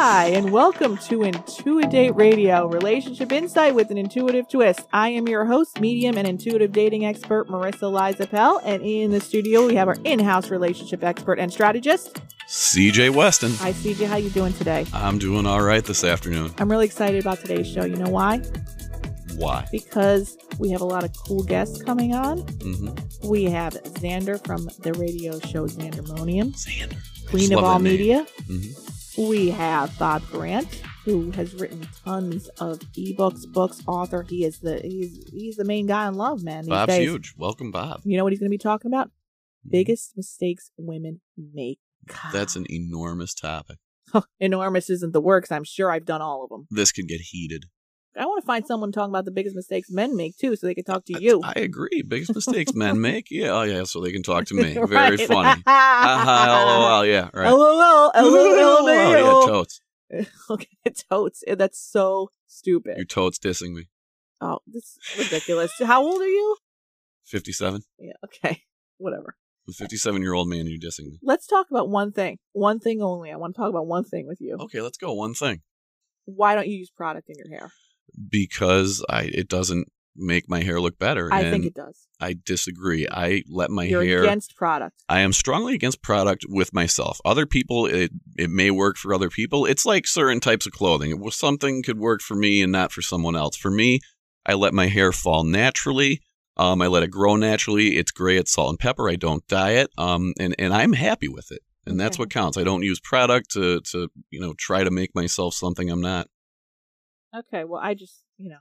Hi, 0.00 0.26
and 0.26 0.52
welcome 0.52 0.96
to 0.96 1.18
Intuidate 1.22 2.16
Radio, 2.16 2.68
relationship 2.68 3.32
insight 3.32 3.74
with 3.74 3.90
an 3.90 3.98
intuitive 3.98 4.48
twist. 4.48 4.86
I 4.92 5.08
am 5.08 5.26
your 5.26 5.44
host, 5.44 5.80
medium 5.80 6.16
and 6.16 6.24
intuitive 6.24 6.70
dating 6.70 7.04
expert, 7.04 7.48
Marissa 7.48 7.90
Liza 7.90 8.28
Pell, 8.28 8.60
and 8.64 8.80
in 8.80 9.10
the 9.10 9.18
studio 9.18 9.66
we 9.66 9.74
have 9.74 9.88
our 9.88 9.96
in-house 10.04 10.50
relationship 10.50 11.02
expert 11.02 11.40
and 11.40 11.52
strategist, 11.52 12.20
CJ 12.46 13.12
Weston. 13.12 13.50
Hi, 13.54 13.72
CJ. 13.72 14.06
How 14.06 14.18
you 14.18 14.30
doing 14.30 14.52
today? 14.52 14.86
I'm 14.94 15.18
doing 15.18 15.46
all 15.46 15.62
right 15.62 15.84
this 15.84 16.04
afternoon. 16.04 16.54
I'm 16.58 16.70
really 16.70 16.86
excited 16.86 17.20
about 17.20 17.40
today's 17.40 17.66
show. 17.66 17.84
You 17.84 17.96
know 17.96 18.08
why? 18.08 18.38
Why? 19.34 19.66
Because 19.72 20.38
we 20.60 20.70
have 20.70 20.80
a 20.80 20.86
lot 20.86 21.02
of 21.02 21.10
cool 21.26 21.42
guests 21.42 21.82
coming 21.82 22.14
on. 22.14 22.42
Mm-hmm. 22.42 23.28
We 23.28 23.46
have 23.46 23.72
Xander 23.72 24.40
from 24.46 24.68
the 24.78 24.92
radio 24.92 25.40
show 25.40 25.66
Xandermonium, 25.66 26.54
Xander. 26.54 26.96
Queen 27.28 27.52
of 27.52 27.64
all 27.64 27.80
media. 27.80 28.24
Mm-hmm. 28.46 28.87
We 29.18 29.50
have 29.50 29.98
Bob 29.98 30.22
Grant, 30.30 30.80
who 31.04 31.32
has 31.32 31.52
written 31.52 31.88
tons 32.04 32.46
of 32.60 32.78
ebooks, 32.94 33.52
books, 33.52 33.82
author. 33.88 34.22
He 34.22 34.44
is 34.44 34.60
the 34.60 34.78
he's 34.78 35.28
he's 35.32 35.56
the 35.56 35.64
main 35.64 35.86
guy 35.86 36.06
in 36.06 36.14
love, 36.14 36.44
man. 36.44 36.62
These 36.62 36.68
Bob's 36.68 36.92
days. 36.92 37.08
huge. 37.08 37.34
Welcome, 37.36 37.72
Bob. 37.72 38.02
You 38.04 38.16
know 38.16 38.22
what 38.22 38.32
he's 38.32 38.38
going 38.38 38.48
to 38.48 38.54
be 38.54 38.58
talking 38.58 38.88
about? 38.88 39.08
Hmm. 39.64 39.70
Biggest 39.70 40.16
mistakes 40.16 40.70
women 40.78 41.20
make. 41.36 41.80
God. 42.06 42.32
That's 42.32 42.54
an 42.54 42.66
enormous 42.70 43.34
topic. 43.34 43.78
enormous. 44.38 44.88
Isn't 44.88 45.12
the 45.12 45.20
works? 45.20 45.50
I'm 45.50 45.64
sure 45.64 45.90
I've 45.90 46.06
done 46.06 46.22
all 46.22 46.44
of 46.44 46.50
them. 46.50 46.68
This 46.70 46.92
could 46.92 47.08
get 47.08 47.20
heated. 47.20 47.64
I 48.18 48.26
want 48.26 48.42
to 48.42 48.46
find 48.46 48.66
someone 48.66 48.90
talking 48.92 49.10
about 49.12 49.24
the 49.24 49.30
biggest 49.30 49.54
mistakes 49.54 49.90
men 49.90 50.16
make 50.16 50.36
too, 50.36 50.56
so 50.56 50.66
they 50.66 50.74
can 50.74 50.84
talk 50.84 51.04
to 51.06 51.22
you. 51.22 51.40
I, 51.44 51.52
agree. 51.60 52.02
Biggest 52.06 52.34
mistakes 52.34 52.74
men 52.74 53.00
make. 53.08 53.28
Yeah, 53.30 53.50
oh 53.50 53.62
yeah, 53.62 53.84
so 53.84 54.00
they 54.00 54.10
can 54.12 54.22
talk 54.22 54.46
to 54.46 54.54
me. 54.54 54.74
Very 54.86 55.16
Right. 55.16 55.20
funny. 55.20 55.62
LOL, 55.66 57.06
yeah, 57.06 57.28
right. 57.32 57.50
LOL, 57.50 58.10
Oh, 58.14 59.12
yeah, 59.12 59.46
totes. 59.46 59.80
Okay, 60.50 60.66
totes. 61.10 61.44
Eh, 61.46 61.54
that's 61.54 61.78
so 61.80 62.30
stupid. 62.46 62.96
Your 62.96 63.04
totes 63.06 63.38
dissing 63.38 63.72
me. 63.74 63.88
Oh, 64.40 64.58
this 64.66 64.96
is 65.12 65.18
ridiculous. 65.18 65.72
How 65.82 66.02
old 66.02 66.20
are 66.20 66.26
you? 66.28 66.56
57. 67.26 67.82
Yeah, 67.98 68.12
okay. 68.24 68.62
Whatever. 68.98 69.36
A 69.68 69.72
57 69.72 70.22
year 70.22 70.32
old 70.32 70.48
man, 70.48 70.66
you're 70.66 70.78
dissing 70.78 71.06
me. 71.10 71.18
Let's 71.22 71.46
talk 71.46 71.66
about 71.70 71.88
one 71.90 72.10
thing. 72.12 72.38
One 72.52 72.80
thing 72.80 73.02
only. 73.02 73.30
I 73.30 73.36
want 73.36 73.54
to 73.54 73.60
talk 73.60 73.68
about 73.68 73.86
one 73.86 74.04
thing 74.04 74.26
with 74.26 74.40
you. 74.40 74.56
Okay, 74.60 74.80
let's 74.80 74.96
go. 74.96 75.12
One 75.12 75.34
thing. 75.34 75.60
Why 76.24 76.54
don't 76.54 76.66
you 76.68 76.76
use 76.78 76.90
product 76.90 77.28
in 77.28 77.36
your 77.36 77.48
hair? 77.58 77.70
Because 78.30 79.04
I 79.08 79.22
it 79.24 79.48
doesn't 79.48 79.88
make 80.20 80.48
my 80.48 80.62
hair 80.62 80.80
look 80.80 80.98
better. 80.98 81.32
I 81.32 81.42
and 81.42 81.50
think 81.52 81.64
it 81.66 81.74
does. 81.74 82.08
I 82.20 82.34
disagree. 82.44 83.06
I 83.08 83.42
let 83.48 83.70
my 83.70 83.84
You're 83.84 84.02
hair. 84.02 84.22
against 84.22 84.56
product. 84.56 85.04
I 85.08 85.20
am 85.20 85.32
strongly 85.32 85.74
against 85.74 86.02
product 86.02 86.44
with 86.48 86.72
myself. 86.74 87.20
Other 87.24 87.46
people, 87.46 87.86
it 87.86 88.10
it 88.36 88.50
may 88.50 88.70
work 88.70 88.96
for 88.96 89.14
other 89.14 89.30
people. 89.30 89.64
It's 89.66 89.86
like 89.86 90.06
certain 90.06 90.40
types 90.40 90.66
of 90.66 90.72
clothing. 90.72 91.10
It 91.10 91.20
was 91.20 91.36
something 91.36 91.82
could 91.82 91.98
work 91.98 92.20
for 92.20 92.34
me 92.34 92.62
and 92.62 92.72
not 92.72 92.92
for 92.92 93.02
someone 93.02 93.36
else. 93.36 93.56
For 93.56 93.70
me, 93.70 94.00
I 94.44 94.54
let 94.54 94.74
my 94.74 94.86
hair 94.88 95.12
fall 95.12 95.44
naturally. 95.44 96.20
Um, 96.56 96.82
I 96.82 96.88
let 96.88 97.04
it 97.04 97.12
grow 97.12 97.36
naturally. 97.36 97.96
It's 97.98 98.10
gray. 98.10 98.36
It's 98.36 98.52
salt 98.52 98.70
and 98.70 98.78
pepper. 98.80 99.08
I 99.08 99.14
don't 99.14 99.46
dye 99.46 99.72
it. 99.74 99.90
Um, 99.96 100.34
and 100.40 100.56
and 100.58 100.74
I'm 100.74 100.94
happy 100.94 101.28
with 101.28 101.52
it. 101.52 101.62
And 101.86 101.98
that's 102.00 102.16
Okay. 102.16 102.22
what 102.22 102.30
counts. 102.30 102.58
I 102.58 102.64
don't 102.64 102.82
use 102.82 102.98
product 102.98 103.50
to 103.52 103.80
to 103.92 104.08
you 104.30 104.40
know 104.40 104.54
try 104.58 104.82
to 104.82 104.90
make 104.90 105.14
myself 105.14 105.54
something 105.54 105.88
I'm 105.88 106.00
not. 106.00 106.26
Okay, 107.36 107.64
well, 107.64 107.80
I 107.82 107.94
just, 107.94 108.22
you 108.38 108.50
know, 108.50 108.58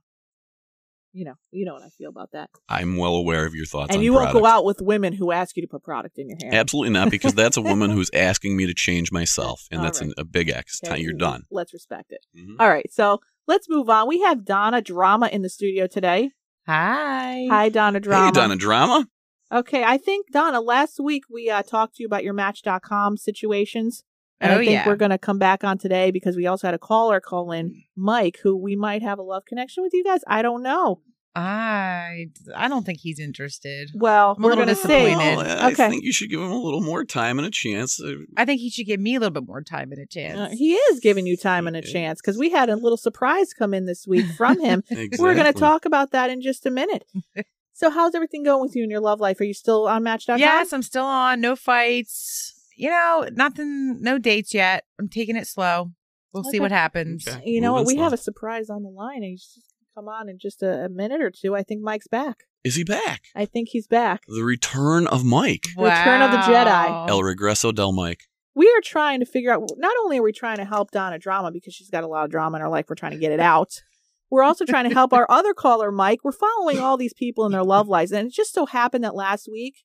you 1.13 1.25
know, 1.25 1.33
you 1.51 1.65
know 1.65 1.73
what 1.73 1.83
I 1.83 1.89
feel 1.89 2.09
about 2.09 2.31
that. 2.33 2.49
I'm 2.69 2.97
well 2.97 3.15
aware 3.15 3.45
of 3.45 3.55
your 3.55 3.65
thoughts. 3.65 3.89
and 3.89 3.99
on 3.99 4.03
you 4.03 4.13
won't 4.13 4.25
product. 4.25 4.41
go 4.43 4.45
out 4.45 4.65
with 4.65 4.81
women 4.81 5.13
who 5.13 5.31
ask 5.31 5.55
you 5.55 5.61
to 5.63 5.67
put 5.67 5.83
product 5.83 6.17
in 6.19 6.29
your 6.29 6.37
hair. 6.41 6.59
Absolutely 6.59 6.91
not, 6.93 7.09
because 7.09 7.33
that's 7.33 7.57
a 7.57 7.61
woman 7.61 7.89
who's 7.95 8.11
asking 8.13 8.55
me 8.57 8.65
to 8.67 8.73
change 8.73 9.11
myself, 9.11 9.67
and 9.71 9.79
All 9.79 9.85
that's 9.85 10.01
right. 10.01 10.09
an, 10.09 10.13
a 10.17 10.25
big 10.25 10.49
X. 10.49 10.79
Okay, 10.85 10.99
You're 11.01 11.13
done. 11.13 11.43
Let's 11.49 11.73
respect 11.73 12.11
it. 12.11 12.25
Mhm. 12.37 12.57
All 12.59 12.69
right, 12.69 12.91
so 12.91 13.19
let's 13.47 13.67
move 13.69 13.89
on. 13.89 14.07
We 14.07 14.19
have 14.21 14.45
Donna 14.45 14.81
Drama 14.81 15.27
in 15.27 15.41
the 15.41 15.49
studio 15.49 15.87
today. 15.87 16.31
Hi. 16.67 17.47
Hi, 17.49 17.69
Donna 17.69 17.99
Drama. 18.01 18.25
Hey, 18.25 18.31
Donna 18.31 18.55
Drama. 18.57 19.07
Okay, 19.51 19.83
I 19.83 19.97
think 19.97 20.27
Donna. 20.33 20.59
Last 20.59 20.99
week 20.99 21.23
we 21.31 21.49
uh, 21.49 21.63
talked 21.63 21.95
to 21.95 22.03
you 22.03 22.07
about 22.07 22.25
your 22.25 22.33
Match.com 22.33 23.15
situations, 23.15 24.03
and 24.39 24.51
Oh, 24.51 24.55
I 24.55 24.59
think 24.59 24.71
yeah. 24.71 24.87
we're 24.87 24.95
going 24.95 25.11
to 25.11 25.17
come 25.17 25.39
back 25.39 25.63
on 25.63 25.77
today 25.77 26.11
because 26.11 26.35
we 26.35 26.45
also 26.47 26.67
had 26.67 26.73
a 26.75 26.79
caller 26.79 27.19
call 27.19 27.51
in, 27.51 27.83
Mike, 27.95 28.39
who 28.43 28.55
we 28.55 28.75
might 28.75 29.01
have 29.01 29.19
a 29.19 29.23
love 29.23 29.43
connection 29.45 29.83
with 29.83 29.93
you 29.93 30.03
guys. 30.03 30.21
I 30.27 30.41
don't 30.41 30.61
know. 30.63 31.01
I 31.35 32.27
I 32.55 32.67
don't 32.67 32.83
think 32.83 32.99
he's 32.99 33.19
interested. 33.19 33.91
Well, 33.93 34.33
I'm 34.35 34.43
a 34.43 34.47
we're 34.47 34.55
little 34.55 34.65
going 34.65 34.75
to 34.75 34.81
see. 34.81 34.87
disappointed. 34.87 35.37
Well, 35.37 35.61
I 35.65 35.71
Okay. 35.71 35.89
think 35.89 36.03
you 36.03 36.11
should 36.11 36.31
give 36.31 36.39
him 36.39 36.49
a 36.49 36.57
little 36.59 36.81
more 36.81 37.05
time 37.05 37.37
and 37.37 37.47
a 37.47 37.51
chance. 37.51 38.01
Uh, 38.01 38.13
I 38.35 38.43
think 38.45 38.59
he 38.59 38.71
should 38.71 38.87
give 38.87 38.99
me 38.99 39.13
a 39.15 39.19
little 39.19 39.33
bit 39.39 39.45
more 39.45 39.61
time 39.61 39.91
and 39.91 40.01
a 40.01 40.07
chance. 40.07 40.39
Uh, 40.39 40.49
he 40.55 40.73
is 40.73 40.99
giving 40.99 41.27
you 41.27 41.37
time 41.37 41.67
and 41.67 41.75
a 41.75 41.81
Yeah. 41.85 41.91
chance 41.93 42.21
because 42.21 42.39
we 42.39 42.49
had 42.49 42.69
a 42.69 42.75
little 42.75 42.97
surprise 42.97 43.53
come 43.53 43.75
in 43.75 43.85
this 43.85 44.07
week 44.07 44.25
from 44.35 44.59
him. 44.59 44.83
Exactly. 44.89 45.17
We're 45.23 45.35
going 45.35 45.53
to 45.53 45.59
talk 45.59 45.85
about 45.85 46.09
that 46.11 46.31
in 46.31 46.41
just 46.41 46.65
a 46.65 46.71
minute. 46.71 47.03
so, 47.73 47.91
how's 47.91 48.15
everything 48.15 48.41
going 48.43 48.61
with 48.63 48.75
you 48.75 48.83
in 48.83 48.89
your 48.89 49.01
love 49.01 49.19
life? 49.19 49.39
Are 49.39 49.43
you 49.43 49.53
still 49.53 49.87
on 49.87 50.01
Match.com? 50.01 50.39
yes, 50.39 50.73
I'm 50.73 50.81
still 50.81 51.05
on. 51.05 51.39
No 51.39 51.55
fights. 51.55 52.55
You 52.77 52.89
know, 52.89 53.27
nothing. 53.33 54.01
No 54.01 54.17
dates 54.17 54.53
yet. 54.53 54.85
I'm 54.99 55.09
taking 55.09 55.35
it 55.35 55.47
slow. 55.47 55.91
We'll 56.33 56.43
see 56.43 56.59
what 56.59 56.71
happens. 56.71 57.27
Okay. 57.27 57.41
You 57.45 57.59
know 57.59 57.73
what? 57.73 57.81
Moving 57.81 57.97
We 57.97 58.03
have 58.03 58.13
a 58.13 58.17
surprise 58.17 58.69
on 58.69 58.83
the 58.83 58.89
line. 58.89 59.17
and 59.17 59.25
He's 59.25 59.51
just 59.55 59.73
come 59.95 60.07
on 60.07 60.29
in 60.29 60.37
just 60.39 60.61
a, 60.61 60.85
a 60.85 60.89
minute 60.89 61.21
or 61.21 61.31
two. 61.31 61.55
I 61.55 61.63
think 61.63 61.81
Mike's 61.81 62.07
back. 62.07 62.43
Is 62.63 62.75
he 62.75 62.83
back? 62.83 63.23
I 63.35 63.45
think 63.45 63.69
he's 63.69 63.87
back. 63.87 64.23
The 64.27 64.43
return 64.43 65.07
of 65.07 65.23
Mike. 65.23 65.65
Return 65.77 66.21
of 66.21 66.31
the 66.31 66.37
Jedi. 66.37 67.09
El 67.09 67.21
Regreso 67.21 67.73
del 67.73 67.93
Mike. 67.93 68.21
We 68.53 68.67
are 68.67 68.81
trying 68.83 69.19
to 69.21 69.25
figure 69.25 69.51
out. 69.51 69.69
Not 69.77 69.95
only 70.03 70.19
are 70.19 70.23
we 70.23 70.31
trying 70.33 70.57
to 70.57 70.65
help 70.65 70.91
Donna 70.91 71.17
drama 71.17 71.51
because 71.51 71.73
she's 71.73 71.89
got 71.89 72.03
a 72.03 72.07
lot 72.07 72.25
of 72.25 72.31
drama 72.31 72.57
in 72.57 72.61
her 72.61 72.69
life, 72.69 72.85
we're 72.89 72.95
trying 72.95 73.13
to 73.13 73.17
get 73.17 73.31
it 73.31 73.39
out. 73.39 73.81
We're 74.29 74.43
also 74.43 74.65
trying 74.65 74.89
to 74.89 74.93
help 74.93 75.13
our 75.13 75.25
other 75.29 75.53
caller, 75.53 75.91
Mike. 75.91 76.19
We're 76.23 76.31
following 76.33 76.79
all 76.79 76.97
these 76.97 77.13
people 77.13 77.45
in 77.45 77.51
their 77.51 77.63
love 77.63 77.87
lives, 77.87 78.11
and 78.11 78.27
it 78.27 78.33
just 78.33 78.53
so 78.53 78.65
happened 78.65 79.03
that 79.03 79.15
last 79.15 79.47
week, 79.49 79.75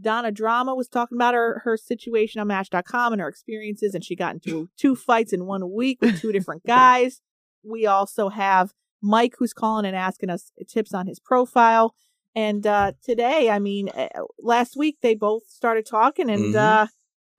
Donna 0.00 0.30
Drama 0.30 0.74
was 0.74 0.88
talking 0.88 1.16
about 1.16 1.34
her 1.34 1.60
her 1.64 1.76
situation 1.76 2.40
on 2.40 2.48
Match.com 2.48 3.12
and 3.12 3.20
her 3.22 3.28
experiences, 3.28 3.94
and 3.94 4.04
she 4.04 4.14
got 4.16 4.34
into 4.34 4.68
two 4.76 4.94
fights 4.94 5.32
in 5.32 5.46
one 5.46 5.72
week 5.72 5.98
with 6.00 6.20
two 6.20 6.32
different 6.32 6.64
guys. 6.66 7.20
We 7.62 7.86
also 7.86 8.28
have 8.28 8.72
Mike 9.02 9.34
who's 9.38 9.52
calling 9.52 9.86
and 9.86 9.96
asking 9.96 10.30
us 10.30 10.52
tips 10.68 10.92
on 10.94 11.06
his 11.06 11.18
profile. 11.18 11.94
And 12.34 12.66
uh, 12.66 12.92
today, 13.02 13.48
I 13.48 13.58
mean, 13.58 13.88
uh, 13.88 14.08
last 14.38 14.76
week 14.76 14.98
they 15.00 15.14
both 15.14 15.44
started 15.48 15.86
talking, 15.86 16.28
and 16.28 16.54
Mhm. 16.54 16.82
uh, 16.82 16.86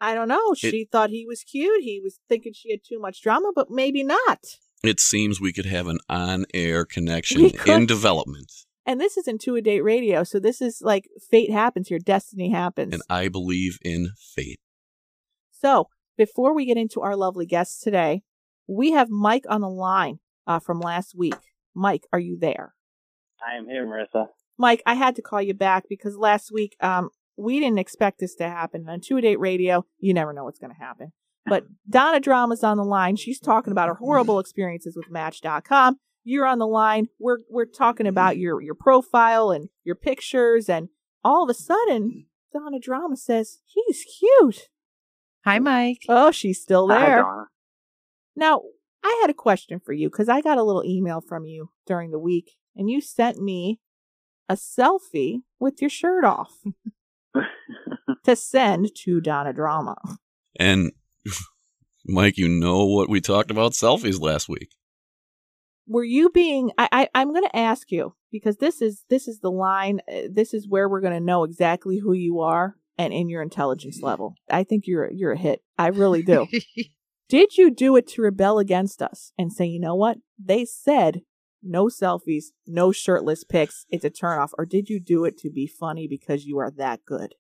I 0.02 0.14
don't 0.16 0.28
know. 0.28 0.54
She 0.56 0.86
thought 0.92 1.10
he 1.12 1.26
was 1.28 1.44
cute. 1.44 1.84
He 1.84 2.00
was 2.04 2.20
thinking 2.30 2.54
she 2.54 2.72
had 2.72 2.82
too 2.88 3.00
much 3.00 3.22
drama, 3.22 3.52
but 3.56 3.70
maybe 3.70 4.04
not. 4.04 4.40
It 4.84 5.00
seems 5.00 5.42
we 5.42 5.52
could 5.54 5.66
have 5.66 5.88
an 5.88 5.98
on-air 6.08 6.86
connection 6.86 7.42
in 7.66 7.86
development, 7.88 8.52
And 8.88 9.02
this 9.02 9.18
is 9.18 9.28
Intuidate 9.28 9.84
Radio, 9.84 10.24
so 10.24 10.40
this 10.40 10.62
is 10.62 10.82
like 10.82 11.10
fate 11.30 11.52
happens 11.52 11.90
here, 11.90 12.00
destiny 12.00 12.52
happens. 12.52 12.94
and 12.94 13.04
I 13.10 13.28
believe 13.28 13.80
in 13.84 14.12
fate. 14.18 14.62
So, 15.52 15.90
before 16.18 16.56
we 16.56 16.66
get 16.66 16.78
into 16.78 17.02
our 17.02 17.18
lovely 17.18 17.46
guests 17.46 17.82
today, 17.82 18.24
we 18.66 18.92
have 18.92 19.10
Mike 19.10 19.44
on 19.50 19.60
the 19.60 19.70
line 19.70 20.20
uh, 20.48 20.60
from 20.60 20.80
last 20.80 21.14
week. 21.14 21.36
Mike, 21.76 22.08
are 22.14 22.20
you 22.20 22.38
there? 22.40 22.76
I 23.46 23.58
am 23.58 23.68
here, 23.68 23.86
Marissa. 23.86 24.30
Mike, 24.58 24.82
I 24.86 24.96
had 24.96 25.18
to 25.18 25.22
call 25.22 25.42
you 25.42 25.54
back 25.54 25.90
because 25.90 26.16
last 26.16 26.50
week 26.54 26.78
um, 26.80 27.10
we 27.36 27.60
didn't 27.60 27.80
expect 27.80 28.20
this 28.20 28.36
to 28.36 28.46
happen. 28.48 28.88
On 28.88 29.02
Intuidate 29.02 29.38
Radio, 29.38 29.86
you 30.00 30.14
never 30.14 30.32
know 30.32 30.46
what's 30.46 30.60
going 30.60 30.74
to 30.74 30.80
happen. 30.80 31.12
But 31.50 31.64
Donna 31.90 32.20
Drama's 32.20 32.62
on 32.62 32.76
the 32.76 32.84
line. 32.84 33.16
She's 33.16 33.40
talking 33.40 33.72
about 33.72 33.88
her 33.88 33.96
horrible 33.96 34.38
experiences 34.40 34.98
with 34.98 35.10
Match.com. 35.10 35.98
You're 36.28 36.46
on 36.46 36.60
the 36.60 36.68
line. 36.68 37.08
We're 37.20 37.38
we're 37.50 37.64
talking 37.66 38.04
mm-hmm. 38.04 38.12
about 38.12 38.38
your 38.38 38.62
your 38.62 38.76
profile 38.76 39.52
and 39.52 39.70
your 39.86 39.96
pictures, 39.96 40.68
and 40.68 40.90
all 41.24 41.42
of 41.42 41.50
a 41.50 41.54
sudden, 41.54 42.26
Donna 42.52 42.80
Drama 42.80 43.16
says 43.16 43.60
he's 43.64 44.04
cute. 44.20 44.68
Hi, 45.46 45.60
Mike. 45.60 46.02
Oh, 46.10 46.32
she's 46.32 46.62
still 46.62 46.90
Hi, 46.90 47.00
there. 47.00 47.22
Donna. 47.22 47.46
Now, 48.36 48.62
I 49.06 49.20
had 49.22 49.30
a 49.30 49.34
question 49.34 49.80
for 49.80 49.94
you 49.94 50.10
because 50.10 50.28
I 50.28 50.42
got 50.42 50.58
a 50.58 50.64
little 50.64 50.84
email 50.84 51.22
from 51.22 51.46
you 51.46 51.70
during 51.86 52.12
the 52.12 52.20
week, 52.20 52.58
and 52.76 52.90
you 52.90 53.00
sent 53.00 53.42
me 53.42 53.80
a 54.50 54.56
selfie 54.56 55.44
with 55.62 55.80
your 55.80 55.90
shirt 55.90 56.26
off 56.26 56.58
to 58.26 58.36
send 58.36 58.94
to 58.96 59.22
Donna 59.22 59.54
Drama. 59.54 59.96
And 60.60 60.92
Mike, 62.06 62.38
you 62.38 62.50
know 62.50 62.86
what 62.86 63.10
we 63.10 63.22
talked 63.22 63.50
about 63.50 63.72
selfies 63.72 64.20
last 64.20 64.50
week. 64.50 64.72
Were 65.88 66.04
you 66.04 66.30
being? 66.30 66.72
I, 66.78 66.90
I 66.92 67.10
I'm 67.16 67.32
going 67.34 67.46
to 67.48 67.56
ask 67.56 67.92
you 67.92 68.14
because 68.32 68.58
this 68.58 68.82
is 68.82 69.04
this 69.10 69.28
is 69.28 69.40
the 69.40 69.52
line. 69.52 70.02
uh, 70.12 70.28
This 70.32 70.54
is 70.54 70.68
where 70.68 70.90
we're 70.90 71.02
going 71.02 71.14
to 71.14 71.20
know 71.26 71.44
exactly 71.44 72.00
who 72.00 72.14
you 72.14 72.42
are 72.42 72.76
and 72.98 73.14
in 73.14 73.30
your 73.30 73.42
intelligence 73.42 74.02
level. 74.02 74.36
I 74.50 74.64
think 74.64 74.84
you're 74.88 75.10
you're 75.12 75.34
a 75.34 75.38
hit. 75.38 75.62
I 75.78 75.88
really 75.88 76.24
do. 76.24 76.48
Did 77.30 77.58
you 77.58 77.72
do 77.72 77.96
it 77.98 78.08
to 78.10 78.22
rebel 78.22 78.58
against 78.58 79.02
us 79.02 79.34
and 79.38 79.52
say, 79.52 79.66
you 79.66 79.82
know 79.82 79.96
what? 79.96 80.18
They 80.44 80.64
said 80.64 81.22
no 81.62 81.88
selfies, 81.88 82.46
no 82.66 82.92
shirtless 82.94 83.44
pics. 83.44 83.86
It's 83.90 84.06
a 84.06 84.10
turnoff. 84.10 84.52
Or 84.58 84.66
did 84.66 84.88
you 84.88 85.00
do 85.02 85.26
it 85.26 85.38
to 85.40 85.50
be 85.50 85.68
funny 85.68 86.08
because 86.08 86.46
you 86.46 86.58
are 86.60 86.72
that 86.78 87.02
good? 87.06 87.36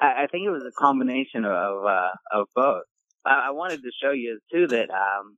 I, 0.00 0.24
I 0.24 0.26
think 0.30 0.46
it 0.46 0.50
was 0.50 0.62
a 0.66 0.72
combination 0.80 1.44
of 1.44 1.84
uh, 1.84 2.12
of 2.32 2.46
both. 2.54 2.84
I, 3.24 3.48
I 3.48 3.50
wanted 3.50 3.82
to 3.82 3.90
show 4.02 4.12
you 4.12 4.38
too 4.50 4.66
that 4.68 4.90
um, 4.90 5.36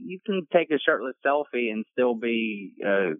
you 0.00 0.18
can 0.24 0.46
take 0.52 0.70
a 0.70 0.78
shirtless 0.78 1.14
selfie 1.24 1.70
and 1.70 1.84
still 1.92 2.14
be 2.14 2.74
a, 2.84 3.12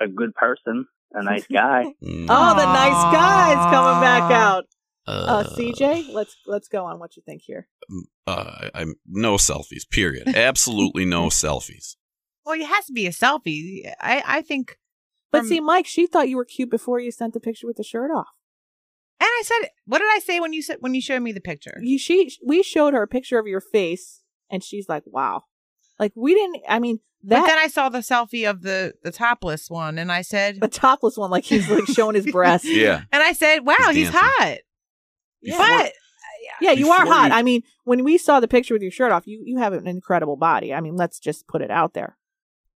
a 0.00 0.08
good 0.08 0.34
person, 0.34 0.86
a 1.12 1.22
nice 1.22 1.46
guy. 1.52 1.84
Mm, 2.02 2.26
Oh, 2.28 2.54
the 2.56 2.64
nice 2.66 3.14
guy's 3.14 3.64
coming 3.72 4.00
back 4.00 4.22
Aw. 4.30 4.34
out. 4.34 4.64
Uh, 5.06 5.42
CJ, 5.44 6.12
let's 6.12 6.36
let's 6.46 6.68
go 6.68 6.84
on 6.84 6.98
what 6.98 7.16
you 7.16 7.22
think 7.24 7.40
here. 7.42 7.66
uh, 8.26 8.68
I'm 8.74 8.96
no 9.06 9.36
selfies. 9.36 9.88
Period. 9.90 10.28
Absolutely 10.36 11.06
no 11.06 11.26
selfies. 11.28 11.96
Well, 12.44 12.60
it 12.60 12.66
has 12.66 12.84
to 12.86 12.92
be 12.92 13.06
a 13.06 13.10
selfie. 13.10 13.90
I 14.00 14.22
I 14.26 14.42
think. 14.42 14.76
But 15.32 15.40
from- 15.40 15.48
see, 15.48 15.60
Mike, 15.60 15.86
she 15.86 16.06
thought 16.06 16.28
you 16.28 16.36
were 16.36 16.44
cute 16.44 16.70
before 16.70 17.00
you 17.00 17.10
sent 17.10 17.32
the 17.32 17.40
picture 17.40 17.66
with 17.66 17.76
the 17.78 17.84
shirt 17.84 18.10
off. 18.10 18.28
And 19.20 19.26
I 19.28 19.42
said, 19.44 19.70
what 19.86 19.98
did 19.98 20.08
I 20.12 20.20
say 20.20 20.40
when 20.40 20.52
you 20.52 20.62
said 20.62 20.76
when 20.80 20.94
you 20.94 21.00
showed 21.00 21.20
me 21.22 21.32
the 21.32 21.40
picture? 21.40 21.78
You 21.80 21.98
she 21.98 22.30
we 22.46 22.62
showed 22.62 22.92
her 22.92 23.02
a 23.02 23.08
picture 23.08 23.38
of 23.38 23.46
your 23.46 23.62
face, 23.62 24.22
and 24.50 24.62
she's 24.62 24.90
like, 24.90 25.04
"Wow." 25.06 25.44
Like 25.98 26.12
we 26.14 26.34
didn't. 26.34 26.62
I 26.68 26.78
mean, 26.78 27.00
but 27.22 27.44
then 27.46 27.58
I 27.58 27.66
saw 27.68 27.88
the 27.88 27.98
selfie 27.98 28.48
of 28.48 28.62
the 28.62 28.94
the 29.02 29.10
topless 29.10 29.68
one, 29.70 29.98
and 29.98 30.10
I 30.12 30.22
said, 30.22 30.60
the 30.60 30.68
topless 30.68 31.16
one, 31.16 31.30
like 31.30 31.44
he's 31.44 31.68
like 31.68 31.86
showing 31.86 32.14
his 32.14 32.26
breast. 32.32 32.64
Yeah. 32.64 33.02
and 33.12 33.22
I 33.22 33.32
said, 33.32 33.60
wow, 33.66 33.74
He's 33.88 33.96
he's, 33.96 34.10
hot. 34.12 34.58
Yeah. 35.42 35.58
But 35.58 35.92
Yeah, 36.60 36.72
you 36.72 36.90
are 36.90 37.04
hot. 37.06 37.30
you- 37.30 37.36
I 37.36 37.42
mean, 37.42 37.62
when 37.84 38.04
we 38.04 38.18
saw 38.18 38.38
the 38.40 38.48
picture 38.48 38.74
with 38.74 38.82
your 38.82 38.90
shirt 38.92 39.10
off, 39.12 39.26
you 39.26 39.42
you 39.44 39.58
have 39.58 39.72
an 39.72 39.86
incredible 39.88 40.36
body. 40.36 40.72
I 40.72 40.80
mean, 40.80 40.94
let's 40.96 41.18
just 41.18 41.46
put 41.48 41.62
it 41.62 41.70
out 41.70 41.94
there. 41.94 42.16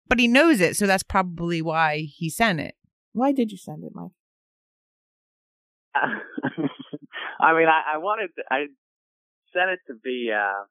but 0.08 0.20
he 0.20 0.28
knows 0.28 0.60
it, 0.62 0.76
so 0.78 0.88
that's 0.88 1.04
probably 1.04 1.62
why 1.62 1.98
he 2.18 2.30
sent 2.30 2.60
it. 2.60 2.76
Why 3.14 3.32
did 3.34 3.52
you 3.52 3.58
send 3.58 3.84
it, 3.84 3.92
Mike? 3.94 4.12
I 5.96 7.54
mean, 7.54 7.68
I, 7.68 7.96
I 7.96 7.98
wanted, 7.98 8.30
to, 8.38 8.44
I 8.52 8.66
sent 9.54 9.70
it 9.72 9.80
to 9.88 9.94
be. 10.04 10.32
uh 10.34 10.64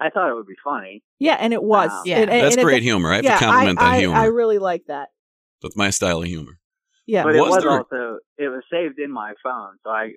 I 0.00 0.10
thought 0.10 0.30
it 0.30 0.34
would 0.34 0.46
be 0.46 0.54
funny. 0.64 1.02
Yeah, 1.18 1.36
and 1.38 1.52
it 1.52 1.62
was. 1.62 1.88
Wow. 1.90 2.02
Yeah. 2.04 2.20
And- 2.20 2.30
and- 2.30 2.42
That's 2.44 2.56
and 2.56 2.62
it- 2.62 2.64
great 2.64 2.82
humor. 2.82 3.12
I 3.12 3.16
have 3.16 3.24
yeah, 3.24 3.38
to 3.38 3.44
compliment 3.44 3.78
I, 3.80 3.84
that 3.84 3.90
I, 3.94 3.98
humor. 4.00 4.16
I 4.16 4.24
really 4.26 4.58
like 4.58 4.82
that. 4.88 5.08
That's 5.62 5.76
my 5.76 5.90
style 5.90 6.18
of 6.22 6.26
humor. 6.28 6.58
Yeah. 7.06 7.22
but 7.24 7.36
it 7.36 7.40
Was 7.40 7.50
was 7.50 7.62
there- 7.62 7.70
also 7.72 8.18
it 8.38 8.48
was 8.48 8.62
saved 8.72 8.98
in 8.98 9.10
my 9.12 9.34
phone, 9.42 9.76
so 9.84 9.90
I 9.90 10.12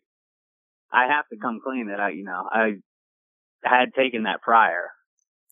I 0.92 1.08
have 1.08 1.28
to 1.30 1.38
come 1.38 1.60
clean 1.64 1.88
that 1.90 2.00
I 2.00 2.10
you 2.10 2.24
know 2.24 2.48
I 2.52 2.74
had 3.64 3.94
taken 3.94 4.24
that 4.24 4.42
prior. 4.42 4.90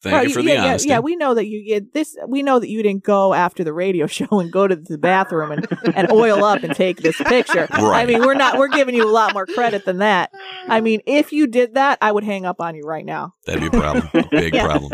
Thank 0.02 0.14
Well, 0.14 0.24
you 0.24 0.30
for 0.30 0.42
yeah, 0.42 0.62
the 0.62 0.68
honesty. 0.70 0.90
Yeah, 0.90 1.00
we 1.00 1.16
know 1.16 1.34
that 1.34 1.48
you 1.48 1.62
yeah, 1.66 1.80
this. 1.94 2.16
We 2.28 2.44
know 2.44 2.60
that 2.60 2.70
you 2.70 2.84
didn't 2.84 3.04
go 3.04 3.34
after 3.34 3.64
the 3.64 3.74
radio 3.74 4.06
show 4.18 4.40
and 4.40 4.52
go 4.52 4.68
to 4.68 4.76
the 4.76 4.98
bathroom 4.98 5.52
and, 5.52 5.68
and 5.96 6.12
oil 6.12 6.44
up 6.44 6.64
and 6.64 6.76
take 6.76 6.98
this 7.02 7.20
picture. 7.28 7.68
I 7.74 8.06
mean, 8.06 8.22
we're 8.22 8.36
not. 8.36 8.58
We're 8.58 8.68
giving 8.68 8.94
you 8.94 9.08
a 9.08 9.10
lot 9.10 9.34
more 9.34 9.48
credit 9.48 9.86
than 9.86 9.98
that. 10.00 10.32
I 10.70 10.82
mean, 10.82 11.02
if 11.08 11.32
you 11.32 11.48
did 11.48 11.76
that, 11.76 11.98
I 12.02 12.12
would 12.12 12.24
hang 12.24 12.46
up 12.46 12.60
on 12.62 12.76
you 12.76 12.84
right 12.84 13.06
now. 13.06 13.34
That'd 13.46 13.62
be 13.62 13.68
a 13.68 13.72
problem. 13.72 14.10
A 14.14 14.28
big 14.32 14.54
Yeah. 14.54 14.66
problem. 14.66 14.92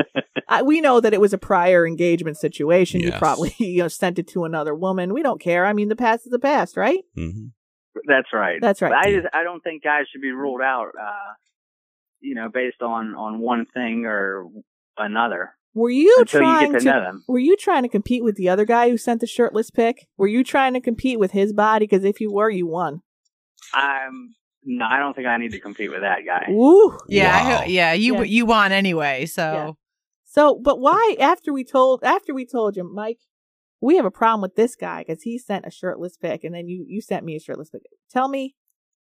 I, 0.47 0.61
we 0.63 0.81
know 0.81 0.99
that 0.99 1.13
it 1.13 1.21
was 1.21 1.33
a 1.33 1.37
prior 1.37 1.87
engagement 1.87 2.37
situation. 2.37 2.99
You 3.01 3.11
probably 3.13 3.55
you 3.59 3.81
know 3.83 3.87
sent 3.87 4.19
it 4.19 4.27
to 4.29 4.45
another 4.45 4.75
woman. 4.75 5.13
We 5.13 5.23
don't 5.23 5.41
care. 5.41 5.65
I 5.65 5.73
mean, 5.73 5.89
the 5.89 5.95
past 5.95 6.25
is 6.25 6.31
the 6.31 6.39
past, 6.39 6.77
right? 6.77 6.99
hmm 7.15 7.47
That's 8.05 8.31
right. 8.33 8.59
That's 8.61 8.81
right. 8.81 8.91
But 8.91 8.97
I 8.97 9.13
just 9.13 9.27
I 9.33 9.43
don't 9.43 9.61
think 9.61 9.83
guys 9.83 10.05
should 10.11 10.21
be 10.21 10.31
ruled 10.31 10.61
out. 10.61 10.91
uh 11.01 11.33
You 12.19 12.35
know, 12.35 12.49
based 12.49 12.81
on 12.81 13.15
on 13.15 13.39
one 13.39 13.65
thing 13.73 14.05
or 14.05 14.45
another 14.97 15.55
Were 15.73 15.89
you 15.89 16.15
until 16.19 16.41
you 16.41 16.45
trying 16.47 16.71
get 16.73 16.79
to, 16.79 16.85
to? 16.85 16.91
know 16.91 17.01
them. 17.01 17.23
Were 17.27 17.39
you 17.39 17.55
trying 17.57 17.83
to 17.83 17.89
compete 17.89 18.23
with 18.23 18.35
the 18.35 18.49
other 18.49 18.65
guy 18.65 18.89
who 18.89 18.97
sent 18.97 19.21
the 19.21 19.27
shirtless 19.27 19.69
pic? 19.71 20.07
Were 20.17 20.27
you 20.27 20.43
trying 20.43 20.73
to 20.73 20.81
compete 20.81 21.19
with 21.19 21.31
his 21.31 21.53
body? 21.53 21.85
Because 21.87 22.03
if 22.03 22.19
you 22.21 22.31
were, 22.31 22.49
you 22.49 22.67
won. 22.67 23.01
I'm 23.73 24.35
no, 24.63 24.85
I 24.85 24.99
don't 24.99 25.15
think 25.15 25.27
I 25.27 25.37
need 25.37 25.51
to 25.53 25.59
compete 25.59 25.89
with 25.91 26.01
that 26.01 26.19
guy. 26.25 26.45
Woo! 26.49 26.97
Yeah, 27.07 27.61
I- 27.61 27.65
yeah, 27.65 27.93
you 27.93 28.15
Yeah. 28.17 28.21
you 28.23 28.45
won 28.45 28.71
anyway. 28.71 29.25
So 29.25 29.41
Yeah. 29.53 29.71
So, 30.25 30.55
but 30.63 30.79
why? 30.79 31.15
After 31.19 31.51
we 31.51 31.63
told, 31.65 32.03
after 32.05 32.33
we 32.33 32.45
told 32.45 32.77
you, 32.77 32.83
Mike, 32.83 33.17
we 33.81 33.97
have 33.97 34.05
a 34.05 34.11
problem 34.11 34.39
with 34.41 34.55
this 34.55 34.75
guy 34.77 35.03
because 35.05 35.23
he 35.23 35.37
sent 35.37 35.65
a 35.65 35.71
shirtless 35.71 36.15
pic, 36.15 36.43
and 36.43 36.53
then 36.55 36.67
you 36.67 36.85
you 36.87 37.01
sent 37.01 37.25
me 37.25 37.35
a 37.35 37.39
shirtless 37.39 37.69
pic. 37.69 37.81
Tell 38.11 38.29
me, 38.29 38.55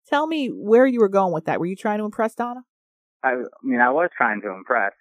tell 0.08 0.26
me 0.26 0.48
where 0.48 0.86
you 0.86 0.98
were 1.00 1.08
going 1.10 1.32
with 1.32 1.44
that. 1.44 1.60
Were 1.60 1.66
you 1.66 1.76
trying 1.76 1.98
to 1.98 2.04
impress 2.04 2.34
Donna? 2.34 2.62
I, 3.22 3.32
I 3.32 3.36
mean, 3.62 3.80
I 3.80 3.90
was 3.90 4.08
trying 4.16 4.40
to 4.42 4.50
impress. 4.50 4.92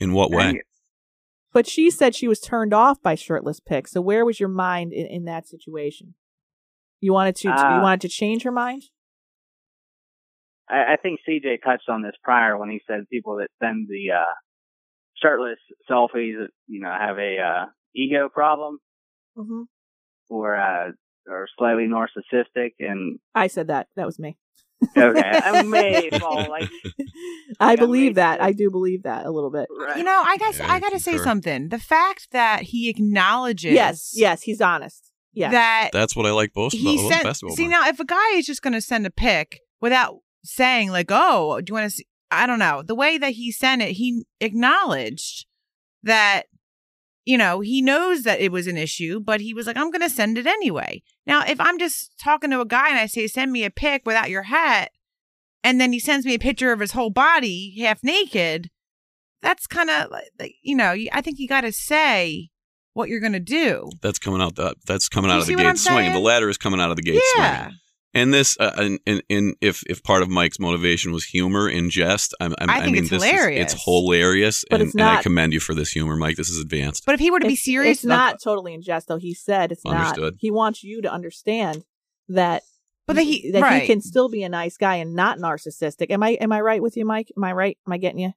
In 0.00 0.12
what 0.12 0.30
way? 0.30 0.62
But 1.52 1.66
she 1.66 1.90
said 1.90 2.14
she 2.14 2.28
was 2.28 2.40
turned 2.40 2.72
off 2.72 3.02
by 3.02 3.14
shirtless 3.14 3.60
pics. 3.60 3.92
So 3.92 4.00
where 4.00 4.24
was 4.24 4.38
your 4.38 4.48
mind 4.48 4.92
in, 4.92 5.06
in 5.06 5.24
that 5.24 5.48
situation? 5.48 6.14
You 7.00 7.12
wanted 7.12 7.36
to 7.36 7.48
you 7.48 7.54
Uh, 7.54 7.80
wanted 7.80 8.00
to 8.02 8.08
change 8.08 8.42
her 8.44 8.52
mind? 8.52 8.84
I, 10.68 10.92
I 10.92 10.96
think 11.02 11.20
CJ 11.28 11.62
touched 11.64 11.88
on 11.88 12.02
this 12.02 12.14
prior 12.22 12.56
when 12.56 12.70
he 12.70 12.80
said 12.86 13.08
people 13.10 13.36
that 13.36 13.48
send 13.60 13.88
the 13.88 14.12
uh, 14.12 14.32
shirtless 15.20 15.58
selfies, 15.90 16.46
you 16.66 16.80
know, 16.80 16.92
have 16.92 17.18
a 17.18 17.38
uh, 17.38 17.66
ego 17.94 18.28
problem 18.28 18.78
hmm 19.36 19.62
or 20.28 20.56
uh, 20.56 20.92
or 21.26 21.48
slightly 21.58 21.88
narcissistic. 21.88 22.72
And 22.78 23.18
I 23.34 23.48
said 23.48 23.66
that. 23.66 23.88
That 23.96 24.06
was 24.06 24.18
me. 24.18 24.38
Okay, 24.96 25.20
I 25.44 25.62
may 25.62 26.10
fall 26.10 26.48
like 26.48 26.68
I 27.60 27.72
I 27.72 27.76
believe 27.76 28.10
made 28.10 28.14
that. 28.16 28.42
I 28.42 28.52
do 28.52 28.70
believe 28.70 29.02
that 29.04 29.26
a 29.26 29.30
little 29.30 29.50
bit. 29.50 29.68
right. 29.78 29.96
you 29.96 30.04
know, 30.04 30.22
I 30.26 30.36
guess 30.38 30.58
Yeah, 30.58 30.70
I 30.72 30.76
I 30.76 30.80
got 30.80 30.90
to 30.92 30.98
say 31.00 31.12
concur. 31.12 31.24
something. 31.24 31.68
The 31.68 31.78
fact 31.78 32.28
that 32.32 32.62
he 32.62 32.88
acknowledges 32.88 33.72
Yes, 33.72 34.12
yes, 34.14 34.42
he's 34.42 34.60
honest. 34.60 35.10
Yeah. 35.32 35.50
that 35.50 35.90
That's 35.92 36.16
what 36.16 36.26
I 36.26 36.30
like 36.32 36.50
most 36.56 36.74
about, 36.74 36.80
he 36.80 36.96
well, 36.96 37.08
sent. 37.10 37.22
best 37.24 37.42
about 37.42 37.52
See 37.54 37.64
Mike. 37.68 37.70
now, 37.72 37.88
if 37.88 38.00
a 38.00 38.04
guy 38.04 38.30
is 38.34 38.46
just 38.46 38.62
going 38.62 38.72
to 38.72 38.80
send 38.80 39.06
a 39.06 39.10
pic 39.10 39.60
without 39.80 40.16
saying 40.44 40.90
like, 40.90 41.06
"Oh, 41.10 41.60
do 41.60 41.70
you 41.70 41.74
want 41.74 41.84
to 41.84 41.90
see?" 41.90 42.06
I 42.32 42.46
don't 42.46 42.58
know. 42.58 42.82
The 42.82 42.94
way 42.94 43.18
that 43.18 43.32
he 43.32 43.52
sent 43.52 43.82
it, 43.82 43.92
he 43.92 44.24
acknowledged 44.40 45.46
that 46.02 46.44
you 47.30 47.38
know 47.38 47.60
he 47.60 47.80
knows 47.80 48.24
that 48.24 48.40
it 48.40 48.50
was 48.50 48.66
an 48.66 48.76
issue, 48.76 49.20
but 49.20 49.40
he 49.40 49.54
was 49.54 49.66
like, 49.66 49.76
"I'm 49.76 49.92
going 49.92 50.02
to 50.02 50.10
send 50.10 50.36
it 50.36 50.46
anyway." 50.46 51.02
Now, 51.26 51.44
if 51.46 51.60
I'm 51.60 51.78
just 51.78 52.12
talking 52.18 52.50
to 52.50 52.60
a 52.60 52.66
guy 52.66 52.88
and 52.88 52.98
I 52.98 53.06
say, 53.06 53.28
"Send 53.28 53.52
me 53.52 53.64
a 53.64 53.70
pic 53.70 54.02
without 54.04 54.30
your 54.30 54.42
hat," 54.42 54.90
and 55.62 55.80
then 55.80 55.92
he 55.92 56.00
sends 56.00 56.26
me 56.26 56.34
a 56.34 56.40
picture 56.40 56.72
of 56.72 56.80
his 56.80 56.92
whole 56.92 57.10
body 57.10 57.76
half 57.78 58.02
naked, 58.02 58.68
that's 59.42 59.68
kind 59.68 59.90
of 59.90 60.10
like 60.10 60.54
you 60.62 60.74
know. 60.74 60.96
I 61.12 61.20
think 61.20 61.38
you 61.38 61.46
got 61.46 61.60
to 61.60 61.70
say 61.72 62.50
what 62.94 63.08
you're 63.08 63.20
going 63.20 63.32
to 63.32 63.38
do. 63.40 63.88
That's 64.02 64.18
coming 64.18 64.42
out. 64.42 64.56
The, 64.56 64.74
that's 64.84 65.08
coming 65.08 65.30
You 65.30 65.36
out 65.36 65.40
of 65.42 65.46
the 65.46 65.54
gate 65.54 65.78
swinging. 65.78 66.12
The 66.12 66.18
ladder 66.18 66.48
is 66.48 66.58
coming 66.58 66.80
out 66.80 66.90
of 66.90 66.96
the 66.96 67.02
gate 67.02 67.22
yeah. 67.36 67.60
swinging. 67.62 67.78
And 68.12 68.34
this, 68.34 68.56
uh, 68.58 68.72
and, 68.76 68.98
and, 69.06 69.22
and 69.30 69.54
if 69.60 69.84
if 69.88 70.02
part 70.02 70.22
of 70.22 70.28
Mike's 70.28 70.58
motivation 70.58 71.12
was 71.12 71.24
humor 71.24 71.68
and 71.68 71.90
jest, 71.92 72.34
I'm, 72.40 72.54
I'm, 72.58 72.68
I 72.68 72.80
think 72.80 72.94
mean, 72.94 73.02
it's 73.04 73.10
this 73.10 73.22
hilarious. 73.22 73.68
Is, 73.68 73.74
it's 73.74 73.84
hilarious, 73.84 74.64
But 74.68 74.80
and, 74.80 74.88
it's 74.88 74.94
and 74.96 75.04
I 75.04 75.22
commend 75.22 75.52
you 75.52 75.60
for 75.60 75.74
this 75.76 75.90
humor, 75.92 76.16
Mike. 76.16 76.36
This 76.36 76.48
is 76.50 76.60
advanced. 76.60 77.04
But 77.06 77.14
if 77.14 77.20
he 77.20 77.30
were 77.30 77.38
to 77.38 77.46
be 77.46 77.54
serious, 77.54 77.98
It's 77.98 78.04
not 78.04 78.38
totally 78.42 78.74
in 78.74 78.82
jest, 78.82 79.06
though. 79.06 79.16
He 79.18 79.32
said 79.32 79.70
it's 79.70 79.86
Understood. 79.86 80.34
not. 80.34 80.40
He 80.40 80.50
wants 80.50 80.82
you 80.82 81.02
to 81.02 81.12
understand 81.12 81.84
that. 82.28 82.64
But 83.06 83.14
that 83.16 83.22
he- 83.22 83.50
that 83.52 83.62
right. 83.62 83.82
he 83.82 83.86
can 83.86 84.00
still 84.00 84.28
be 84.28 84.42
a 84.42 84.48
nice 84.48 84.76
guy 84.76 84.96
and 84.96 85.14
not 85.14 85.38
narcissistic. 85.38 86.10
Am 86.10 86.22
I 86.22 86.30
am 86.30 86.50
I 86.52 86.60
right 86.60 86.82
with 86.82 86.96
you, 86.96 87.04
Mike? 87.04 87.28
Am 87.36 87.44
I 87.44 87.52
right? 87.52 87.78
Am 87.86 87.92
I 87.92 87.98
getting 87.98 88.20
you? 88.20 88.32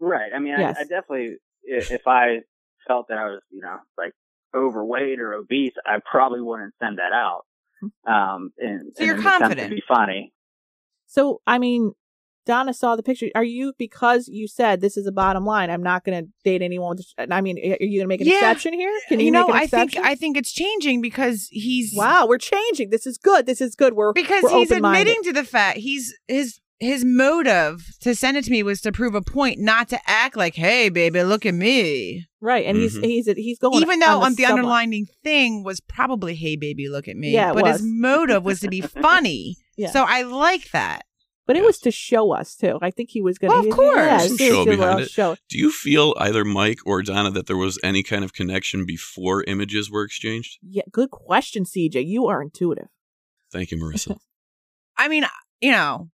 Right. 0.00 0.30
I 0.34 0.38
mean, 0.38 0.54
Yes. 0.58 0.76
I, 0.76 0.80
I 0.80 0.84
definitely, 0.84 1.36
if 1.64 2.06
I 2.06 2.38
felt 2.86 3.06
that 3.08 3.18
I 3.18 3.24
was, 3.26 3.40
you 3.50 3.60
know, 3.60 3.76
like 3.96 4.12
overweight 4.54 5.20
or 5.20 5.34
obese, 5.34 5.72
I 5.84 5.98
probably 6.10 6.40
wouldn't 6.40 6.74
send 6.80 6.98
that 6.98 7.12
out. 7.12 7.42
Um, 8.06 8.50
and, 8.58 8.92
So 8.96 9.04
you're 9.04 9.16
in 9.16 9.22
confident. 9.22 9.68
To 9.70 9.74
be 9.74 9.82
funny. 9.86 10.32
So 11.06 11.40
I 11.46 11.58
mean, 11.58 11.92
Donna 12.46 12.72
saw 12.72 12.96
the 12.96 13.02
picture. 13.02 13.28
Are 13.34 13.44
you 13.44 13.74
because 13.78 14.26
you 14.28 14.48
said 14.48 14.80
this 14.80 14.96
is 14.96 15.06
a 15.06 15.12
bottom 15.12 15.44
line? 15.44 15.70
I'm 15.70 15.82
not 15.82 16.04
going 16.04 16.24
to 16.24 16.30
date 16.44 16.62
anyone. 16.62 16.96
With, 16.96 17.30
I 17.30 17.40
mean, 17.42 17.58
are 17.58 17.76
you 17.84 17.98
going 17.98 18.00
to 18.00 18.06
make 18.06 18.20
an 18.22 18.26
Yeah. 18.26 18.34
exception 18.36 18.72
here? 18.72 18.90
Can 19.08 19.20
you, 19.20 19.26
you 19.26 19.32
know, 19.32 19.48
make 19.48 19.54
an 19.56 19.62
I 19.62 19.66
think? 19.66 19.96
I 19.98 20.14
think 20.14 20.36
it's 20.36 20.52
changing 20.52 21.00
because 21.02 21.48
he's 21.50 21.92
wow, 21.94 22.26
we're 22.26 22.38
changing. 22.38 22.88
This 22.90 23.06
is 23.06 23.18
good. 23.18 23.44
This 23.46 23.60
is 23.60 23.74
good. 23.74 23.94
We're 23.94 24.12
because 24.14 24.44
we're 24.44 24.50
he's 24.50 24.70
open-minded. 24.72 25.00
admitting 25.10 25.22
to 25.24 25.32
the 25.34 25.44
fact 25.44 25.78
he's 25.78 26.14
his 26.26 26.58
his 26.80 27.04
motive 27.04 27.84
to 28.00 28.14
send 28.14 28.36
it 28.36 28.44
to 28.44 28.50
me 28.50 28.62
was 28.62 28.80
to 28.82 28.92
prove 28.92 29.14
a 29.14 29.20
point, 29.20 29.58
not 29.58 29.88
to 29.88 29.98
act 30.06 30.36
like, 30.36 30.54
"Hey, 30.54 30.88
baby, 30.88 31.22
look 31.24 31.44
at 31.44 31.54
me." 31.54 32.27
Right, 32.40 32.64
and 32.66 32.78
Mhm. 32.78 32.82
he's 32.82 32.96
he's 32.96 33.26
he's 33.36 33.58
going. 33.58 33.82
Even 33.82 33.98
though 34.00 34.18
on 34.18 34.22
on 34.24 34.34
the, 34.34 34.44
underlining 34.46 35.06
thing 35.24 35.62
was 35.64 35.80
probably, 35.80 36.34
"Hey, 36.34 36.56
baby, 36.56 36.88
look 36.88 37.08
at 37.08 37.16
me," 37.16 37.30
Yeah, 37.30 37.50
it 37.50 37.54
but 37.54 37.66
his 37.66 37.82
motive 37.82 38.44
was 38.44 38.60
to 38.60 38.68
be 38.68 38.80
funny. 39.02 39.56
Yeah. 39.76 39.90
So 39.90 40.04
I 40.06 40.22
like 40.22 40.70
that. 40.72 41.02
But 41.46 41.56
it 41.56 41.64
was 41.64 41.78
to 41.78 41.90
show 41.90 42.32
us 42.32 42.54
too. 42.54 42.78
I 42.82 42.90
think 42.90 43.08
he 43.08 43.22
was 43.22 43.38
going 43.38 43.50
Well, 43.50 43.62
to. 43.62 43.68
of 43.70 43.74
course. 43.74 43.96
Yeah, 43.96 44.18
Some 44.18 44.36
show 44.36 44.64
behind 44.66 45.00
it. 45.00 45.10
Show. 45.10 45.36
Do 45.48 45.56
you 45.56 45.72
feel 45.72 46.14
either 46.18 46.44
Mike 46.44 46.80
or 46.84 47.00
Donna 47.02 47.30
that 47.30 47.46
there 47.46 47.56
was 47.56 47.78
any 47.82 48.02
kind 48.02 48.22
of 48.22 48.34
connection 48.34 48.84
before 48.84 49.44
images 49.44 49.90
were 49.90 50.02
exchanged? 50.04 50.58
Yeah, 50.62 50.82
good 50.92 51.10
question, 51.10 51.64
CJ. 51.64 52.02
You 52.04 52.26
are 52.26 52.42
intuitive. 52.42 52.88
Thank 53.50 53.70
you, 53.70 53.78
Marissa. 53.78 54.18
I 54.98 55.08
mean, 55.08 55.24
you 55.62 55.70
know, 55.70 56.10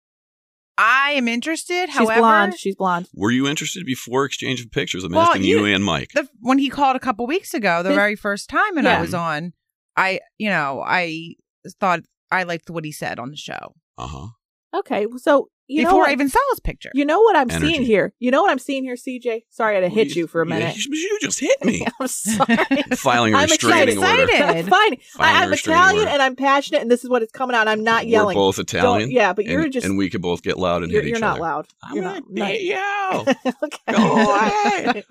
I 0.79 1.12
am 1.12 1.29
interested. 1.29 1.87
She's 1.87 1.95
however, 1.95 2.21
blonde. 2.21 2.59
She's 2.59 2.76
blonde. 2.76 3.07
Were 3.14 3.31
you 3.31 3.47
interested 3.47 3.85
before 3.85 4.25
exchange 4.25 4.61
of 4.62 4.71
pictures? 4.71 5.05
I'm 5.05 5.12
Well, 5.12 5.23
asking 5.29 5.45
you, 5.45 5.67
you- 5.67 5.75
and 5.75 5.85
Mike. 5.85 6.11
the 6.14 6.29
when 6.41 6.59
he 6.59 6.69
called 6.71 6.97
a 6.97 7.00
couple 7.00 7.26
weeks 7.26 7.52
ago, 7.55 7.83
the 7.83 7.91
His- 7.91 7.97
very 7.97 8.17
first 8.17 8.49
time, 8.49 8.76
and 8.79 8.85
Yeah. 8.87 8.99
I 8.99 9.00
was 9.00 9.14
on, 9.14 9.52
I 9.97 10.21
you 10.38 10.49
know 10.49 10.83
I 10.85 11.35
thought 11.81 12.00
I 12.31 12.45
liked 12.45 12.71
what 12.71 12.85
he 12.85 12.93
said 12.93 13.19
on 13.19 13.31
the 13.31 13.37
show. 13.37 13.75
Uh 13.99 14.07
huh. 14.07 14.26
Okay, 14.75 15.07
so 15.19 15.49
you 15.73 15.83
know 15.85 15.88
before 15.91 16.00
what? 16.00 16.11
I 16.11 16.12
even 16.12 16.29
saw 16.29 16.38
his 16.52 16.61
picture. 16.61 16.91
You 16.95 17.05
know 17.05 17.21
what 17.21 17.37
I'm 17.37 17.50
Energy. 17.50 17.67
seeing 17.73 17.83
here? 17.83 18.12
You 18.19 18.31
know 18.31 18.43
what 18.43 18.50
I'm 18.50 18.59
seeing 18.59 18.85
here, 18.85 18.95
CJ? 18.95 19.45
Sorry 19.50 19.76
I 19.76 19.81
had 19.81 19.88
to 19.88 19.95
hit 19.95 20.14
you 20.17 20.26
for 20.26 20.43
a 20.43 20.47
minute. 20.47 20.76
You, 20.76 20.95
you 20.95 21.19
just 21.21 21.41
hit 21.41 21.64
me. 21.64 21.87
I'm 22.00 22.09
sorry. 22.09 22.57
Filing 22.97 23.35
a 23.35 23.38
I'm 23.38 23.49
restraining 23.49 23.97
excited. 23.99 24.21
order. 24.23 24.33
Excited. 24.33 24.64
I'm 24.64 24.71
fine. 24.71 24.97
Filing 24.99 25.35
a 25.35 25.38
I, 25.38 25.43
I'm 25.45 25.52
Italian 25.52 25.99
order. 26.00 26.11
and 26.11 26.23
I'm 26.23 26.37
passionate, 26.37 26.83
and 26.83 26.91
this 26.91 27.05
is 27.05 27.11
what 27.11 27.23
it's 27.23 27.33
coming 27.33 27.57
out. 27.57 27.69
I'm 27.69 27.83
not 27.85 28.07
yelling. 28.07 28.37
We're 28.37 28.43
both 28.43 28.59
Italian. 28.59 29.09
Don't- 29.09 29.11
yeah, 29.11 29.33
but 29.33 29.45
you're 29.47 29.62
and, 29.62 29.73
just 29.73 29.87
and 29.87 29.97
we 29.99 30.11
could 30.11 30.23
both 30.23 30.43
get 30.43 30.59
loud 30.59 30.83
and 30.83 30.93
you're, 30.93 31.02
hit 31.02 31.11
you're 31.11 31.19
not 31.19 31.41
loud. 31.41 31.67
I'm 31.83 31.95
You're 31.97 32.05
not. 32.05 32.23
not- 32.31 32.61
you. 32.61 33.25
okay. 33.62 33.93
Go 33.93 34.12
away. 34.12 35.05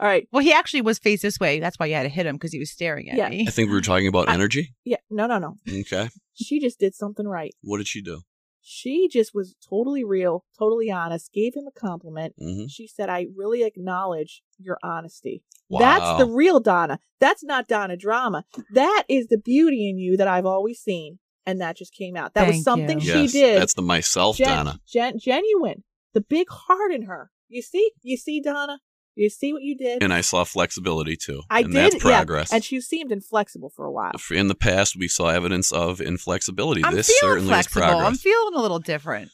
All 0.00 0.06
right. 0.06 0.28
well, 0.32 0.42
he 0.42 0.52
actually 0.52 0.82
was 0.82 0.98
face 0.98 1.22
this 1.22 1.38
way. 1.40 1.60
That's 1.60 1.78
why 1.78 1.86
you 1.86 1.94
had 1.94 2.02
to 2.04 2.08
hit 2.08 2.26
him 2.26 2.36
because 2.36 2.52
he 2.52 2.58
was 2.58 2.70
staring 2.70 3.10
at 3.10 3.16
Yeah. 3.16 3.28
me. 3.28 3.44
I 3.46 3.50
think 3.50 3.68
we 3.68 3.74
were 3.74 3.80
talking 3.80 4.06
about 4.08 4.28
I- 4.28 4.34
energy. 4.34 4.74
Yeah. 4.84 4.96
No, 5.10 5.26
no, 5.26 5.38
no. 5.38 5.56
Okay. 5.68 6.08
She 6.34 6.60
just 6.60 6.78
did 6.78 6.94
something 6.94 7.26
right. 7.26 7.54
What 7.62 7.78
did 7.78 7.88
she 7.88 8.00
do? 8.02 8.20
She 8.70 9.08
just 9.08 9.34
was 9.34 9.56
totally 9.66 10.04
real, 10.04 10.44
totally 10.58 10.90
honest, 10.90 11.32
gave 11.32 11.54
him 11.54 11.66
a 11.66 11.78
compliment. 11.78 12.34
hmm 12.38 12.66
She 12.66 12.86
said, 12.86 13.08
I 13.08 13.26
really 13.34 13.62
acknowledge 13.62 14.42
your 14.58 14.78
honesty. 14.82 15.42
Wow. 15.70 15.80
That's 15.80 16.18
the 16.18 16.26
real 16.26 16.60
Donna. 16.60 17.00
That's 17.18 17.42
not 17.42 17.66
Donna 17.66 17.96
drama. 17.96 18.44
That 18.72 19.04
is 19.08 19.28
the 19.28 19.38
beauty 19.38 19.88
in 19.88 19.96
you 19.98 20.18
that 20.18 20.28
I've 20.28 20.44
always 20.44 20.80
seen. 20.80 21.18
And 21.46 21.62
that 21.62 21.78
just 21.78 21.94
came 21.94 22.14
out. 22.14 22.34
That 22.34 22.46
was 22.46 22.62
something 22.62 23.00
you. 23.00 23.06
she 23.06 23.22
yes, 23.22 23.32
did. 23.32 23.58
That's 23.58 23.72
the 23.72 23.80
myself, 23.80 24.36
Gen- 24.36 24.48
Donna. 24.48 24.80
gen- 24.86 25.18
genuine. 25.18 25.84
The 26.12 26.20
big 26.20 26.50
heart 26.50 26.92
in 26.92 27.02
her. 27.02 27.30
You 27.48 27.62
see? 27.62 27.92
You 28.02 28.18
see, 28.18 28.42
Donna? 28.42 28.80
You 29.18 29.30
see 29.30 29.52
what 29.52 29.62
you 29.62 29.76
did? 29.76 30.00
And 30.00 30.14
I 30.14 30.20
saw 30.20 30.44
flexibility 30.44 31.16
too. 31.16 31.42
I 31.50 31.60
and 31.60 31.72
did. 31.72 31.92
That's 31.92 32.04
yeah. 32.04 32.18
progress. 32.18 32.52
And 32.52 32.62
she 32.62 32.80
seemed 32.80 33.10
inflexible 33.10 33.68
for 33.68 33.84
a 33.84 33.90
while. 33.90 34.12
In 34.30 34.46
the 34.46 34.54
past, 34.54 34.96
we 34.96 35.08
saw 35.08 35.28
evidence 35.28 35.72
of 35.72 36.00
inflexibility. 36.00 36.84
I'm 36.84 36.94
this 36.94 37.08
feeling 37.08 37.32
certainly 37.34 37.48
flexible. 37.50 37.82
is 37.82 37.88
progress. 37.88 38.06
I'm 38.06 38.14
feeling 38.14 38.54
a 38.54 38.62
little 38.62 38.78
different. 38.78 39.32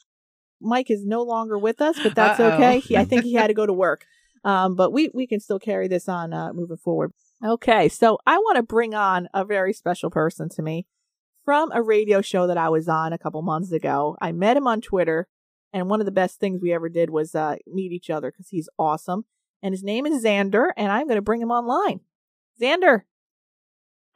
Mike 0.58 0.90
is 0.90 1.04
no 1.04 1.22
longer 1.22 1.58
with 1.58 1.82
us, 1.82 1.98
but 2.02 2.14
that's 2.14 2.40
Uh-oh. 2.40 2.52
okay. 2.52 2.80
He, 2.80 2.96
I 2.96 3.04
think 3.04 3.24
he 3.24 3.34
had 3.34 3.48
to 3.48 3.54
go 3.54 3.66
to 3.66 3.74
work. 3.74 4.06
Um, 4.42 4.74
but 4.74 4.90
we, 4.90 5.10
we 5.12 5.26
can 5.26 5.38
still 5.38 5.58
carry 5.58 5.86
this 5.86 6.08
on 6.08 6.32
uh, 6.32 6.54
moving 6.54 6.78
forward. 6.78 7.12
Okay, 7.44 7.90
so 7.90 8.18
I 8.26 8.38
want 8.38 8.56
to 8.56 8.62
bring 8.62 8.94
on 8.94 9.28
a 9.34 9.44
very 9.44 9.74
special 9.74 10.08
person 10.08 10.48
to 10.50 10.62
me 10.62 10.86
from 11.44 11.70
a 11.72 11.82
radio 11.82 12.22
show 12.22 12.46
that 12.46 12.56
I 12.56 12.70
was 12.70 12.88
on 12.88 13.12
a 13.12 13.18
couple 13.18 13.42
months 13.42 13.70
ago. 13.70 14.16
I 14.18 14.32
met 14.32 14.56
him 14.56 14.66
on 14.66 14.80
Twitter, 14.80 15.28
and 15.74 15.90
one 15.90 16.00
of 16.00 16.06
the 16.06 16.12
best 16.12 16.40
things 16.40 16.62
we 16.62 16.72
ever 16.72 16.88
did 16.88 17.10
was 17.10 17.34
uh, 17.34 17.56
meet 17.66 17.92
each 17.92 18.08
other 18.08 18.30
because 18.30 18.48
he's 18.48 18.68
awesome. 18.78 19.26
And 19.64 19.72
his 19.72 19.82
name 19.82 20.04
is 20.04 20.22
Xander, 20.22 20.68
and 20.76 20.92
I'm 20.92 21.06
going 21.06 21.16
to 21.16 21.22
bring 21.22 21.40
him 21.40 21.50
online. 21.50 22.00
Xander, 22.60 23.00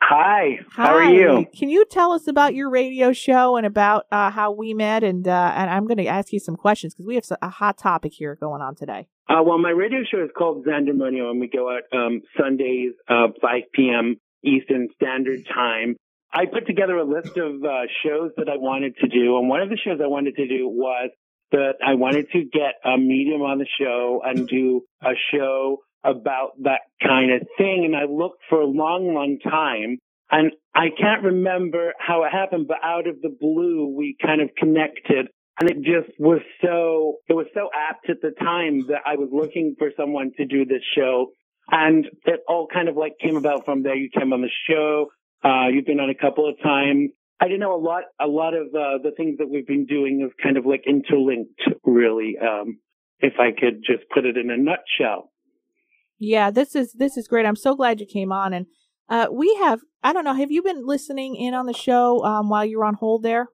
Hi, 0.02 0.60
how 0.70 0.94
are 0.94 1.10
you? 1.10 1.46
Can 1.56 1.70
you 1.70 1.86
tell 1.86 2.12
us 2.12 2.28
about 2.28 2.54
your 2.54 2.68
radio 2.70 3.12
show 3.12 3.56
and 3.56 3.64
about 3.66 4.04
uh, 4.12 4.30
how 4.30 4.52
we 4.52 4.74
met? 4.74 5.02
And 5.02 5.26
uh, 5.26 5.52
and 5.56 5.70
I'm 5.70 5.86
going 5.86 5.96
to 5.96 6.06
ask 6.06 6.34
you 6.34 6.38
some 6.38 6.54
questions 6.54 6.94
because 6.94 7.06
we 7.06 7.14
have 7.14 7.24
a 7.40 7.48
hot 7.48 7.78
topic 7.78 8.12
here 8.12 8.36
going 8.36 8.60
on 8.60 8.74
today. 8.74 9.08
Uh, 9.26 9.42
well, 9.42 9.58
my 9.58 9.70
radio 9.70 10.00
show 10.08 10.22
is 10.22 10.30
called 10.36 10.66
Xander 10.66 10.90
Xandermonium, 10.90 11.30
and 11.30 11.40
we 11.40 11.48
go 11.48 11.70
out 11.70 11.82
um, 11.98 12.20
Sundays, 12.38 12.92
uh, 13.08 13.28
5 13.40 13.62
p.m. 13.72 14.16
Eastern 14.44 14.88
Standard 14.96 15.46
Time. 15.52 15.96
I 16.30 16.44
put 16.44 16.66
together 16.66 16.96
a 16.98 17.04
list 17.04 17.36
of 17.38 17.64
uh, 17.64 17.88
shows 18.04 18.32
that 18.36 18.50
I 18.50 18.58
wanted 18.58 18.96
to 18.98 19.08
do, 19.08 19.38
and 19.38 19.48
one 19.48 19.62
of 19.62 19.70
the 19.70 19.78
shows 19.78 19.98
I 20.02 20.08
wanted 20.08 20.36
to 20.36 20.46
do 20.46 20.68
was 20.68 21.10
that 21.52 21.74
I 21.84 21.94
wanted 21.94 22.30
to 22.32 22.44
get 22.44 22.74
a 22.84 22.98
medium 22.98 23.42
on 23.42 23.58
the 23.58 23.66
show 23.80 24.20
and 24.24 24.46
do 24.46 24.82
a 25.02 25.12
show 25.32 25.78
about 26.04 26.50
that 26.62 26.80
kind 27.02 27.32
of 27.32 27.46
thing. 27.56 27.84
And 27.84 27.96
I 27.96 28.04
looked 28.04 28.42
for 28.48 28.60
a 28.60 28.66
long, 28.66 29.14
long 29.14 29.38
time. 29.42 29.98
And 30.30 30.52
I 30.74 30.88
can't 30.90 31.24
remember 31.24 31.94
how 31.98 32.24
it 32.24 32.30
happened, 32.32 32.66
but 32.68 32.78
out 32.82 33.08
of 33.08 33.22
the 33.22 33.34
blue, 33.40 33.94
we 33.96 34.14
kind 34.20 34.42
of 34.42 34.50
connected. 34.56 35.28
And 35.60 35.70
it 35.70 35.78
just 35.78 36.18
was 36.18 36.40
so, 36.62 37.16
it 37.28 37.32
was 37.32 37.46
so 37.54 37.70
apt 37.74 38.10
at 38.10 38.20
the 38.20 38.30
time 38.38 38.86
that 38.88 39.00
I 39.06 39.16
was 39.16 39.30
looking 39.32 39.74
for 39.78 39.90
someone 39.96 40.32
to 40.36 40.44
do 40.44 40.66
this 40.66 40.82
show. 40.96 41.28
And 41.70 42.06
it 42.26 42.40
all 42.46 42.68
kind 42.72 42.88
of 42.88 42.96
like 42.96 43.14
came 43.20 43.36
about 43.36 43.64
from 43.64 43.82
there. 43.82 43.94
You 43.94 44.10
came 44.10 44.32
on 44.32 44.42
the 44.42 44.50
show. 44.68 45.06
Uh, 45.42 45.68
you've 45.72 45.86
been 45.86 46.00
on 46.00 46.10
a 46.10 46.14
couple 46.14 46.48
of 46.48 46.56
times. 46.62 47.10
I 47.40 47.48
don't 47.48 47.60
know 47.60 47.74
a 47.74 47.80
lot, 47.80 48.02
a 48.20 48.26
lot 48.26 48.54
of, 48.54 48.68
uh, 48.68 48.98
the 49.02 49.12
things 49.16 49.38
that 49.38 49.48
we've 49.48 49.66
been 49.66 49.86
doing 49.86 50.22
is 50.26 50.32
kind 50.42 50.56
of 50.56 50.66
like 50.66 50.84
interlinked, 50.86 51.60
really. 51.84 52.36
Um, 52.40 52.78
if 53.20 53.34
I 53.38 53.50
could 53.58 53.82
just 53.84 54.08
put 54.12 54.24
it 54.24 54.36
in 54.36 54.50
a 54.50 54.56
nutshell. 54.56 55.32
Yeah, 56.18 56.50
this 56.50 56.74
is 56.74 56.92
this 56.94 57.16
is 57.16 57.28
great. 57.28 57.46
I'm 57.46 57.56
so 57.56 57.76
glad 57.76 58.00
you 58.00 58.06
came 58.06 58.32
on. 58.32 58.52
And 58.52 58.66
uh, 59.08 59.28
we 59.32 59.54
have 59.60 59.80
I 60.02 60.12
don't 60.12 60.24
know. 60.24 60.34
Have 60.34 60.50
you 60.50 60.62
been 60.62 60.86
listening 60.86 61.36
in 61.36 61.54
on 61.54 61.66
the 61.66 61.72
show 61.72 62.24
um, 62.24 62.48
while 62.48 62.64
you're 62.64 62.84
on 62.84 62.94
hold 62.94 63.22
there? 63.22 63.48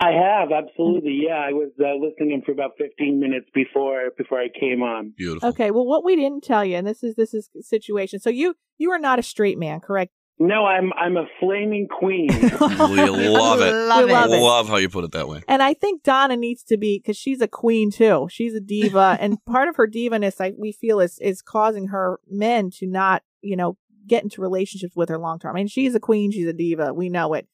I 0.00 0.12
have 0.12 0.52
absolutely, 0.52 1.22
yeah. 1.26 1.38
I 1.38 1.50
was 1.50 1.72
uh, 1.80 1.94
listening 1.94 2.30
in 2.30 2.42
for 2.42 2.52
about 2.52 2.72
15 2.78 3.18
minutes 3.18 3.46
before 3.52 4.10
before 4.16 4.38
I 4.38 4.46
came 4.48 4.80
on. 4.80 5.12
Beautiful. 5.16 5.48
Okay. 5.48 5.72
Well, 5.72 5.86
what 5.86 6.04
we 6.04 6.14
didn't 6.14 6.44
tell 6.44 6.64
you, 6.64 6.76
and 6.76 6.86
this 6.86 7.02
is 7.02 7.16
this 7.16 7.34
is 7.34 7.50
situation. 7.62 8.20
So 8.20 8.30
you 8.30 8.54
you 8.78 8.90
are 8.92 8.98
not 8.98 9.18
a 9.18 9.24
straight 9.24 9.58
man, 9.58 9.80
correct? 9.80 10.12
No, 10.40 10.66
I'm 10.66 10.92
I'm 10.94 11.16
a 11.16 11.26
flaming 11.40 11.88
queen. 11.88 12.28
We 12.32 12.38
love 12.58 13.60
it. 13.60 13.72
Love 13.72 14.04
We 14.04 14.10
it. 14.10 14.14
love 14.14 14.30
it. 14.32 14.40
Love 14.40 14.68
how 14.68 14.76
you 14.76 14.88
put 14.88 15.04
it 15.04 15.12
that 15.12 15.28
way. 15.28 15.42
And 15.48 15.62
I 15.62 15.74
think 15.74 16.02
Donna 16.04 16.36
needs 16.36 16.62
to 16.64 16.76
be 16.76 16.98
because 16.98 17.16
she's 17.16 17.40
a 17.40 17.48
queen 17.48 17.90
too. 17.90 18.28
She's 18.30 18.54
a 18.54 18.60
diva, 18.60 19.16
and 19.20 19.44
part 19.46 19.68
of 19.68 19.76
her 19.76 19.86
divaness, 19.88 20.40
I 20.40 20.52
we 20.56 20.72
feel, 20.72 21.00
is 21.00 21.18
is 21.18 21.42
causing 21.42 21.88
her 21.88 22.20
men 22.30 22.70
to 22.78 22.86
not, 22.86 23.22
you 23.40 23.56
know, 23.56 23.76
get 24.06 24.22
into 24.22 24.40
relationships 24.40 24.94
with 24.94 25.08
her 25.08 25.18
long 25.18 25.38
term. 25.40 25.56
I 25.56 25.60
mean, 25.60 25.66
she's 25.68 25.94
a 25.94 26.00
queen, 26.00 26.30
she's 26.30 26.46
a 26.46 26.52
diva. 26.52 26.94
We 26.94 27.08
know 27.08 27.34
it, 27.34 27.46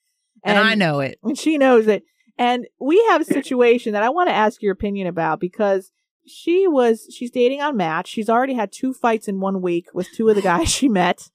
And 0.43 0.59
I 0.59 0.75
know 0.75 1.01
it. 1.01 1.19
and 1.23 1.39
she 1.39 1.57
knows 1.59 1.87
it. 1.87 2.03
And 2.37 2.67
we 2.81 3.03
have 3.11 3.21
a 3.23 3.25
situation 3.25 3.93
that 3.95 4.03
I 4.03 4.11
want 4.11 4.29
to 4.29 4.35
ask 4.35 4.61
your 4.61 4.73
opinion 4.73 5.07
about 5.07 5.41
because 5.41 5.91
she 6.27 6.67
was 6.67 7.07
she's 7.15 7.31
dating 7.31 7.61
on 7.63 7.77
Match. 7.77 8.09
She's 8.09 8.29
already 8.29 8.55
had 8.55 8.73
two 8.73 8.93
fights 8.93 9.27
in 9.29 9.41
one 9.41 9.63
week 9.63 9.87
with 9.95 10.09
two 10.15 10.29
of 10.29 10.37
the 10.37 10.43
guys 10.43 10.69
she 10.71 10.89
met 10.89 11.31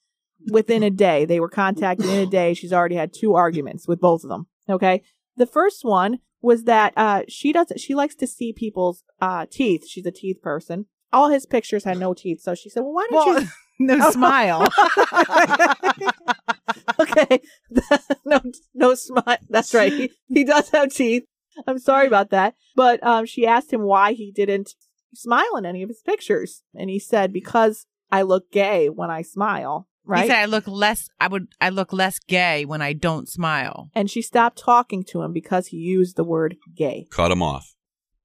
within 0.51 0.83
a 0.83 0.89
day. 0.89 1.25
They 1.25 1.39
were 1.39 1.49
contacted 1.49 2.07
in 2.07 2.19
a 2.19 2.25
day. 2.25 2.53
She's 2.53 2.73
already 2.73 2.95
had 2.95 3.13
two 3.13 3.35
arguments 3.35 3.87
with 3.87 3.99
both 3.99 4.23
of 4.23 4.29
them. 4.29 4.47
Okay. 4.69 5.03
The 5.37 5.45
first 5.45 5.83
one 5.83 6.19
was 6.41 6.63
that 6.63 6.93
uh 6.95 7.23
she 7.27 7.51
doesn't 7.51 7.79
she 7.79 7.93
likes 7.95 8.15
to 8.15 8.27
see 8.27 8.53
people's 8.53 9.03
uh 9.21 9.45
teeth. 9.51 9.85
She's 9.87 10.05
a 10.05 10.11
teeth 10.11 10.41
person. 10.41 10.85
All 11.11 11.29
his 11.29 11.45
pictures 11.45 11.83
had 11.83 11.97
no 11.97 12.13
teeth. 12.13 12.41
So 12.41 12.55
she 12.55 12.69
said, 12.69 12.81
Well, 12.81 12.93
why 12.93 13.07
don't 13.09 13.25
Well, 13.35 13.41
you 13.41 13.47
no 13.79 13.97
Oh. 14.01 14.11
smile. 14.11 14.67
okay. 16.99 17.41
no, 18.25 18.39
no 18.73 18.95
smile. 18.95 19.37
That's 19.49 19.73
right. 19.73 19.91
He, 19.91 20.11
he 20.27 20.43
does 20.43 20.69
have 20.69 20.91
teeth. 20.93 21.23
I'm 21.67 21.79
sorry 21.79 22.07
about 22.07 22.29
that. 22.29 22.55
But 22.75 23.03
um, 23.05 23.25
she 23.25 23.45
asked 23.45 23.73
him 23.73 23.81
why 23.81 24.13
he 24.13 24.31
didn't 24.31 24.75
smile 25.13 25.55
in 25.57 25.65
any 25.65 25.81
of 25.83 25.89
his 25.89 26.01
pictures. 26.05 26.63
And 26.75 26.89
he 26.89 26.99
said, 26.99 27.33
because 27.33 27.85
I 28.11 28.21
look 28.21 28.51
gay 28.51 28.89
when 28.89 29.09
I 29.09 29.21
smile. 29.21 29.87
Right. 30.09 30.23
He 30.23 30.29
said 30.29 30.39
I 30.39 30.45
look 30.45 30.67
less 30.67 31.07
I 31.19 31.27
would 31.27 31.49
I 31.61 31.69
look 31.69 31.93
less 31.93 32.17
gay 32.17 32.65
when 32.65 32.81
I 32.81 32.93
don't 32.93 33.29
smile. 33.29 33.91
and 33.93 34.09
she 34.09 34.23
stopped 34.23 34.57
talking 34.57 35.03
to 35.11 35.21
him 35.21 35.33
because 35.33 35.67
he 35.67 35.77
used 35.77 36.15
the 36.15 36.23
word 36.23 36.57
gay. 36.75 37.05
Cut 37.11 37.31
him 37.31 37.43
off. 37.43 37.75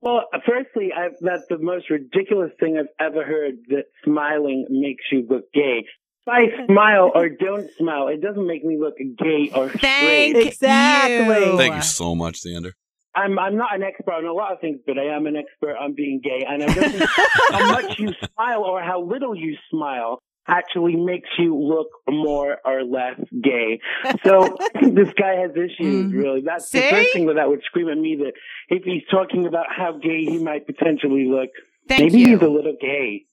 well, 0.00 0.22
firstly, 0.46 0.92
i 0.96 1.08
that's 1.20 1.46
the 1.50 1.58
most 1.58 1.90
ridiculous 1.90 2.52
thing 2.58 2.78
I've 2.78 2.94
ever 2.98 3.22
heard. 3.22 3.56
That 3.68 3.84
smiling 4.02 4.66
makes 4.70 5.04
you 5.12 5.26
look 5.28 5.52
gay. 5.52 5.84
If 6.26 6.28
I 6.28 6.66
smile 6.66 7.12
or 7.14 7.28
don't 7.28 7.68
smile, 7.76 8.08
it 8.08 8.22
doesn't 8.22 8.46
make 8.46 8.64
me 8.64 8.78
look 8.78 8.96
gay 8.96 9.50
or 9.54 9.68
Thank 9.68 10.36
straight. 10.36 10.46
Exactly. 10.46 11.50
you. 11.50 11.58
Thank 11.58 11.74
you 11.74 11.82
so 11.82 12.14
much, 12.14 12.40
Xander. 12.40 12.72
I'm 13.14 13.38
I'm 13.38 13.56
not 13.58 13.74
an 13.74 13.82
expert 13.82 14.14
on 14.14 14.24
a 14.24 14.32
lot 14.32 14.52
of 14.52 14.60
things, 14.60 14.80
but 14.86 14.98
I 14.98 15.14
am 15.14 15.26
an 15.26 15.36
expert 15.36 15.76
on 15.76 15.94
being 15.94 16.22
gay, 16.24 16.46
and 16.48 16.62
it 16.62 16.74
doesn't 16.74 17.08
how 17.52 17.68
much 17.72 17.98
you 17.98 18.08
smile 18.34 18.62
or 18.62 18.82
how 18.82 19.02
little 19.02 19.36
you 19.36 19.56
smile 19.70 20.18
actually 20.46 20.96
makes 20.96 21.28
you 21.38 21.56
look 21.56 21.88
more 22.08 22.58
or 22.64 22.84
less 22.84 23.18
gay. 23.42 23.80
So 24.24 24.56
this 24.82 25.08
guy 25.18 25.36
has 25.40 25.52
issues, 25.52 26.12
Mhm. 26.12 26.22
really. 26.22 26.42
That's 26.44 26.68
the 26.70 26.80
first 26.82 27.12
thing 27.12 27.26
that 27.26 27.34
that 27.36 27.48
would 27.48 27.62
scream 27.64 27.88
at 27.88 27.98
me 27.98 28.16
that 28.16 28.32
if 28.68 28.84
he's 28.84 29.02
talking 29.10 29.46
about 29.46 29.66
how 29.70 29.92
gay 29.92 30.24
he 30.24 30.38
might 30.38 30.66
potentially 30.66 31.26
look, 31.28 31.50
Thank 31.88 32.12
maybe 32.12 32.20
you. 32.22 32.28
he's 32.38 32.42
a 32.42 32.48
little 32.50 32.76
gay. 32.80 33.24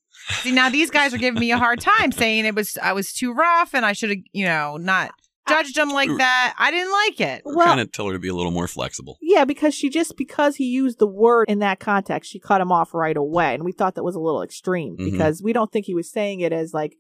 See, 0.42 0.52
now 0.52 0.70
these 0.70 0.90
guys 0.92 1.14
are 1.14 1.18
giving 1.18 1.40
me 1.40 1.52
a 1.52 1.58
hard 1.58 1.80
time 1.82 2.12
saying 2.12 2.46
it 2.46 2.56
was 2.56 2.78
I 2.78 2.94
was 2.94 3.14
too 3.14 3.34
rough 3.34 3.74
and 3.74 3.86
I 3.86 3.94
should 3.94 4.10
have, 4.10 4.20
you 4.34 4.46
know, 4.46 4.78
not 4.78 5.12
judged 5.48 5.78
him 5.78 5.90
like 5.90 6.10
that. 6.18 6.54
I 6.58 6.70
didn't 6.70 6.92
like 6.92 7.20
it. 7.22 7.42
We're 7.46 7.56
Well- 7.56 7.66
trying 7.66 7.86
to 7.86 7.92
tell 7.92 8.08
her 8.08 8.14
to 8.14 8.20
be 8.20 8.28
a 8.28 8.34
little 8.36 8.52
more 8.52 8.68
flexible. 8.68 9.18
Yeah, 9.22 9.44
because 9.46 9.74
she 9.74 9.90
just 9.90 10.16
because 10.18 10.58
he 10.58 10.66
used 10.66 11.00
the 11.00 11.08
word 11.08 11.46
in 11.50 11.60
that 11.60 11.80
context, 11.80 12.30
she 12.32 12.40
cut 12.40 12.62
him 12.62 12.72
off 12.72 12.94
right 12.94 13.18
away, 13.18 13.54
and 13.54 13.64
we 13.64 13.72
thought 13.72 13.96
that 13.96 14.04
was 14.04 14.16
a 14.16 14.20
little 14.20 14.44
extreme 14.44 14.96
Mhm. 14.98 15.12
because 15.12 15.42
we 15.42 15.52
don't 15.54 15.72
think 15.72 15.86
he 15.88 15.96
was 15.96 16.12
saying 16.12 16.42
it 16.42 16.52
as 16.54 16.74
like 16.74 16.98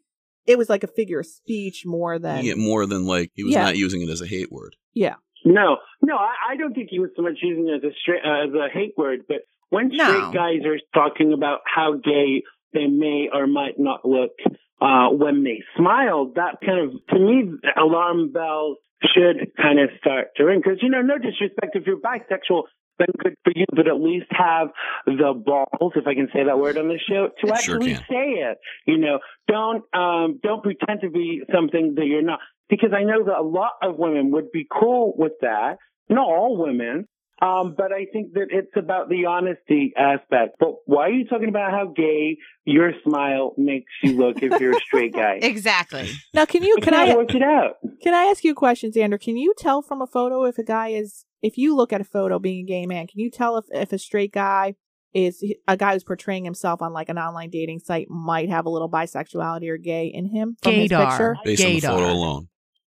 it 0.47 0.57
was 0.57 0.69
like 0.69 0.83
a 0.83 0.87
figure 0.87 1.19
of 1.19 1.25
speech 1.25 1.83
more 1.85 2.17
than 2.19 2.43
Yeah, 2.43 2.55
more 2.55 2.85
than 2.85 3.05
like 3.05 3.31
he 3.35 3.43
was 3.43 3.53
Yeah. 3.53 3.61
not 3.63 3.77
using 3.77 4.01
it 4.01 4.09
as 4.09 4.21
a 4.21 4.27
hate 4.27 4.51
word. 4.51 4.75
yeah. 4.93 5.15
No, 5.43 5.77
no, 6.03 6.15
I, 6.17 6.51
I 6.51 6.55
don't 6.55 6.75
think 6.75 6.89
he 6.91 6.99
was 6.99 7.09
so 7.15 7.23
much 7.23 7.39
using 7.41 7.67
it 7.67 7.83
as 7.83 7.91
a 7.91 7.93
straight, 7.99 8.21
uh, 8.23 8.45
as 8.47 8.53
a 8.53 8.69
hate 8.71 8.93
word. 8.95 9.21
But 9.27 9.37
when 9.69 9.87
No. 9.89 10.03
straight 10.03 10.31
guys 10.33 10.59
are 10.65 10.77
talking 10.93 11.33
about 11.33 11.61
how 11.65 11.93
gay 11.93 12.43
they 12.73 12.85
may 12.85 13.27
or 13.33 13.47
might 13.47 13.79
not 13.79 14.05
look 14.05 14.31
uh, 14.79 15.09
when 15.09 15.43
they 15.43 15.63
smile, 15.77 16.31
that 16.35 16.57
kind 16.63 16.79
of 16.79 16.91
to 17.09 17.19
me 17.19 17.53
alarm 17.75 18.31
bells 18.31 18.77
should 19.15 19.51
kind 19.57 19.79
of 19.79 19.89
start 19.99 20.27
to 20.37 20.43
ring. 20.45 20.61
Because 20.63 20.77
you 20.83 20.89
know, 20.89 21.01
no 21.01 21.17
disrespect 21.17 21.75
if 21.75 21.87
you're 21.87 21.97
bisexual, 21.97 22.63
then 23.01 23.13
good 23.23 23.35
for 23.43 23.51
you, 23.55 23.65
but 23.75 23.87
at 23.87 23.99
least 23.99 24.27
have 24.29 24.67
the 25.05 25.33
balls, 25.33 25.93
if 25.95 26.05
I 26.07 26.13
can 26.13 26.29
say 26.33 26.43
that 26.45 26.57
word 26.57 26.77
on 26.77 26.87
the 26.87 26.99
show, 27.09 27.29
to 27.41 27.47
Sure 27.47 27.55
actually 27.55 27.93
can. 27.95 28.03
say 28.09 28.27
it. 28.47 28.57
You 28.85 28.97
know, 28.97 29.19
don't 29.47 29.83
um 29.93 30.39
don't 30.43 30.63
pretend 30.63 31.01
to 31.01 31.09
be 31.09 31.41
something 31.53 31.95
that 31.95 32.05
you're 32.05 32.21
not. 32.21 32.39
Because 32.69 32.91
I 32.95 33.03
know 33.03 33.25
that 33.25 33.37
a 33.37 33.43
lot 33.43 33.73
of 33.83 33.97
women 33.97 34.31
would 34.31 34.51
be 34.51 34.65
cool 34.71 35.13
with 35.17 35.33
that. 35.41 35.77
Not 36.09 36.25
all 36.25 36.57
women. 36.57 37.07
Um, 37.41 37.73
but 37.75 37.91
I 37.91 38.05
think 38.13 38.33
that 38.33 38.47
it's 38.51 38.71
about 38.77 39.09
the 39.09 39.25
honesty 39.25 39.93
aspect. 39.97 40.57
But 40.59 40.75
why 40.85 41.07
are 41.07 41.11
you 41.11 41.25
talking 41.25 41.49
about 41.49 41.71
how 41.71 41.87
gay 41.87 42.37
your 42.65 42.91
smile 43.03 43.55
makes 43.57 43.91
you 44.03 44.15
look 44.15 44.43
if 44.43 44.61
you're 44.61 44.77
a 44.77 44.79
straight 44.79 45.13
guy? 45.13 45.39
Exactly. 45.41 46.07
Now, 46.35 46.45
can 46.45 46.61
you 46.61 46.77
can 46.83 46.93
I 46.93 47.15
work 47.15 47.33
it 47.33 47.41
out. 47.41 47.77
can 48.03 48.13
I 48.13 48.25
ask 48.25 48.43
you 48.43 48.51
a 48.51 48.55
question, 48.55 48.91
Xander? 48.91 49.19
Can 49.19 49.37
you 49.37 49.55
tell 49.57 49.81
from 49.81 50.03
a 50.03 50.07
photo 50.07 50.43
if 50.43 50.59
a 50.59 50.63
guy 50.63 50.89
is 50.89 51.25
if 51.41 51.57
you 51.57 51.75
look 51.75 51.93
at 51.93 52.01
a 52.01 52.05
photo 52.05 52.39
being 52.39 52.65
a 52.65 52.67
gay 52.67 52.85
man? 52.85 53.07
Can 53.07 53.19
you 53.19 53.29
tell 53.29 53.57
if 53.57 53.65
if 53.71 53.91
a 53.93 53.97
straight 53.97 54.33
guy 54.33 54.75
is 55.13 55.43
a 55.67 55.75
guy 55.75 55.93
who's 55.93 56.03
portraying 56.03 56.45
himself 56.45 56.81
on 56.81 56.93
like 56.93 57.09
an 57.09 57.17
online 57.17 57.49
dating 57.49 57.79
site 57.79 58.09
might 58.09 58.49
have 58.49 58.65
a 58.65 58.69
little 58.69 58.89
bisexuality 58.89 59.67
or 59.69 59.77
gay 59.77 60.07
in 60.07 60.25
him 60.25 60.55
from 60.61 60.73
his 60.73 60.89
Gaydar. 60.89 61.09
picture? 61.09 61.35
Based 61.43 61.65
on 61.65 61.73
the 61.73 61.81
photo 61.81 62.11
alone. 62.11 62.47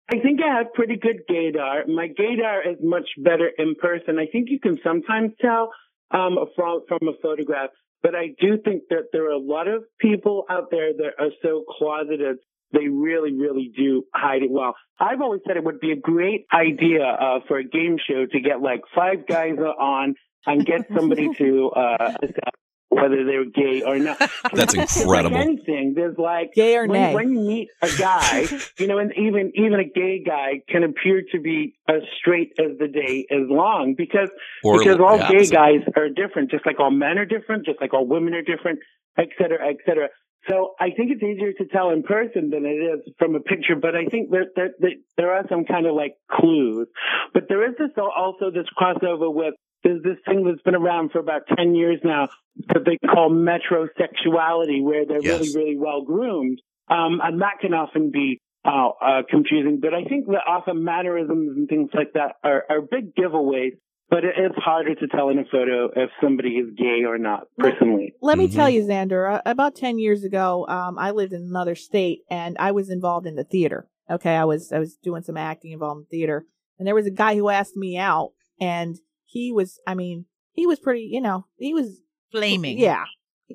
I 0.09 0.19
think 0.19 0.39
I 0.41 0.57
have 0.57 0.73
pretty 0.73 0.95
good 0.95 1.23
gaydar. 1.29 1.87
My 1.87 2.07
gaydar 2.07 2.71
is 2.71 2.77
much 2.81 3.09
better 3.17 3.51
in 3.57 3.75
person. 3.75 4.17
I 4.17 4.25
think 4.31 4.49
you 4.49 4.59
can 4.59 4.79
sometimes 4.81 5.31
tell 5.41 5.71
um, 6.11 6.37
from 6.55 6.83
from 6.87 7.09
a 7.09 7.13
photograph, 7.21 7.71
but 8.01 8.15
I 8.15 8.27
do 8.39 8.57
think 8.63 8.83
that 8.89 9.09
there 9.11 9.25
are 9.25 9.31
a 9.31 9.37
lot 9.37 9.67
of 9.67 9.83
people 9.99 10.45
out 10.49 10.71
there 10.71 10.93
that 10.93 11.11
are 11.19 11.31
so 11.41 11.65
closeted. 11.77 12.37
They 12.71 12.87
really, 12.87 13.33
really 13.33 13.71
do 13.75 14.03
hide 14.13 14.43
it 14.43 14.51
well. 14.51 14.75
I've 14.99 15.21
always 15.21 15.41
said 15.47 15.57
it 15.57 15.63
would 15.63 15.79
be 15.79 15.91
a 15.91 15.95
great 15.95 16.45
idea 16.53 17.03
uh, 17.05 17.39
for 17.47 17.57
a 17.57 17.63
game 17.63 17.97
show 18.05 18.25
to 18.25 18.39
get 18.39 18.61
like 18.61 18.81
five 18.93 19.25
guys 19.27 19.57
on 19.57 20.15
and 20.45 20.65
get 20.65 20.87
somebody 20.95 21.29
to 21.37 21.69
uh, 21.69 22.13
assess 22.21 22.53
whether 22.89 23.25
they're 23.25 23.45
gay 23.45 23.83
or 23.85 23.99
not. 23.99 24.17
That's 24.53 24.73
incredible. 24.73 25.35
Like 25.37 25.45
anything, 25.45 25.93
there's 25.95 26.17
like 26.17 26.53
Gay 26.53 26.75
or 26.77 26.87
nay? 26.87 27.13
when, 27.13 27.27
when 27.27 27.33
you 27.35 27.47
meet 27.47 27.69
a 27.81 27.89
guy, 27.97 28.47
you 28.79 28.87
know, 28.87 28.97
and 28.97 29.11
even 29.17 29.51
even 29.55 29.79
a 29.79 29.83
gay 29.83 30.23
guy 30.25 30.61
can 30.69 30.83
appear 30.83 31.21
to 31.31 31.39
be 31.39 31.75
as 31.87 32.01
straight 32.19 32.53
as 32.59 32.77
the 32.79 32.87
day 32.87 33.25
is 33.29 33.47
long 33.49 33.95
because 33.97 34.29
Or 34.63 34.79
because 34.79 34.97
all 34.99 35.17
the 35.17 35.25
gay 35.25 35.35
opposite. 35.37 35.53
guys 35.53 35.81
are 35.95 36.09
different, 36.09 36.51
just 36.51 36.65
like 36.65 36.79
all 36.79 36.91
men 36.91 37.17
are 37.17 37.25
different, 37.25 37.65
just 37.65 37.79
like 37.81 37.93
all 37.93 38.07
women 38.07 38.33
are 38.33 38.41
different, 38.41 38.79
et 39.17 39.29
cetera, 39.37 39.67
et 39.67 39.77
cetera. 39.85 40.09
So 40.49 40.75
I 40.79 40.91
think 40.95 41.11
it's 41.11 41.23
easier 41.23 41.51
to 41.53 41.65
tell 41.65 41.89
in 41.89 42.03
person 42.03 42.49
than 42.49 42.65
it 42.65 42.79
is 42.79 43.13
from 43.19 43.35
a 43.35 43.39
picture, 43.39 43.75
but 43.75 43.95
I 43.95 44.05
think 44.05 44.29
that, 44.31 44.55
that, 44.55 44.71
that 44.79 44.93
there 45.17 45.33
are 45.33 45.43
some 45.49 45.65
kind 45.65 45.85
of 45.85 45.95
like 45.95 46.15
clues. 46.31 46.87
But 47.33 47.43
there 47.49 47.67
is 47.67 47.75
this 47.77 47.91
also 47.97 48.51
this 48.51 48.67
crossover 48.79 49.33
with 49.33 49.55
there's 49.83 50.01
this 50.03 50.17
thing 50.25 50.43
that's 50.45 50.61
been 50.63 50.75
around 50.75 51.11
for 51.11 51.19
about 51.19 51.41
10 51.55 51.75
years 51.75 51.99
now 52.03 52.29
that 52.69 52.83
they 52.85 52.97
call 53.07 53.29
metrosexuality, 53.29 54.83
where 54.83 55.05
they're 55.05 55.21
Yes. 55.21 55.39
really, 55.39 55.53
really 55.53 55.77
well 55.77 56.01
groomed. 56.01 56.59
Um, 56.89 57.21
and 57.23 57.41
that 57.41 57.59
can 57.61 57.73
often 57.73 58.11
be 58.11 58.41
uh, 58.65 58.89
uh, 59.01 59.21
confusing, 59.29 59.79
but 59.79 59.93
I 59.93 60.03
think 60.03 60.25
that 60.27 60.41
often 60.47 60.83
mannerisms 60.83 61.55
and 61.55 61.69
things 61.69 61.89
like 61.93 62.13
that 62.13 62.35
are, 62.43 62.63
are 62.69 62.81
big 62.81 63.15
giveaways. 63.15 63.77
But 64.09 64.23
it 64.23 64.35
is 64.39 64.51
harder 64.55 64.95
to 64.95 65.07
tell 65.07 65.27
in 65.29 65.37
a 65.39 65.43
photo 65.51 65.89
if 65.95 66.09
somebody 66.23 66.51
is 66.51 66.73
gay 66.77 67.03
or 67.05 67.17
not, 67.17 67.47
personally. 67.57 68.13
Let 68.21 68.37
me 68.37 68.47
Mhm. 68.47 68.53
tell 68.53 68.69
you, 68.69 68.83
Xander. 68.83 69.35
Uh, 69.35 69.41
about 69.45 69.75
ten 69.75 69.99
years 69.99 70.23
ago, 70.23 70.65
um, 70.69 70.97
I 70.97 71.11
lived 71.11 71.33
in 71.33 71.41
another 71.41 71.75
state, 71.75 72.21
and 72.29 72.55
I 72.57 72.71
was 72.71 72.89
involved 72.89 73.27
in 73.27 73.35
the 73.35 73.43
theater. 73.43 73.89
Okay, 74.09 74.35
I 74.35 74.45
was 74.45 74.71
I 74.71 74.79
was 74.79 74.95
doing 74.95 75.23
some 75.23 75.35
acting 75.35 75.71
involved 75.73 75.99
in 76.01 76.05
theater, 76.05 76.45
and 76.79 76.87
there 76.87 76.95
was 76.95 77.05
a 77.05 77.11
guy 77.11 77.35
who 77.35 77.49
asked 77.49 77.75
me 77.75 77.97
out, 77.97 78.31
and 78.61 78.95
he 79.25 79.51
was, 79.51 79.79
I 79.85 79.93
mean, 79.93 80.25
he 80.53 80.65
was 80.65 80.79
pretty, 80.79 81.01
you 81.01 81.19
know, 81.19 81.45
he 81.57 81.73
was 81.73 82.01
Flaming. 82.31 82.77
yeah, 82.79 83.03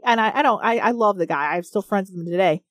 and 0.04 0.21
I, 0.21 0.32
I 0.40 0.42
don't, 0.42 0.62
I, 0.62 0.76
I 0.78 0.90
love 0.90 1.16
the 1.16 1.26
guy. 1.26 1.54
I'm 1.56 1.62
still 1.62 1.80
friends 1.80 2.11
with 2.11 2.21
him 2.21 2.30
today. 2.30 2.62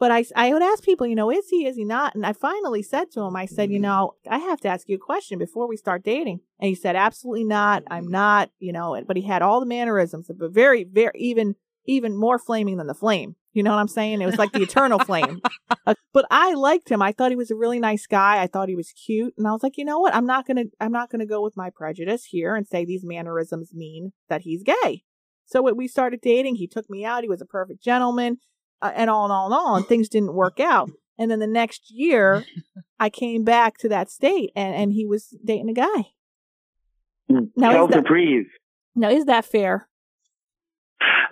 But 0.00 0.10
I, 0.10 0.24
I 0.34 0.52
would 0.52 0.62
ask 0.62 0.82
people, 0.82 1.06
you 1.06 1.14
know, 1.14 1.30
is 1.30 1.46
he, 1.50 1.66
is 1.66 1.76
he 1.76 1.84
not? 1.84 2.14
And 2.14 2.24
I 2.26 2.32
finally 2.32 2.82
said 2.82 3.10
to 3.12 3.20
him, 3.20 3.36
I 3.36 3.44
said, 3.44 3.70
you 3.70 3.78
know, 3.78 4.14
I 4.28 4.38
have 4.38 4.58
to 4.62 4.68
ask 4.68 4.88
you 4.88 4.96
a 4.96 4.98
question 4.98 5.38
before 5.38 5.68
we 5.68 5.76
start 5.76 6.02
dating. 6.02 6.40
And 6.58 6.68
he 6.70 6.74
said, 6.74 6.96
absolutely 6.96 7.44
not. 7.44 7.82
I'm 7.90 8.08
not, 8.08 8.50
you 8.58 8.72
know, 8.72 9.00
but 9.06 9.16
he 9.18 9.22
had 9.22 9.42
all 9.42 9.60
the 9.60 9.66
mannerisms, 9.66 10.30
but 10.36 10.52
very, 10.52 10.84
very, 10.84 11.12
even, 11.16 11.54
even 11.86 12.16
more 12.16 12.38
flaming 12.38 12.78
than 12.78 12.86
the 12.86 12.94
flame. 12.94 13.36
You 13.52 13.62
know 13.62 13.70
what 13.72 13.78
I'm 13.80 13.88
saying? 13.88 14.22
It 14.22 14.26
was 14.26 14.38
like 14.38 14.52
the 14.52 14.62
eternal 14.62 14.98
flame. 14.98 15.40
Uh, 15.86 15.94
but 16.12 16.26
I 16.30 16.52
liked 16.54 16.90
him. 16.90 17.00
I 17.00 17.12
thought 17.12 17.30
he 17.30 17.36
was 17.36 17.50
a 17.50 17.56
really 17.56 17.80
nice 17.80 18.06
guy. 18.06 18.42
I 18.42 18.48
thought 18.48 18.68
he 18.68 18.76
was 18.76 18.92
cute. 18.92 19.32
And 19.38 19.48
I 19.48 19.52
was 19.52 19.62
like, 19.62 19.78
you 19.78 19.84
know 19.84 19.98
what? 19.98 20.14
I'm 20.14 20.26
not 20.26 20.46
going 20.46 20.56
to, 20.58 20.64
I'm 20.78 20.92
not 20.92 21.10
going 21.10 21.20
to 21.20 21.26
go 21.26 21.42
with 21.42 21.56
my 21.56 21.70
prejudice 21.70 22.24
here 22.26 22.54
and 22.54 22.66
say 22.68 22.84
these 22.84 23.02
mannerisms 23.02 23.70
mean 23.72 24.12
that 24.28 24.42
he's 24.42 24.62
gay. 24.62 25.04
So 25.46 25.62
we- 25.62 25.72
we 25.72 25.88
started 25.88 26.20
dating. 26.20 26.56
He 26.56 26.66
took 26.66 26.90
me 26.90 27.04
out. 27.04 27.22
He 27.22 27.28
was 27.30 27.40
a 27.40 27.46
perfect 27.46 27.82
gentleman, 27.82 28.38
uh, 28.82 28.92
and 28.94 29.10
on 29.10 29.30
and 29.30 29.32
on 29.32 29.52
and 29.52 29.54
on. 29.54 29.84
Things 29.84 30.08
didn't 30.08 30.34
work 30.34 30.60
out. 30.60 30.90
And 31.18 31.30
then 31.30 31.38
the 31.38 31.46
next 31.46 31.90
year, 31.90 32.44
I 33.00 33.10
came 33.10 33.44
back 33.44 33.78
to 33.78 33.88
that 33.88 34.10
state, 34.10 34.50
and 34.56 34.74
and 34.74 34.92
he 34.92 35.06
was 35.06 35.36
dating 35.44 35.70
a 35.70 35.74
guy. 35.74 36.12
Now, 37.28 37.70
Hell 37.70 37.84
is 37.86 37.94
that, 37.94 38.04
breathe. 38.06 38.46
now 38.96 39.10
is 39.10 39.26
that 39.26 39.44
fair? 39.44 39.88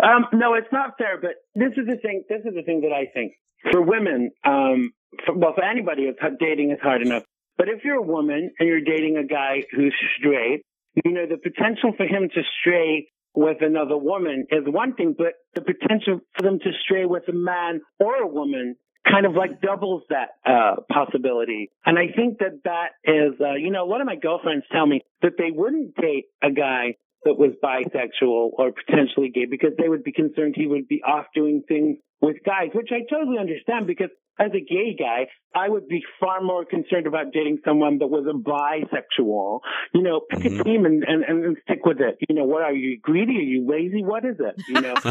Um, 0.02 0.26
no, 0.32 0.54
it's 0.54 0.72
not 0.72 0.96
fair, 0.96 1.20
but 1.20 1.32
this 1.54 1.72
is 1.76 1.86
the 1.86 1.96
thing, 1.96 2.22
this 2.28 2.40
is 2.44 2.54
the 2.54 2.62
thing 2.62 2.82
that 2.82 2.92
I 2.92 3.06
think. 3.12 3.32
For 3.72 3.82
women, 3.82 4.30
um, 4.44 4.92
for, 5.26 5.34
well, 5.34 5.54
for 5.54 5.64
anybody, 5.64 6.08
dating 6.38 6.70
is 6.70 6.78
hard 6.80 7.02
enough. 7.02 7.24
But 7.56 7.68
if 7.68 7.84
you're 7.84 7.96
a 7.96 8.02
woman 8.02 8.52
and 8.58 8.68
you're 8.68 8.80
dating 8.80 9.16
a 9.16 9.24
guy 9.24 9.64
who's 9.74 9.94
straight, 10.18 10.62
you 11.04 11.10
know, 11.10 11.26
the 11.26 11.36
potential 11.36 11.92
for 11.96 12.06
him 12.06 12.28
to 12.32 12.42
stray 12.60 13.08
with 13.34 13.58
another 13.60 13.96
woman 13.96 14.46
is 14.50 14.64
one 14.66 14.94
thing, 14.94 15.14
but 15.16 15.34
the 15.54 15.60
potential 15.60 16.20
for 16.36 16.42
them 16.42 16.58
to 16.58 16.70
stray 16.84 17.04
with 17.04 17.24
a 17.28 17.32
man 17.32 17.80
or 17.98 18.16
a 18.16 18.26
woman 18.26 18.76
kind 19.10 19.26
of 19.26 19.34
like 19.34 19.60
doubles 19.60 20.02
that 20.10 20.30
uh, 20.44 20.76
possibility. 20.92 21.70
And 21.84 21.98
I 21.98 22.12
think 22.14 22.38
that 22.38 22.60
that 22.64 22.88
is, 23.04 23.40
uh, 23.40 23.54
you 23.54 23.70
know, 23.70 23.84
lot 23.84 24.00
of 24.00 24.06
my 24.06 24.16
girlfriends 24.16 24.64
tell 24.72 24.86
me 24.86 25.02
that 25.22 25.32
they 25.38 25.50
wouldn't 25.50 25.94
date 25.94 26.26
a 26.42 26.50
guy 26.50 26.96
that 27.24 27.34
was 27.34 27.52
bisexual 27.62 28.50
or 28.52 28.72
potentially 28.72 29.30
gay 29.30 29.46
because 29.48 29.72
they 29.78 29.88
would 29.88 30.04
be 30.04 30.12
concerned 30.12 30.54
he 30.56 30.66
would 30.66 30.86
be 30.88 31.02
off 31.02 31.26
doing 31.34 31.62
things 31.66 31.98
with 32.20 32.36
guys, 32.44 32.70
which 32.74 32.88
I 32.92 33.00
totally 33.12 33.38
understand 33.38 33.86
because 33.86 34.10
as 34.40 34.50
a 34.54 34.60
gay 34.60 34.94
guy, 34.96 35.26
I 35.54 35.68
would 35.68 35.88
be 35.88 36.00
far 36.20 36.40
more 36.40 36.64
concerned 36.64 37.08
about 37.08 37.32
dating 37.32 37.58
someone 37.64 37.98
that 37.98 38.06
was 38.06 38.24
a 38.26 38.38
bisexual. 38.38 39.60
You 39.92 40.02
know, 40.02 40.20
pick 40.30 40.40
Mhm. 40.52 40.60
a 40.60 40.64
team 40.64 40.86
and, 40.86 41.02
and, 41.04 41.24
and 41.24 41.56
stick 41.64 41.84
with 41.84 42.00
it. 42.00 42.18
You 42.28 42.36
know, 42.36 42.44
what 42.44 42.62
are 42.62 42.72
you 42.72 43.00
greedy? 43.00 43.36
Are 43.38 43.40
you 43.42 43.66
lazy? 43.68 44.04
What 44.04 44.24
is 44.24 44.36
it? 44.38 44.54
You 44.68 44.80
know, 44.80 44.94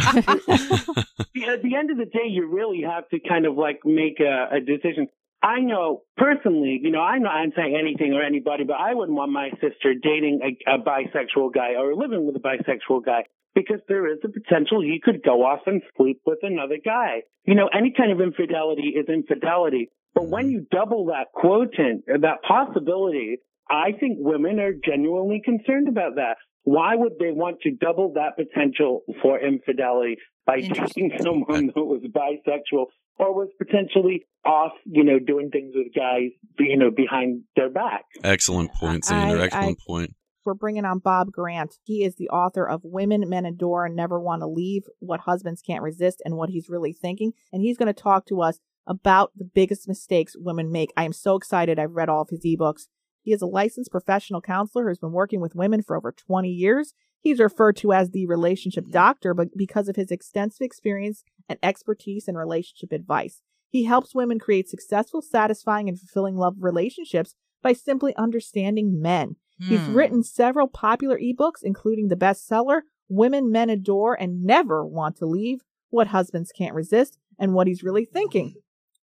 at 1.54 1.62
the 1.64 1.76
end 1.78 1.92
of 1.92 1.98
the 1.98 2.06
day, 2.06 2.28
you 2.30 2.48
really 2.48 2.82
have 2.84 3.08
to 3.10 3.20
kind 3.20 3.46
of 3.46 3.56
like 3.58 3.80
make 3.86 4.20
a, 4.20 4.56
a 4.56 4.60
decision. 4.60 5.08
I 5.42 5.60
know 5.60 6.02
personally, 6.18 6.80
you 6.82 6.90
know, 6.90 7.02
I'm 7.02 7.22
not 7.22 7.36
saying 7.56 7.78
anything 7.80 8.14
or 8.14 8.24
anybody, 8.24 8.64
but 8.64 8.78
I 8.80 8.94
wouldn't 8.96 9.16
want 9.16 9.32
my 9.32 9.50
sister 9.62 9.94
dating 10.02 10.40
a, 10.44 10.74
a 10.76 10.80
bisexual 10.80 11.54
guy 11.54 11.76
or 11.78 11.94
living 11.96 12.26
with 12.26 12.36
a 12.36 12.40
bisexual 12.40 13.06
guy 13.06 13.26
because 13.58 13.82
there 13.88 14.06
is 14.12 14.20
a 14.24 14.30
potential 14.30 14.82
he 14.82 15.02
could 15.04 15.24
go 15.24 15.42
off 15.44 15.62
and 15.66 15.82
sleep 15.98 16.22
with 16.28 16.38
another 16.44 16.78
guy. 16.84 17.24
You 17.46 17.56
know, 17.56 17.68
any 17.76 17.92
kind 17.98 18.12
of 18.12 18.22
infidelity 18.22 18.94
is 18.96 19.08
infidelity. 19.10 19.90
But 20.14 20.28
when 20.28 20.50
you 20.52 20.68
double 20.70 21.06
that 21.08 21.28
quotient, 21.34 22.04
or 22.08 22.20
that 22.20 22.44
possibility, 22.48 23.38
I 23.70 23.94
think 24.00 24.18
women 24.20 24.60
are 24.60 24.74
genuinely 24.74 25.42
concerned 25.44 25.88
about 25.88 26.16
that. 26.16 26.38
Why 26.64 26.96
would 26.96 27.14
they 27.20 27.32
want 27.32 27.62
to 27.62 27.72
double 27.72 28.14
that 28.14 28.36
potential 28.36 29.02
for 29.22 29.40
infidelity 29.40 30.18
by 30.46 30.58
Interesting. 30.58 31.10
dating 31.10 31.24
someone 31.24 31.68
that 31.74 31.84
was 31.84 32.04
bisexual 32.04 32.86
or 33.18 33.34
was 33.34 33.50
potentially 33.58 34.26
off, 34.46 34.74
you 34.86 35.04
know, 35.04 35.18
doing 35.18 35.50
things 35.50 35.74
with 35.74 35.88
guys, 35.96 36.30
you 36.60 36.78
know, 36.78 36.92
behind 36.92 37.42
their 37.56 37.70
back? 37.70 38.04
Excellent 38.24 38.72
point, 38.74 39.10
I- 39.12 39.14
Xander. 39.14 39.40
I- 39.40 39.46
Excellent 39.46 39.80
point. 39.88 40.14
We're 40.48 40.54
bringing 40.54 40.86
on 40.86 41.00
Bob 41.00 41.34
Grant. 41.34 41.76
He 41.84 42.06
is 42.06 42.16
the 42.16 42.30
author 42.30 42.66
of 42.66 42.80
Women 42.86 43.28
Men 43.28 43.46
Adore 43.46 43.86
and 43.86 43.98
Never 43.98 44.18
Want 44.18 44.42
to 44.42 44.48
Leave, 44.48 44.84
What 45.00 45.20
Husbands 45.20 45.62
Can't 45.62 45.84
Resist, 45.84 46.22
and 46.24 46.38
What 46.38 46.52
He's 46.52 46.70
Really 46.70 46.94
Thinking. 46.94 47.34
And 47.52 47.62
he's 47.62 47.78
going 47.78 47.94
to 47.94 48.02
talk 48.02 48.26
to 48.28 48.42
us 48.42 48.62
about 48.88 49.34
the 49.36 49.44
biggest 49.44 49.90
mistakes 49.90 50.38
women 50.38 50.72
make. 50.72 50.94
I 50.96 51.04
am 51.04 51.12
so 51.12 51.36
excited. 51.36 51.78
I've 51.78 51.96
read 51.96 52.08
all 52.08 52.22
of 52.22 52.30
his 52.30 52.46
ebooks. 52.46 52.88
He 53.24 53.34
is 53.34 53.42
a 53.42 53.46
licensed 53.46 53.92
professional 53.92 54.40
counselor 54.40 54.88
who's 54.88 55.00
been 55.00 55.12
working 55.12 55.42
with 55.42 55.54
women 55.54 55.84
for 55.84 55.98
over 55.98 56.14
20 56.14 56.48
years. 56.48 56.94
He's 57.20 57.42
referred 57.42 57.76
to 57.78 57.92
as 57.92 58.12
the 58.12 58.26
relationship 58.26 58.86
mm-hmm. 58.86 58.94
doctor, 58.94 59.34
but 59.34 59.50
because 59.58 59.90
of 59.90 59.98
his 59.98 60.12
extensive 60.12 60.64
experience 60.64 61.26
and 61.50 61.60
expertise 61.62 62.30
in 62.30 62.38
relationship 62.38 62.94
advice. 62.94 63.42
He 63.70 63.84
helps 63.84 64.16
women 64.16 64.40
create 64.40 64.70
successful, 64.70 65.22
satisfying, 65.22 65.90
and 65.90 66.00
fulfilling 66.00 66.38
love 66.38 66.56
relationships 66.62 67.36
by 67.62 67.74
simply 67.74 68.16
understanding 68.16 69.02
men. 69.02 69.36
He's 69.60 69.80
Hmm. 69.82 69.94
written 69.94 70.24
several 70.24 70.68
popular 70.68 71.18
ebooks, 71.20 71.64
including 71.64 72.08
the 72.10 72.16
bestseller 72.16 72.82
Women 73.10 73.52
Men 73.52 73.70
Adore 73.70 74.14
and 74.20 74.44
Never 74.44 74.86
Want 74.86 75.16
to 75.18 75.26
Leave, 75.26 75.62
What 75.90 76.08
Husbands 76.08 76.52
Can't 76.52 76.76
Resist, 76.76 77.18
and 77.40 77.54
What 77.54 77.68
He's 77.68 77.84
Really 77.84 78.06
Thinking. 78.06 78.56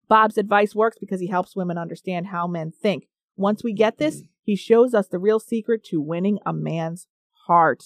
Bob's 0.08 0.38
advice 0.38 0.74
works 0.74 0.96
because 0.98 1.20
he 1.20 1.26
helps 1.26 1.54
women 1.56 1.76
understand 1.76 2.28
how 2.28 2.46
men 2.46 2.70
think. 2.72 3.08
Once 3.36 3.62
we 3.62 3.72
get 3.72 3.98
this, 3.98 4.22
he 4.42 4.56
shows 4.56 4.94
us 4.94 5.06
the 5.08 5.18
real 5.18 5.38
secret 5.38 5.84
to 5.84 6.00
winning 6.00 6.38
a 6.46 6.52
man's 6.52 7.06
heart. 7.46 7.84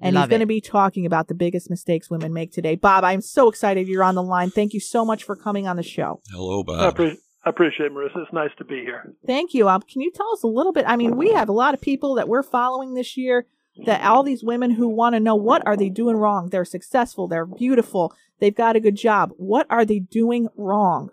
And 0.00 0.14
Love 0.14 0.24
he's 0.24 0.30
going 0.30 0.40
to 0.40 0.46
be 0.46 0.60
talking 0.60 1.06
about 1.06 1.28
the 1.28 1.34
biggest 1.34 1.70
mistakes 1.70 2.10
women 2.10 2.32
make 2.32 2.52
today. 2.52 2.74
Bob, 2.74 3.04
I'm 3.04 3.20
so 3.20 3.48
excited 3.48 3.86
you're 3.88 4.02
on 4.02 4.16
the 4.16 4.22
line. 4.22 4.50
Thank 4.50 4.74
you 4.74 4.80
so 4.80 5.04
much 5.04 5.22
for 5.24 5.36
coming 5.36 5.66
on 5.68 5.76
the 5.76 5.82
show. 5.84 6.20
Hello, 6.30 6.60
I, 6.60 6.90
Bob. 6.90 6.96
Appre- 7.44 7.46
I 7.46 7.50
appreciate 7.50 7.86
it, 7.86 7.92
Marissa. 7.92 8.22
It's 8.22 8.32
nice 8.32 8.50
to 8.58 8.64
be 8.64 8.80
here. 8.80 9.12
Thank 9.26 9.54
you. 9.54 9.68
Um, 9.68 9.82
can 9.82 10.00
you 10.00 10.10
tell 10.10 10.30
us 10.32 10.42
a 10.42 10.46
little 10.48 10.72
bit? 10.72 10.84
I 10.88 10.96
mean, 10.96 11.16
we 11.16 11.32
have 11.32 11.48
a 11.48 11.52
lot 11.52 11.74
of 11.74 11.80
people 11.80 12.14
that 12.14 12.28
we're 12.28 12.42
following 12.42 12.94
this 12.94 13.16
year. 13.16 13.46
That 13.86 14.04
all 14.04 14.22
these 14.22 14.44
women 14.44 14.70
who 14.70 14.88
want 14.88 15.16
to 15.16 15.20
know 15.20 15.34
what 15.34 15.66
are 15.66 15.76
they 15.76 15.88
doing 15.88 16.16
wrong? 16.16 16.50
They're 16.50 16.64
successful. 16.64 17.26
They're 17.26 17.44
beautiful. 17.44 18.12
They've 18.38 18.54
got 18.54 18.76
a 18.76 18.80
good 18.80 18.94
job. 18.94 19.32
What 19.36 19.66
are 19.68 19.84
they 19.84 19.98
doing 19.98 20.46
wrong? 20.56 21.10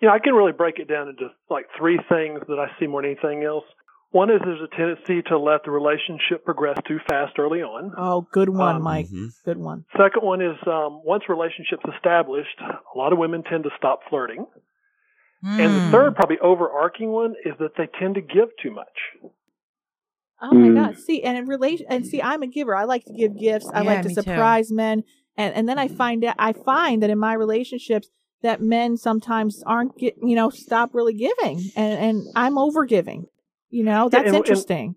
You 0.00 0.08
know, 0.08 0.14
I 0.14 0.18
can 0.18 0.34
really 0.34 0.50
break 0.50 0.80
it 0.80 0.88
down 0.88 1.08
into 1.08 1.28
like 1.48 1.66
three 1.78 2.00
things 2.08 2.40
that 2.48 2.58
I 2.58 2.76
see 2.80 2.88
more 2.88 3.02
than 3.02 3.12
anything 3.12 3.44
else. 3.44 3.62
One 4.10 4.30
is 4.30 4.40
there's 4.44 4.60
a 4.60 4.76
tendency 4.76 5.22
to 5.28 5.38
let 5.38 5.62
the 5.64 5.70
relationship 5.70 6.44
progress 6.44 6.76
too 6.88 6.98
fast 7.08 7.38
early 7.38 7.62
on. 7.62 7.92
Oh, 7.96 8.26
good 8.32 8.48
one, 8.48 8.76
Um, 8.76 8.82
Mike. 8.82 9.06
Mhm. 9.06 9.28
Good 9.44 9.58
one. 9.58 9.84
Second 9.96 10.22
one 10.24 10.40
is 10.40 10.56
um, 10.66 11.02
once 11.04 11.28
relationships 11.28 11.84
established, 11.94 12.58
a 12.60 12.98
lot 12.98 13.12
of 13.12 13.18
women 13.20 13.44
tend 13.44 13.62
to 13.62 13.70
stop 13.76 14.00
flirting. 14.10 14.44
And 15.42 15.58
the 15.76 15.80
Mm. 15.80 15.90
third, 15.92 16.16
probably 16.16 16.38
overarching 16.40 17.10
one, 17.12 17.34
is 17.44 17.54
that 17.58 17.76
they 17.76 17.86
tend 17.98 18.14
to 18.16 18.20
give 18.20 18.48
too 18.62 18.70
much. 18.70 18.98
Oh 20.42 20.52
my 20.52 20.68
Mm. 20.68 20.74
God. 20.74 20.98
See, 20.98 21.22
and 21.22 21.38
in 21.38 21.46
relation, 21.46 21.86
and 21.88 22.06
see, 22.06 22.20
I'm 22.20 22.42
a 22.42 22.46
giver. 22.46 22.74
I 22.74 22.84
like 22.84 23.04
to 23.06 23.12
give 23.12 23.38
gifts. 23.38 23.70
I 23.72 23.80
Yeah, 23.82 23.86
like 23.86 24.02
to 24.02 24.08
me 24.08 24.14
too. 24.14 24.22
surprise 24.22 24.70
men, 24.72 25.04
and 25.36 25.54
and 25.54 25.68
then 25.68 25.78
I 25.78 25.88
find 25.88 26.24
out, 26.24 26.34
I 26.38 26.52
find 26.52 27.02
that 27.02 27.10
in 27.10 27.18
my 27.18 27.32
relationships 27.34 28.10
that 28.42 28.60
men 28.60 28.96
sometimes 28.98 29.62
aren't 29.66 29.96
get, 29.96 30.16
you 30.22 30.36
know, 30.36 30.50
stop 30.50 30.94
really 30.94 31.14
giving, 31.14 31.60
and 31.76 31.98
and 31.98 32.22
I'm 32.34 32.58
over 32.58 32.84
giving. 32.84 33.26
You 33.70 33.84
know, 33.84 34.08
that's 34.08 34.26
and- 34.26 34.36
and- 34.36 34.36
interesting. 34.36 34.96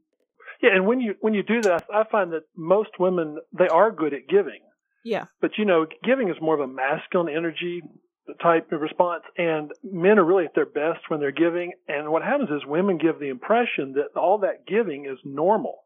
Yeah, 0.61 0.75
and 0.75 0.85
when 0.85 0.99
you 0.99 1.15
when 1.21 1.33
you 1.33 1.41
do 1.43 1.61
that, 1.61 1.85
I 1.93 2.03
find 2.03 2.33
that 2.33 2.43
most 2.57 2.99
women 2.99 3.37
they 3.53 3.67
are 3.69 3.91
good 3.91 4.13
at 4.13 4.27
giving. 4.27 4.59
yeah. 5.05 5.25
But 5.39 5.57
you 5.57 5.63
know, 5.63 5.85
giving 6.03 6.27
is 6.29 6.35
more 6.41 6.53
of 6.53 6.59
a 6.59 6.67
masculine 6.67 7.33
energy 7.33 7.81
type 8.41 8.71
of 8.71 8.81
response, 8.81 9.23
and 9.37 9.71
men 9.83 10.19
are 10.19 10.23
really 10.25 10.45
at 10.45 10.55
their 10.55 10.65
best 10.65 11.09
when 11.09 11.19
they're 11.19 11.31
giving. 11.31 11.73
And 11.87 12.09
what 12.11 12.23
happens 12.23 12.49
is 12.49 12.65
women 12.65 12.97
give 12.97 13.19
the 13.19 13.29
impression 13.29 13.93
that 13.93 14.17
all 14.19 14.39
that 14.39 14.65
giving 14.67 15.05
is 15.05 15.17
normal. 15.23 15.79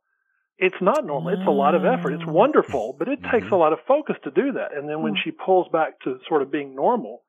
It's 0.58 0.76
not 0.82 1.06
normal. 1.06 1.34
It's 1.34 1.48
a 1.48 1.52
lot 1.52 1.74
of 1.76 1.84
effort. 1.84 2.14
It's 2.14 2.26
wonderful, 2.28 2.96
but 2.98 3.08
it 3.08 3.20
takes 3.32 3.48
Mhm. 3.48 3.52
a 3.54 3.56
lot 3.56 3.74
of 3.74 3.80
focus 3.88 4.16
to 4.24 4.32
do 4.32 4.52
that. 4.54 4.74
And 4.74 4.88
then 4.88 5.02
when 5.02 5.14
Mm. 5.16 5.18
she 5.24 5.32
pulls 5.32 5.68
back 5.70 6.00
to 6.02 6.20
sort 6.28 6.42
of 6.42 6.52
being 6.52 6.76
normal, 6.76 7.24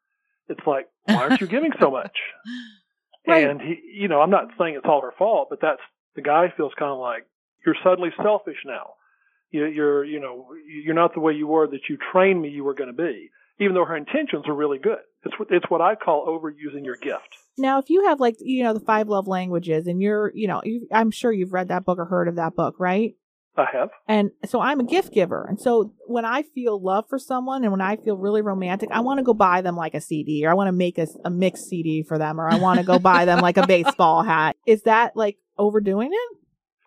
it's 0.48 0.66
like, 0.66 0.88
why 1.04 1.16
aren't 1.16 1.40
you 1.40 1.46
giving 1.46 1.72
so 1.80 1.90
much? 1.90 2.16
Right. 3.26 3.48
And 3.48 3.58
he, 3.60 3.80
you 4.02 4.08
know, 4.08 4.20
I'm 4.20 4.28
not 4.28 4.50
saying 4.58 4.74
it's 4.74 4.84
all 4.84 5.00
her 5.00 5.12
fault, 5.12 5.48
but 5.48 5.58
that's 5.58 5.80
the 6.14 6.20
guy 6.20 6.50
feels 6.50 6.74
kind 6.74 6.92
of 6.92 6.98
like 6.98 7.24
you're 7.64 7.74
suddenly 7.82 8.12
selfish 8.22 8.58
now. 8.66 8.92
You, 9.50 9.64
you're, 9.64 10.04
you 10.04 10.20
know, 10.20 10.48
you're 10.66 10.94
not 10.94 11.14
the 11.14 11.20
way 11.20 11.32
you 11.32 11.46
were 11.46 11.66
that 11.66 11.88
you 11.88 11.96
trained 12.12 12.42
me 12.42 12.50
you 12.50 12.64
were 12.64 12.74
going 12.74 12.94
to 12.94 13.02
be, 13.02 13.30
even 13.60 13.74
though 13.74 13.84
her 13.84 13.96
intentions 13.96 14.44
are 14.46 14.54
really 14.54 14.78
good. 14.78 14.98
It's 15.24 15.38
what 15.38 15.48
it's 15.50 15.64
what 15.70 15.80
I 15.80 15.94
call 15.94 16.26
overusing 16.26 16.84
your 16.84 16.96
gift. 16.96 17.36
Now, 17.56 17.78
if 17.78 17.88
you 17.88 18.04
have 18.06 18.20
like 18.20 18.36
you 18.40 18.62
know 18.62 18.74
the 18.74 18.80
five 18.80 19.08
love 19.08 19.26
languages, 19.26 19.86
and 19.86 20.00
you're 20.02 20.30
you 20.34 20.46
know 20.48 20.60
you, 20.64 20.86
I'm 20.92 21.10
sure 21.10 21.32
you've 21.32 21.52
read 21.52 21.68
that 21.68 21.84
book 21.84 21.98
or 21.98 22.04
heard 22.04 22.28
of 22.28 22.36
that 22.36 22.54
book, 22.54 22.76
right? 22.78 23.14
I 23.56 23.66
have. 23.72 23.90
And 24.08 24.32
so 24.46 24.60
I'm 24.60 24.80
a 24.80 24.84
gift 24.84 25.12
giver. 25.14 25.46
And 25.48 25.60
so 25.60 25.92
when 26.08 26.24
I 26.24 26.42
feel 26.42 26.82
love 26.82 27.04
for 27.08 27.20
someone 27.20 27.62
and 27.62 27.70
when 27.70 27.80
I 27.80 27.94
feel 27.94 28.16
really 28.16 28.42
romantic, 28.42 28.88
I 28.90 28.98
want 28.98 29.18
to 29.18 29.22
go 29.22 29.32
buy 29.32 29.60
them 29.60 29.76
like 29.76 29.94
a 29.94 30.00
CD 30.00 30.44
or 30.44 30.50
I 30.50 30.54
want 30.54 30.66
to 30.66 30.72
make 30.72 30.98
a, 30.98 31.06
a 31.24 31.30
mixed 31.30 31.68
CD 31.68 32.02
for 32.02 32.18
them 32.18 32.40
or 32.40 32.48
I 32.50 32.56
want 32.56 32.80
to 32.80 32.84
go 32.84 32.98
buy 32.98 33.24
them 33.26 33.38
like 33.38 33.56
a 33.56 33.64
baseball 33.68 34.24
hat. 34.24 34.56
Is 34.66 34.82
that 34.82 35.14
like 35.14 35.36
overdoing 35.56 36.10
it? 36.12 36.36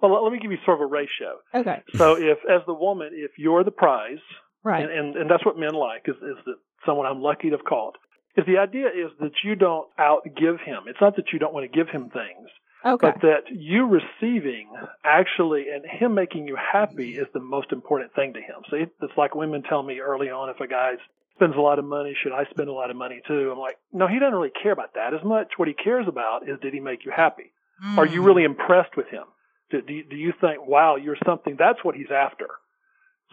Well, 0.02 0.14
let- 0.14 0.24
let 0.24 0.34
me 0.34 0.40
give 0.40 0.52
you 0.52 0.58
sort 0.66 0.82
of 0.82 0.82
a 0.82 0.86
ratio. 0.88 1.38
Okay. 1.56 1.84
So 1.96 2.18
if, 2.18 2.38
as 2.50 2.60
the 2.68 2.74
woman, 2.74 3.12
if 3.14 3.32
you're 3.38 3.64
the 3.64 3.72
prize, 3.72 4.20
Right. 4.68 4.84
and, 4.84 4.92
and 5.00 5.08
and 5.20 5.26
that's 5.32 5.46
what 5.46 5.58
men 5.58 5.74
like 5.74 6.04
is 6.08 6.16
is 6.34 6.38
that 6.48 6.58
someone 6.86 7.06
I'm 7.12 7.22
lucky 7.22 7.50
to 7.52 7.56
have 7.58 7.66
caught. 7.66 7.96
Is 8.36 8.46
the 8.46 8.58
idea 8.68 8.88
is 8.88 9.10
that 9.20 9.32
you 9.44 9.56
don't 9.56 9.88
outgive 9.98 10.60
him. 10.70 10.80
It's 10.92 11.02
not 11.02 11.16
that 11.16 11.28
you 11.34 11.40
don't 11.40 11.54
want 11.56 11.66
to 11.72 11.76
give 11.80 11.90
him 11.90 12.10
things. 12.22 12.50
Okay. 12.86 13.08
but 13.08 13.22
that 13.22 13.44
you 13.52 13.88
receiving 13.88 14.68
actually 15.04 15.66
and 15.74 15.84
him 16.00 16.14
making 16.14 16.48
you 16.48 16.56
happy 16.56 17.18
is 17.18 17.26
the 17.34 17.40
most 17.40 17.72
important 17.72 18.14
thing 18.14 18.34
to 18.34 18.40
him. 18.40 18.62
So 18.70 18.76
it, 18.78 18.90
it's 19.02 19.18
like 19.18 19.34
women 19.36 19.64
tell 19.64 19.82
me 19.82 20.00
early 20.00 20.30
on 20.30 20.50
if 20.50 20.60
a 20.60 20.68
guy 20.68 20.92
spends 21.36 21.56
a 21.56 21.60
lot 21.60 21.80
of 21.80 21.86
money, 21.86 22.16
should 22.22 22.32
I 22.32 22.46
spend 22.52 22.70
a 22.70 22.74
lot 22.74 22.92
of 22.92 22.96
money 22.96 23.20
too? 23.28 23.50
I'm 23.52 23.58
like, 23.60 23.78
no, 23.92 24.08
he 24.08 24.20
doesn't 24.20 24.34
really 24.36 24.54
care 24.62 24.72
about 24.72 24.94
that 24.94 25.14
as 25.16 25.24
much. 25.24 25.54
What 25.58 25.68
he 25.68 25.74
cares 25.74 26.06
about 26.08 26.48
is 26.48 26.60
did 26.62 26.74
he 26.74 26.80
make 26.80 27.04
you 27.06 27.12
happy? 27.12 27.52
Are 27.98 28.06
you 28.06 28.22
Mm. 28.22 28.26
really 28.26 28.44
impressed 28.44 28.96
with 28.96 29.08
him? 29.08 29.24
Do, 29.72 29.82
do, 29.82 29.94
you, 29.94 30.04
do 30.04 30.16
you 30.16 30.34
think, 30.40 30.66
wow, 30.66 30.96
you're 30.98 31.18
something? 31.26 31.56
That's 31.58 31.84
what 31.84 31.96
he's 31.96 32.12
after. 32.12 32.48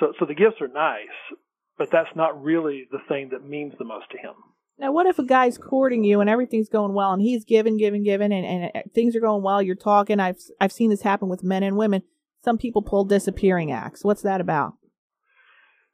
So, 0.00 0.12
so 0.18 0.26
the 0.26 0.35
gifts 0.35 0.61
are 0.61 0.68
nice, 0.68 1.07
but 1.78 1.90
that's 1.90 2.14
not 2.14 2.42
really 2.42 2.87
the 2.90 2.98
thing 3.09 3.30
that 3.30 3.48
means 3.48 3.74
the 3.78 3.85
most 3.85 4.11
to 4.11 4.18
him. 4.18 4.35
Now, 4.78 4.90
what 4.90 5.07
if 5.07 5.18
a 5.20 5.24
guy's 5.24 5.57
courting 5.57 6.02
you 6.02 6.20
and 6.20 6.28
everything's 6.28 6.68
going 6.68 6.94
well 6.94 7.12
and 7.12 7.22
he's 7.22 7.44
giving, 7.44 7.76
giving, 7.76 8.02
giving, 8.02 8.33
and, 8.33 8.44
and 8.44 8.70
uh, 8.74 8.80
things 8.92 9.14
are 9.14 9.20
going 9.20 9.42
well? 9.42 9.62
You're 9.62 9.76
talking. 9.76 10.18
I've 10.18 10.38
I've 10.61 10.72
seen 10.72 10.90
this 10.90 11.02
happen 11.02 11.28
with 11.28 11.44
men 11.44 11.62
and 11.62 11.76
women. 11.76 12.02
Some 12.44 12.59
people 12.59 12.83
pull 12.83 13.04
disappearing 13.04 13.70
acts. 13.70 14.04
What's 14.04 14.22
that 14.22 14.40
about? 14.40 14.74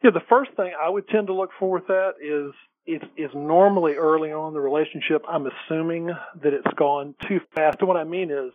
Yeah, 0.03 0.11
the 0.13 0.23
first 0.31 0.53
thing 0.57 0.73
I 0.83 0.89
would 0.89 1.07
tend 1.09 1.27
to 1.27 1.35
look 1.35 1.51
for 1.59 1.73
with 1.75 1.87
that 1.89 2.13
is 2.23 2.55
it's 2.87 3.05
is 3.19 3.31
normally 3.35 3.95
early 3.95 4.33
on 4.33 4.49
in 4.49 4.55
the 4.55 4.61
relationship. 4.61 5.23
I'm 5.29 5.47
assuming 5.47 6.07
that 6.43 6.55
it's 6.55 6.75
gone 6.77 7.15
too 7.29 7.41
fast. 7.55 7.79
And 7.81 7.89
what 7.89 7.99
I 7.99 8.05
mean 8.05 8.31
is 8.31 8.53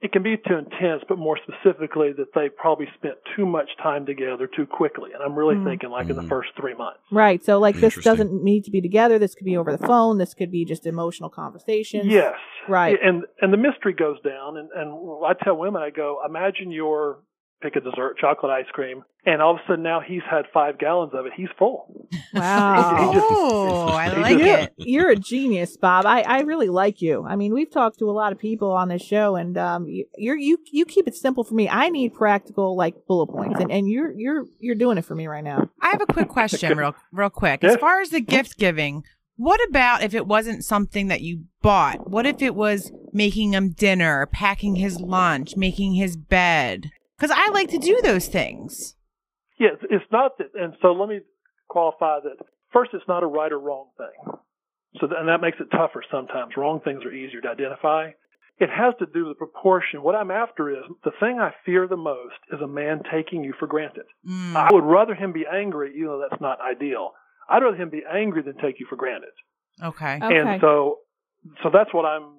it 0.00 0.12
can 0.12 0.22
be 0.22 0.36
too 0.36 0.54
intense, 0.56 1.02
but 1.08 1.18
more 1.18 1.36
specifically 1.38 2.12
that 2.12 2.28
they 2.34 2.48
probably 2.48 2.86
spent 2.96 3.16
too 3.34 3.44
much 3.44 3.68
time 3.82 4.06
together 4.06 4.46
too 4.46 4.64
quickly. 4.66 5.10
And 5.12 5.22
I'm 5.22 5.34
really 5.34 5.56
Mhm. 5.56 5.64
thinking 5.64 5.90
like 5.90 6.08
in 6.08 6.14
the 6.16 6.22
Mhm. 6.22 6.28
first 6.28 6.50
three 6.56 6.74
months. 6.74 7.00
Right. 7.10 7.42
So, 7.42 7.58
like, 7.58 7.74
this 7.76 7.96
doesn't 8.04 8.32
need 8.44 8.64
to 8.64 8.70
be 8.70 8.80
together. 8.80 9.18
This 9.18 9.34
could 9.34 9.44
be 9.44 9.56
over 9.56 9.72
the 9.76 9.86
phone. 9.86 10.18
This 10.18 10.34
could 10.34 10.52
be 10.52 10.64
just 10.64 10.86
emotional 10.86 11.30
conversations. 11.30 12.06
Yes. 12.06 12.36
Right. 12.68 12.98
And 13.02 13.24
and 13.40 13.52
the 13.52 13.56
mystery 13.56 13.92
goes 13.92 14.20
down 14.22 14.56
and, 14.56 14.68
and 14.72 15.24
I 15.26 15.32
tell 15.34 15.56
women, 15.56 15.82
I 15.82 15.90
go, 15.90 16.20
imagine 16.24 16.70
you're 16.70 17.18
pick 17.60 17.76
a 17.76 17.80
dessert, 17.80 18.16
chocolate 18.20 18.50
ice 18.52 18.66
cream, 18.72 19.02
and 19.26 19.42
all 19.42 19.54
of 19.54 19.56
a 19.58 19.68
sudden 19.68 19.82
now 19.82 20.00
he's 20.00 20.22
had 20.30 20.44
five 20.54 20.78
gallons 20.78 21.12
of 21.14 21.26
it. 21.26 21.32
He's 21.36 21.48
full. 21.58 22.08
Wow. 22.34 22.98
He 23.08 23.14
just- 23.14 23.26
oh, 23.30 23.86
I 23.88 24.08
like 24.16 24.38
just- 24.38 24.62
it. 24.64 24.72
You're 24.78 25.10
a 25.10 25.16
genius, 25.16 25.76
Bob. 25.76 26.06
I, 26.06 26.22
I 26.22 26.40
really 26.40 26.68
like 26.68 27.02
you. 27.02 27.24
I 27.26 27.36
mean, 27.36 27.52
we've 27.54 27.70
talked 27.70 27.98
to 27.98 28.10
a 28.10 28.12
lot 28.12 28.32
of 28.32 28.38
people 28.38 28.70
on 28.70 28.88
this 28.88 29.02
show, 29.02 29.36
and 29.36 29.56
um, 29.58 29.86
you, 29.88 30.04
you're 30.16 30.36
you 30.36 30.58
you 30.72 30.84
keep 30.84 31.06
it 31.08 31.14
simple 31.14 31.44
for 31.44 31.54
me. 31.54 31.68
I 31.68 31.88
need 31.88 32.14
practical 32.14 32.76
like 32.76 32.94
bullet 33.06 33.26
points, 33.28 33.60
and, 33.60 33.70
and 33.72 33.88
you're 33.90 34.12
you're 34.12 34.44
you're 34.60 34.74
doing 34.74 34.98
it 34.98 35.04
for 35.04 35.14
me 35.14 35.26
right 35.26 35.44
now. 35.44 35.68
I 35.80 35.88
have 35.90 36.00
a 36.00 36.06
quick 36.06 36.28
question, 36.28 36.76
real 36.76 36.94
real 37.12 37.30
quick. 37.30 37.64
As 37.64 37.76
far 37.76 38.00
as 38.00 38.10
the 38.10 38.20
gift 38.20 38.56
giving, 38.58 39.04
what 39.36 39.60
about 39.68 40.02
if 40.02 40.14
it 40.14 40.26
wasn't 40.26 40.64
something 40.64 41.08
that 41.08 41.20
you 41.20 41.44
bought? 41.62 42.08
What 42.10 42.26
if 42.26 42.40
it 42.42 42.54
was 42.54 42.92
making 43.12 43.52
him 43.52 43.70
dinner, 43.70 44.26
packing 44.26 44.76
his 44.76 45.00
lunch, 45.00 45.56
making 45.56 45.94
his 45.94 46.16
bed? 46.16 46.90
Because 47.18 47.36
I 47.36 47.48
like 47.50 47.68
to 47.70 47.78
do 47.78 48.00
those 48.02 48.28
things. 48.28 48.94
Yeah, 49.58 49.70
it's- 49.72 49.86
it's 49.90 50.12
not 50.12 50.38
that, 50.38 50.54
and 50.54 50.76
so 50.80 50.92
let 50.92 51.08
me 51.08 51.20
qualify 51.68 52.20
that. 52.20 52.36
First, 52.70 52.94
it's 52.94 53.08
not 53.08 53.22
a 53.22 53.26
right 53.26 53.50
or 53.50 53.58
wrong 53.58 53.88
thing. 53.96 54.34
So, 55.00 55.08
and 55.16 55.28
that 55.28 55.40
makes 55.40 55.58
it 55.60 55.70
tougher 55.70 56.02
sometimes. 56.10 56.56
Wrong 56.56 56.80
things 56.80 57.04
are 57.04 57.10
easier 57.12 57.40
to 57.40 57.48
identify. 57.50 58.12
It 58.58 58.70
has 58.70 58.94
to 58.98 59.06
do 59.06 59.26
with 59.26 59.36
the 59.36 59.46
proportion. 59.46 60.02
What 60.02 60.14
I'm 60.14 60.30
after 60.30 60.70
is 60.70 60.84
the 61.04 61.12
thing 61.20 61.38
I 61.40 61.54
fear 61.64 61.86
the 61.86 61.96
most 61.96 62.34
is 62.52 62.60
a 62.60 62.66
man 62.66 63.02
taking 63.10 63.44
you 63.44 63.52
for 63.52 63.66
granted. 63.66 64.06
Mm. 64.26 64.56
I 64.56 64.72
would 64.72 64.84
rather 64.84 65.14
him 65.14 65.32
be 65.32 65.46
angry, 65.46 65.92
even 65.94 66.06
though 66.08 66.26
that's 66.28 66.40
not 66.40 66.60
ideal. 66.60 67.12
I'd 67.48 67.62
rather 67.62 67.76
him 67.76 67.90
be 67.90 68.04
angry 68.10 68.42
than 68.42 68.56
take 68.58 68.80
you 68.80 68.86
for 68.86 68.96
granted. 68.96 69.30
Okay. 69.82 70.16
Okay. 70.22 70.36
And 70.38 70.60
so, 70.60 70.98
so 71.62 71.70
that's 71.70 71.92
what 71.94 72.04
I'm. 72.04 72.37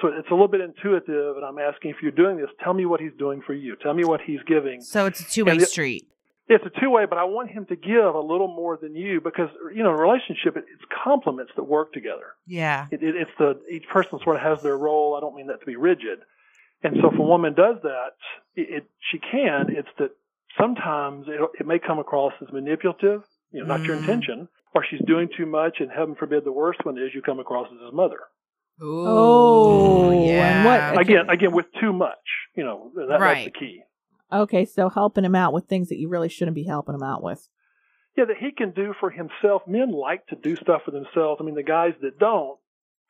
So 0.00 0.08
it's 0.08 0.28
a 0.30 0.34
little 0.34 0.48
bit 0.48 0.60
intuitive, 0.60 1.36
and 1.36 1.44
I'm 1.44 1.58
asking 1.58 1.90
if 1.92 1.96
you're 2.02 2.10
doing 2.12 2.36
this, 2.36 2.48
tell 2.62 2.74
me 2.74 2.86
what 2.86 3.00
he's 3.00 3.12
doing 3.18 3.42
for 3.46 3.54
you. 3.54 3.76
Tell 3.76 3.94
me 3.94 4.04
what 4.04 4.20
he's 4.20 4.40
giving. 4.46 4.80
So 4.80 5.06
it's 5.06 5.20
a 5.20 5.24
two 5.24 5.44
way 5.44 5.58
street. 5.60 6.08
It's 6.48 6.64
a 6.64 6.80
two 6.80 6.90
way, 6.90 7.06
but 7.06 7.18
I 7.18 7.24
want 7.24 7.50
him 7.50 7.66
to 7.66 7.76
give 7.76 8.14
a 8.14 8.20
little 8.20 8.46
more 8.46 8.78
than 8.80 8.94
you 8.94 9.20
because 9.20 9.48
you 9.74 9.82
know, 9.82 9.90
in 9.90 9.96
a 9.98 10.00
relationship, 10.00 10.56
it, 10.56 10.64
it's 10.72 10.84
complements 11.04 11.52
that 11.56 11.64
work 11.64 11.92
together. 11.92 12.34
Yeah. 12.46 12.86
It, 12.92 13.02
it, 13.02 13.16
it's 13.16 13.30
the 13.38 13.60
each 13.70 13.88
person 13.92 14.20
sort 14.22 14.36
of 14.36 14.42
has 14.42 14.62
their 14.62 14.78
role. 14.78 15.16
I 15.16 15.20
don't 15.20 15.34
mean 15.34 15.48
that 15.48 15.58
to 15.60 15.66
be 15.66 15.76
rigid. 15.76 16.20
And 16.84 16.96
so, 17.00 17.10
if 17.12 17.18
a 17.18 17.22
woman 17.22 17.54
does 17.54 17.76
that, 17.82 18.12
it, 18.54 18.68
it 18.70 18.90
she 19.10 19.18
can. 19.18 19.66
It's 19.70 19.88
that 19.98 20.10
sometimes 20.60 21.26
it, 21.28 21.40
it 21.60 21.66
may 21.66 21.78
come 21.78 21.98
across 21.98 22.32
as 22.40 22.52
manipulative, 22.52 23.22
you 23.50 23.60
know, 23.62 23.66
not 23.66 23.82
your 23.84 23.96
Mm. 23.96 24.00
intention, 24.00 24.48
or 24.74 24.84
she's 24.88 25.00
doing 25.06 25.28
too 25.36 25.46
much, 25.46 25.78
and 25.80 25.90
heaven 25.90 26.14
forbid, 26.14 26.44
the 26.44 26.52
worst 26.52 26.84
one 26.84 26.98
is 26.98 27.14
you 27.14 27.22
come 27.22 27.40
across 27.40 27.66
as 27.74 27.80
his 27.80 27.92
mother. 27.92 28.20
Ooh, 28.82 29.04
Oh, 29.06 30.10
and 30.10 30.24
yeah. 30.24 30.64
what- 30.64 31.00
Okay. 31.00 31.12
Again, 31.14 31.30
again, 31.30 31.52
with 31.52 31.66
too 31.80 31.92
much, 31.92 32.18
you 32.54 32.64
know, 32.64 32.90
that, 32.94 33.08
that's 33.08 33.20
Right. 33.20 33.44
the 33.46 33.50
key. 33.58 33.82
Okay, 34.32 34.64
so 34.64 34.88
helping 34.88 35.24
him 35.24 35.34
out 35.34 35.52
with 35.52 35.66
things 35.66 35.88
that 35.88 35.98
you 35.98 36.08
really 36.08 36.28
shouldn't 36.28 36.54
be 36.54 36.64
helping 36.64 36.94
him 36.94 37.02
out 37.02 37.22
with. 37.22 37.48
yeah, 38.16 38.24
that 38.24 38.38
he 38.38 38.50
can 38.50 38.70
do 38.70 38.94
for 38.98 39.10
himself. 39.10 39.66
Men 39.66 39.90
like 39.92 40.26
to 40.28 40.36
do 40.36 40.56
stuff 40.56 40.84
for 40.84 40.90
themselves. 40.90 41.38
I 41.38 41.44
mean, 41.44 41.54
the 41.54 41.62
guys 41.62 41.92
that 42.00 42.18
don't 42.18 42.58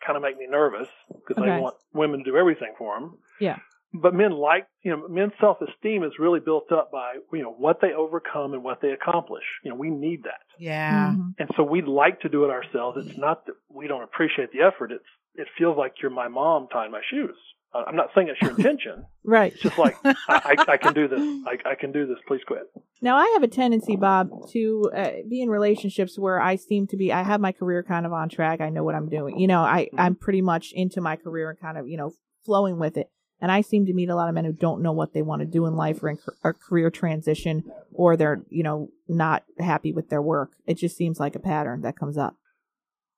kind 0.05 0.17
of 0.17 0.23
make 0.23 0.37
me 0.37 0.49
nervous 0.49 0.89
because 1.09 1.39
Okay. 1.41 1.49
they 1.55 1.61
want 1.61 1.77
women 1.95 2.25
to 2.25 2.31
do 2.33 2.37
everything 2.37 2.75
for 2.77 2.99
them. 2.99 3.19
Yeah. 3.41 3.59
but 3.95 4.13
men 4.13 4.33
like 4.33 4.67
you 4.83 4.91
know 4.91 5.07
men's 5.09 5.33
self 5.41 5.59
esteem 5.63 6.03
is 6.03 6.19
really 6.19 6.41
built 6.41 6.71
up 6.73 6.91
by 6.91 7.15
you 7.33 7.41
know 7.41 7.53
what 7.53 7.81
they 7.81 7.95
overcome 7.95 8.53
and 8.53 8.63
what 8.65 8.81
they 8.83 8.91
accomplish. 8.91 9.45
You 9.63 9.71
know 9.71 9.77
we 9.77 9.91
need 9.91 10.25
that, 10.25 10.41
Yeah. 10.59 11.13
Mhm. 11.17 11.35
and 11.39 11.51
so 11.57 11.63
we'd 11.63 11.87
like 11.87 12.21
to 12.23 12.29
do 12.29 12.45
it 12.45 12.51
ourselves. 12.51 13.07
It's 13.07 13.17
not 13.17 13.47
that 13.47 13.55
we 13.71 13.87
don't 13.87 14.03
appreciate 14.03 14.51
the 14.51 14.63
effort. 14.63 14.91
It's 14.93 15.07
it 15.39 15.49
feels 15.59 15.77
like 15.77 15.95
you're 16.01 16.11
my 16.11 16.29
mom 16.29 16.69
tying 16.73 16.91
my 16.91 17.03
shoes. 17.11 17.37
Uh, 17.75 17.85
I'm 17.87 17.97
not 17.97 18.09
saying 18.15 18.29
it's 18.29 18.41
your 18.41 18.51
intention. 18.57 19.05
Right. 19.25 19.53
It's 19.53 19.63
just 19.63 19.79
like 19.79 19.97
I, 20.05 20.15
I, 20.29 20.55
I 20.69 20.77
can 20.77 20.95
do 20.95 21.09
this. 21.09 21.21
I, 21.47 21.71
I 21.71 21.75
can 21.75 21.93
do 21.93 22.07
this. 22.07 22.17
Please 22.27 22.43
quit. 22.47 22.63
Now, 23.03 23.17
I 23.17 23.31
have 23.35 23.43
a 23.43 23.49
tendency, 23.49 23.97
Bob, 23.97 24.31
to 24.53 24.91
uh, 24.97 25.11
be 25.29 25.43
in 25.43 25.51
relationships 25.51 26.19
where 26.19 26.41
I 26.41 26.57
seem 26.57 26.87
to 26.89 26.97
be. 26.97 27.13
I 27.13 27.23
have 27.23 27.41
my 27.41 27.53
career 27.53 27.83
kind 27.83 28.07
of 28.07 28.13
on 28.13 28.29
track. 28.29 28.61
I 28.61 28.71
know 28.71 28.85
what 28.85 28.95
I'm 28.95 29.09
doing. 29.09 29.39
You 29.39 29.47
know, 29.47 29.61
I 29.61 29.89
I'm 29.99 30.15
pretty 30.15 30.43
much 30.43 30.73
into 30.73 31.01
my 31.01 31.17
career 31.17 31.51
and 31.51 31.61
kind 31.61 31.77
of 31.77 31.89
you 31.89 31.97
know 31.97 32.13
flowing 32.45 32.79
with 32.79 32.97
it. 32.97 33.11
And 33.39 33.53
I 33.53 33.61
seem 33.61 33.85
to 33.85 33.93
meet 33.93 34.09
a 34.09 34.15
lot 34.15 34.29
of 34.29 34.35
men 34.35 34.47
who 34.47 34.53
don't 34.53 34.83
know 34.83 34.93
what 34.93 35.13
they 35.13 35.21
want 35.21 35.41
to 35.41 35.47
do 35.47 35.67
in 35.67 35.77
life 35.77 36.03
or 36.03 36.09
in 36.09 36.19
a 36.43 36.55
career 36.55 36.91
transition, 36.91 37.65
or 37.93 38.17
they're 38.17 38.43
you 38.49 38.63
know 38.63 38.89
not 39.09 39.45
happy 39.59 39.93
with 39.93 40.09
their 40.09 40.23
work. 40.23 40.53
It 40.67 40.79
just 40.79 40.97
seems 40.97 41.21
like 41.21 41.37
a 41.37 41.41
pattern 41.41 41.83
that 41.83 41.99
comes 41.99 42.17
up. 42.17 42.37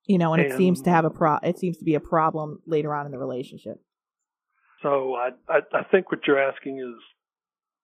You 0.08 0.18
know, 0.18 0.32
and 0.34 0.42
it 0.42 0.56
seems 0.56 0.82
to 0.82 0.90
have 0.90 1.04
a 1.04 1.10
pro. 1.10 1.36
It 1.44 1.58
seems 1.58 1.76
to 1.78 1.84
be 1.84 1.94
a 1.94 2.00
problem 2.00 2.60
later 2.66 2.92
on 2.94 3.06
in 3.06 3.12
the 3.12 3.18
relationship. 3.18 3.76
So 4.82 5.14
I, 5.14 5.30
I 5.48 5.58
I 5.72 5.82
think 5.90 6.10
what 6.10 6.20
you're 6.26 6.38
asking 6.42 6.78
is 6.78 6.94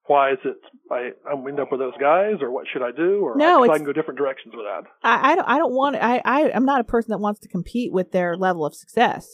why 0.07 0.33
is 0.33 0.39
it 0.45 0.57
I 0.91 1.11
I'm 1.31 1.47
end 1.47 1.61
up 1.61 1.71
with 1.71 1.81
those 1.81 1.93
guys 2.01 2.37
or 2.41 2.51
what 2.51 2.67
should 2.73 2.83
I 2.83 2.93
do 2.93 3.21
or 3.21 3.37
No, 3.37 3.61
I 3.63 3.65
it's- 3.65 3.77
can 3.79 3.85
go 3.87 3.93
different 3.93 4.19
directions 4.19 4.55
with 4.57 4.65
that. 4.65 4.85
I, 5.03 5.33
I 5.33 5.35
don't 5.35 5.49
I 5.49 5.59
don't 5.59 5.73
want 5.75 5.97
I, 5.97 6.23
I 6.25 6.51
I'm 6.53 6.65
not 6.65 6.81
a 6.81 6.85
person 6.85 7.11
that 7.11 7.19
wants 7.19 7.41
to 7.41 7.49
compete 7.49 7.93
with 7.93 8.13
their 8.13 8.37
level 8.37 8.65
of 8.65 8.75
success. 8.75 9.29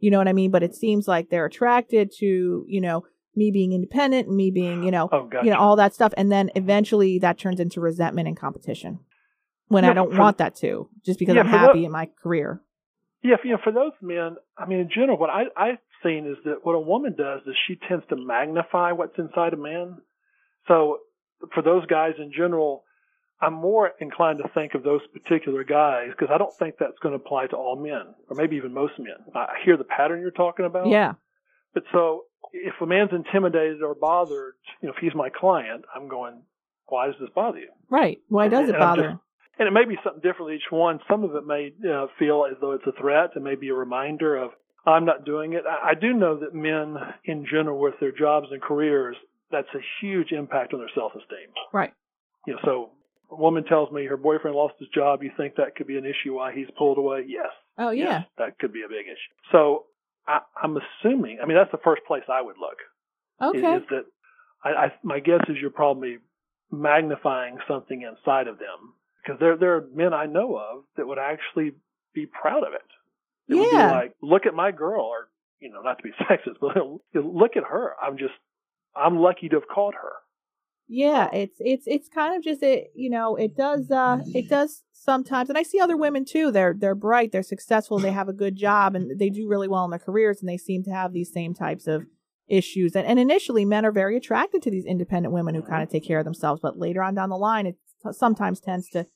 You 0.00 0.10
know 0.10 0.18
what 0.18 0.28
I 0.28 0.32
mean? 0.34 0.50
But 0.50 0.62
it 0.62 0.74
seems 0.74 1.08
like 1.08 1.30
they're 1.30 1.46
attracted 1.46 2.10
to, 2.18 2.64
you 2.68 2.80
know, 2.80 3.04
me 3.36 3.50
being 3.50 3.72
independent 3.72 4.28
me 4.28 4.50
being, 4.50 4.82
you 4.82 4.90
know, 4.90 5.08
Oh, 5.12 5.26
gotcha. 5.26 5.46
you 5.46 5.52
know, 5.52 5.58
all 5.58 5.76
that 5.76 5.94
stuff. 5.94 6.12
And 6.16 6.30
then 6.30 6.50
eventually 6.56 7.18
that 7.20 7.38
turns 7.38 7.58
into 7.60 7.80
resentment 7.80 8.28
and 8.28 8.36
competition. 8.36 8.98
When 9.68 9.84
Yeah, 9.84 9.90
I 9.90 9.94
don't 9.94 10.12
for- 10.12 10.18
want 10.20 10.38
that 10.38 10.54
to, 10.56 10.88
just 11.04 11.18
because 11.18 11.34
Yeah, 11.34 11.40
I'm 11.42 11.48
happy 11.48 11.80
the- 11.80 11.84
in 11.86 11.92
my 11.92 12.06
career. 12.22 12.60
Yeah, 13.22 13.36
you 13.42 13.52
know, 13.52 13.58
for 13.64 13.72
those 13.72 13.92
men, 14.02 14.36
I 14.58 14.66
mean, 14.66 14.80
in 14.80 14.90
general, 14.90 15.16
what 15.16 15.30
I, 15.30 15.44
I've 15.56 15.78
seen 16.02 16.26
is 16.26 16.36
that 16.44 16.64
what 16.64 16.74
a 16.74 16.78
woman 16.80 17.14
does 17.16 17.40
is 17.46 17.54
she 17.66 17.76
tends 17.88 18.04
to 18.10 18.16
magnify 18.16 18.92
what's 18.92 19.18
inside 19.18 19.54
a 19.54 19.56
man. 19.56 19.96
So 20.68 20.98
for 21.54 21.62
those 21.62 21.86
guys 21.86 22.12
in 22.18 22.32
general, 22.36 22.84
I'm 23.40 23.54
more 23.54 23.92
inclined 23.98 24.40
to 24.42 24.48
think 24.52 24.74
of 24.74 24.82
those 24.82 25.00
particular 25.14 25.64
guys 25.64 26.08
because 26.10 26.28
I 26.32 26.36
don't 26.36 26.52
think 26.54 26.76
that's 26.78 26.98
going 27.02 27.18
to 27.18 27.24
apply 27.24 27.46
to 27.48 27.56
all 27.56 27.76
men 27.76 28.14
or 28.28 28.36
maybe 28.36 28.56
even 28.56 28.74
most 28.74 28.98
men. 28.98 29.16
I 29.34 29.54
hear 29.64 29.78
the 29.78 29.84
pattern 29.84 30.20
you're 30.20 30.30
talking 30.30 30.66
about. 30.66 30.88
Yeah. 30.88 31.14
But 31.72 31.84
so 31.92 32.24
if 32.52 32.74
a 32.82 32.86
man's 32.86 33.10
intimidated 33.12 33.82
or 33.82 33.94
bothered, 33.94 34.54
you 34.82 34.88
know, 34.88 34.94
if 34.94 35.00
he's 35.00 35.14
my 35.14 35.30
client, 35.30 35.84
I'm 35.94 36.08
going, 36.08 36.42
why 36.86 37.06
does 37.06 37.16
this 37.18 37.30
bother 37.34 37.58
you? 37.58 37.70
Right. 37.88 38.18
Why 38.28 38.48
does 38.48 38.68
it 38.68 38.74
And 38.74 38.78
bother? 38.80 39.18
And 39.58 39.68
it 39.68 39.72
may 39.72 39.84
be 39.84 39.96
something 40.02 40.20
different 40.22 40.46
with 40.50 40.54
each 40.56 40.70
one. 40.70 41.00
Some 41.08 41.24
of 41.24 41.34
it 41.34 41.46
may 41.46 41.72
uh, 41.88 42.06
feel 42.18 42.46
as 42.50 42.56
though 42.60 42.72
it's 42.72 42.86
a 42.86 43.00
threat. 43.00 43.30
It 43.36 43.42
may 43.42 43.54
be 43.54 43.68
a 43.68 43.74
reminder 43.74 44.36
of 44.36 44.50
I'm 44.86 45.04
not 45.04 45.24
doing 45.24 45.54
it. 45.54 45.62
I, 45.68 45.90
I 45.90 45.94
do 45.94 46.12
know 46.12 46.38
that 46.40 46.54
men 46.54 46.96
in 47.24 47.46
general, 47.50 47.78
with 47.80 47.94
their 48.00 48.12
jobs 48.12 48.48
and 48.50 48.60
careers, 48.60 49.16
that's 49.50 49.68
a 49.74 49.80
huge 50.00 50.32
impact 50.32 50.74
on 50.74 50.80
their 50.80 50.90
self-esteem. 50.94 51.48
right. 51.72 51.92
You 52.46 52.54
know, 52.54 52.58
so 52.64 52.90
a 53.30 53.36
woman 53.36 53.64
tells 53.64 53.90
me 53.90 54.04
her 54.04 54.16
boyfriend 54.18 54.54
lost 54.56 54.74
his 54.78 54.88
job. 54.94 55.22
You 55.22 55.30
think 55.36 55.54
that 55.56 55.76
could 55.76 55.86
be 55.86 55.96
an 55.96 56.04
issue 56.04 56.34
why 56.34 56.52
he's 56.52 56.66
pulled 56.76 56.98
away? 56.98 57.24
Yes. 57.26 57.48
Oh 57.78 57.90
yeah. 57.90 58.04
Yes, 58.04 58.24
that 58.38 58.58
could 58.58 58.72
be 58.72 58.82
a 58.82 58.88
big 58.88 59.06
issue. 59.06 59.34
So 59.52 59.86
I, 60.28 60.40
I'm 60.62 60.76
assuming. 60.76 61.38
I 61.42 61.46
mean, 61.46 61.56
that's 61.56 61.72
the 61.72 61.80
first 61.82 62.02
place 62.06 62.22
I 62.30 62.42
would 62.42 62.56
look 62.60 62.76
Okay. 63.56 63.76
is 63.76 63.82
that 63.90 64.04
I, 64.62 64.68
I 64.68 64.92
my 65.02 65.20
guess 65.20 65.40
is 65.48 65.56
you're 65.60 65.70
probably 65.70 66.18
magnifying 66.70 67.58
something 67.68 68.02
inside 68.02 68.48
of 68.48 68.58
them 68.58 68.94
because 69.24 69.40
there 69.40 69.56
there 69.56 69.76
are 69.76 69.84
men 69.94 70.12
I 70.12 70.26
know 70.26 70.56
of 70.56 70.84
that 70.96 71.06
would 71.06 71.18
actually 71.18 71.72
be 72.14 72.26
proud 72.26 72.62
of 72.62 72.74
it. 72.74 72.82
It 73.48 73.56
would 73.56 73.70
be 73.70 73.76
like, 73.76 74.12
look 74.22 74.46
at 74.46 74.54
my 74.54 74.70
girl, 74.70 75.02
or 75.02 75.28
you 75.60 75.70
know, 75.70 75.82
not 75.82 75.98
to 75.98 76.02
be 76.02 76.10
sexist, 76.24 76.56
but 76.60 76.76
look 77.14 77.56
at 77.56 77.64
her. 77.64 77.92
I'm 78.02 78.16
just, 78.16 78.34
I'm 78.96 79.16
lucky 79.18 79.48
to 79.48 79.56
have 79.56 79.68
caught 79.68 79.94
her. 79.94 80.12
Yeah, 80.86 81.30
it's 81.32 81.56
it's 81.60 81.86
it's 81.86 82.08
kind 82.08 82.36
of 82.36 82.42
just 82.42 82.62
it, 82.62 82.92
you 82.94 83.08
know, 83.08 83.36
it 83.36 83.56
does 83.56 83.90
uh 83.90 84.18
it 84.34 84.50
does 84.50 84.82
sometimes 84.92 85.48
and 85.48 85.56
I 85.56 85.62
see 85.62 85.80
other 85.80 85.96
women 85.96 86.26
too. 86.26 86.50
They're 86.50 86.74
they're 86.78 86.94
bright, 86.94 87.32
they're 87.32 87.42
successful, 87.42 87.98
they 87.98 88.12
have 88.12 88.28
a 88.28 88.34
good 88.34 88.54
job 88.54 88.94
and 88.94 89.18
they 89.18 89.30
do 89.30 89.48
really 89.48 89.66
well 89.66 89.84
in 89.86 89.90
their 89.90 89.98
careers 89.98 90.40
and 90.40 90.48
they 90.48 90.58
seem 90.58 90.82
to 90.84 90.90
have 90.90 91.14
these 91.14 91.32
same 91.32 91.54
types 91.54 91.86
of 91.86 92.04
issues. 92.48 92.94
And 92.94 93.06
and 93.06 93.18
initially 93.18 93.64
men 93.64 93.86
are 93.86 93.92
very 93.92 94.14
attracted 94.18 94.60
to 94.62 94.70
these 94.70 94.84
independent 94.84 95.32
women 95.32 95.54
who 95.54 95.62
kind 95.62 95.82
of 95.82 95.88
take 95.88 96.06
care 96.06 96.18
of 96.18 96.26
themselves, 96.26 96.60
but 96.62 96.78
later 96.78 97.02
on 97.02 97.14
down 97.14 97.30
the 97.30 97.38
line 97.38 97.66
it 97.66 97.76
sometimes 98.12 98.60
tends 98.60 98.88
to 98.90 99.06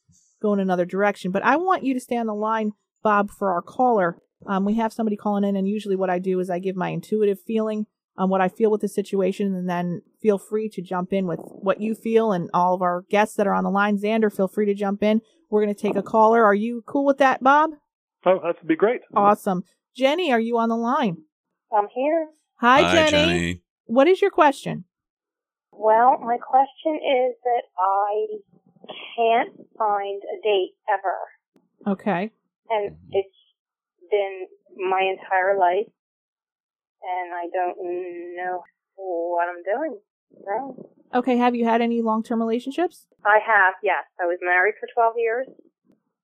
go 0.40 0.52
in 0.52 0.60
another 0.60 0.84
direction. 0.84 1.30
But 1.30 1.44
I 1.44 1.56
want 1.56 1.84
you 1.84 1.94
to 1.94 2.00
stay 2.00 2.16
on 2.16 2.26
the 2.26 2.34
line, 2.34 2.72
Bob, 3.02 3.30
for 3.30 3.52
our 3.52 3.62
caller. 3.62 4.18
Um, 4.46 4.64
we 4.64 4.74
have 4.74 4.92
somebody 4.92 5.16
calling 5.16 5.44
in, 5.44 5.56
and 5.56 5.68
usually 5.68 5.96
what 5.96 6.10
I 6.10 6.18
do 6.18 6.38
is 6.40 6.48
I 6.48 6.58
give 6.58 6.76
my 6.76 6.90
intuitive 6.90 7.40
feeling 7.40 7.86
on 8.16 8.30
what 8.30 8.40
I 8.40 8.48
feel 8.48 8.70
with 8.70 8.80
the 8.80 8.88
situation, 8.88 9.54
and 9.54 9.68
then 9.68 10.02
feel 10.20 10.38
free 10.38 10.68
to 10.70 10.82
jump 10.82 11.12
in 11.12 11.26
with 11.26 11.40
what 11.40 11.80
you 11.80 11.94
feel. 11.94 12.32
And 12.32 12.50
all 12.52 12.74
of 12.74 12.82
our 12.82 13.04
guests 13.10 13.36
that 13.36 13.46
are 13.46 13.54
on 13.54 13.64
the 13.64 13.70
line, 13.70 13.98
Xander, 13.98 14.34
feel 14.34 14.48
free 14.48 14.66
to 14.66 14.74
jump 14.74 15.02
in. 15.02 15.20
We're 15.50 15.62
going 15.62 15.74
to 15.74 15.80
take 15.80 15.96
a 15.96 16.02
caller. 16.02 16.44
Are 16.44 16.54
you 16.54 16.82
cool 16.86 17.04
with 17.04 17.18
that, 17.18 17.42
Bob? 17.42 17.70
Oh, 18.26 18.40
that 18.42 18.56
would 18.60 18.68
be 18.68 18.76
great. 18.76 19.00
Awesome. 19.14 19.62
Jenny, 19.96 20.32
are 20.32 20.40
you 20.40 20.58
on 20.58 20.68
the 20.68 20.76
line? 20.76 21.18
I'm 21.76 21.88
here. 21.94 22.28
Hi, 22.56 23.10
Jenny. 23.10 23.62
What 23.86 24.08
is 24.08 24.20
your 24.20 24.30
question? 24.30 24.84
Well, 25.72 26.18
my 26.20 26.38
question 26.38 26.96
is 26.96 27.36
that 27.44 27.62
I 27.78 28.26
can't 29.16 29.50
find 29.78 30.22
a 30.22 30.36
date 30.42 30.74
ever. 30.88 31.92
Okay. 31.92 32.30
And 32.70 32.96
it's 33.10 33.28
been 34.10 34.46
my 34.76 35.00
entire 35.02 35.58
life, 35.58 35.86
and 37.02 37.32
I 37.34 37.46
don't 37.52 37.76
know 38.36 38.62
what 38.96 39.46
I'm 39.48 39.62
doing. 39.64 39.98
wrong. 40.46 40.76
Okay. 41.14 41.36
Have 41.38 41.54
you 41.54 41.64
had 41.64 41.80
any 41.80 42.02
long 42.02 42.22
term 42.22 42.40
relationships? 42.40 43.06
I 43.24 43.38
have, 43.44 43.74
yes. 43.82 44.04
I 44.20 44.26
was 44.26 44.38
married 44.42 44.74
for 44.78 44.86
12 44.94 45.14
years, 45.16 45.46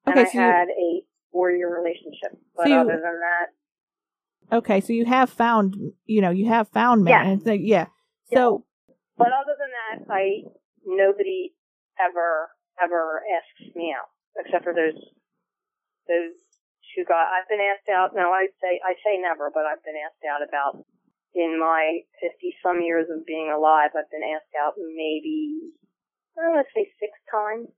and 0.06 0.14
Okay, 0.18 0.20
I 0.20 0.24
so 0.24 0.38
you- 0.38 0.44
had 0.44 0.68
a 0.68 1.02
four 1.32 1.50
year 1.50 1.74
relationship. 1.74 2.38
But 2.56 2.64
So 2.64 2.68
you- 2.68 2.76
other 2.80 3.00
than 3.02 3.20
that, 3.20 3.46
Okay. 4.52 4.80
So 4.80 4.92
you 4.92 5.06
have 5.06 5.30
found, 5.30 5.74
you 6.04 6.20
know, 6.20 6.30
you 6.30 6.46
have 6.48 6.68
found 6.68 7.02
men. 7.02 7.40
Yeah. 7.46 7.54
Yeah. 7.56 7.86
So, 8.34 8.66
but 9.16 9.28
other 9.28 9.56
than 9.58 9.70
that, 10.06 10.12
I 10.14 10.42
nobody 10.84 11.54
ever 11.98 12.50
ever 12.82 13.22
asks 13.28 13.74
me 13.74 13.94
out 13.94 14.10
except 14.38 14.64
for 14.64 14.74
those 14.74 14.98
those 16.08 16.34
two 16.94 17.04
guys. 17.08 17.26
I've 17.30 17.48
been 17.48 17.62
asked 17.62 17.88
out. 17.88 18.14
No, 18.14 18.30
I 18.30 18.48
say 18.60 18.80
I 18.84 18.94
say 19.04 19.18
never, 19.20 19.50
but 19.52 19.64
I've 19.66 19.82
been 19.84 19.98
asked 19.98 20.24
out 20.26 20.42
about 20.46 20.84
in 21.34 21.58
my 21.58 22.00
fifty 22.20 22.54
some 22.62 22.82
years 22.82 23.06
of 23.10 23.26
being 23.26 23.50
alive. 23.54 23.90
I've 23.96 24.10
been 24.10 24.26
asked 24.34 24.54
out 24.58 24.74
maybe 24.78 25.74
uh, 26.36 26.50
want 26.50 26.66
to 26.66 26.72
say 26.74 26.88
six 26.98 27.12
times. 27.30 27.68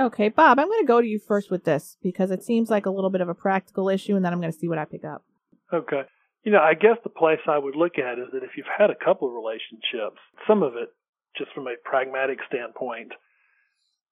okay, 0.00 0.28
Bob, 0.28 0.58
I'm 0.58 0.66
going 0.66 0.80
to 0.80 0.86
go 0.86 1.00
to 1.00 1.06
you 1.06 1.18
first 1.18 1.50
with 1.50 1.64
this 1.64 1.96
because 2.02 2.30
it 2.30 2.42
seems 2.42 2.70
like 2.70 2.86
a 2.86 2.90
little 2.90 3.10
bit 3.10 3.20
of 3.20 3.28
a 3.28 3.34
practical 3.34 3.88
issue, 3.88 4.16
and 4.16 4.24
then 4.24 4.32
I'm 4.32 4.40
going 4.40 4.52
to 4.52 4.58
see 4.58 4.68
what 4.68 4.78
I 4.78 4.84
pick 4.84 5.04
up. 5.04 5.24
Okay. 5.72 6.02
You 6.42 6.52
know, 6.52 6.60
I 6.60 6.74
guess 6.74 6.96
the 7.04 7.10
place 7.10 7.38
I 7.46 7.58
would 7.58 7.76
look 7.76 7.98
at 7.98 8.18
is 8.18 8.26
that 8.32 8.42
if 8.42 8.56
you've 8.56 8.66
had 8.66 8.90
a 8.90 8.96
couple 9.04 9.28
of 9.28 9.34
relationships, 9.34 10.18
some 10.48 10.62
of 10.62 10.74
it, 10.74 10.88
just 11.36 11.52
from 11.52 11.66
a 11.66 11.74
pragmatic 11.84 12.38
standpoint, 12.48 13.12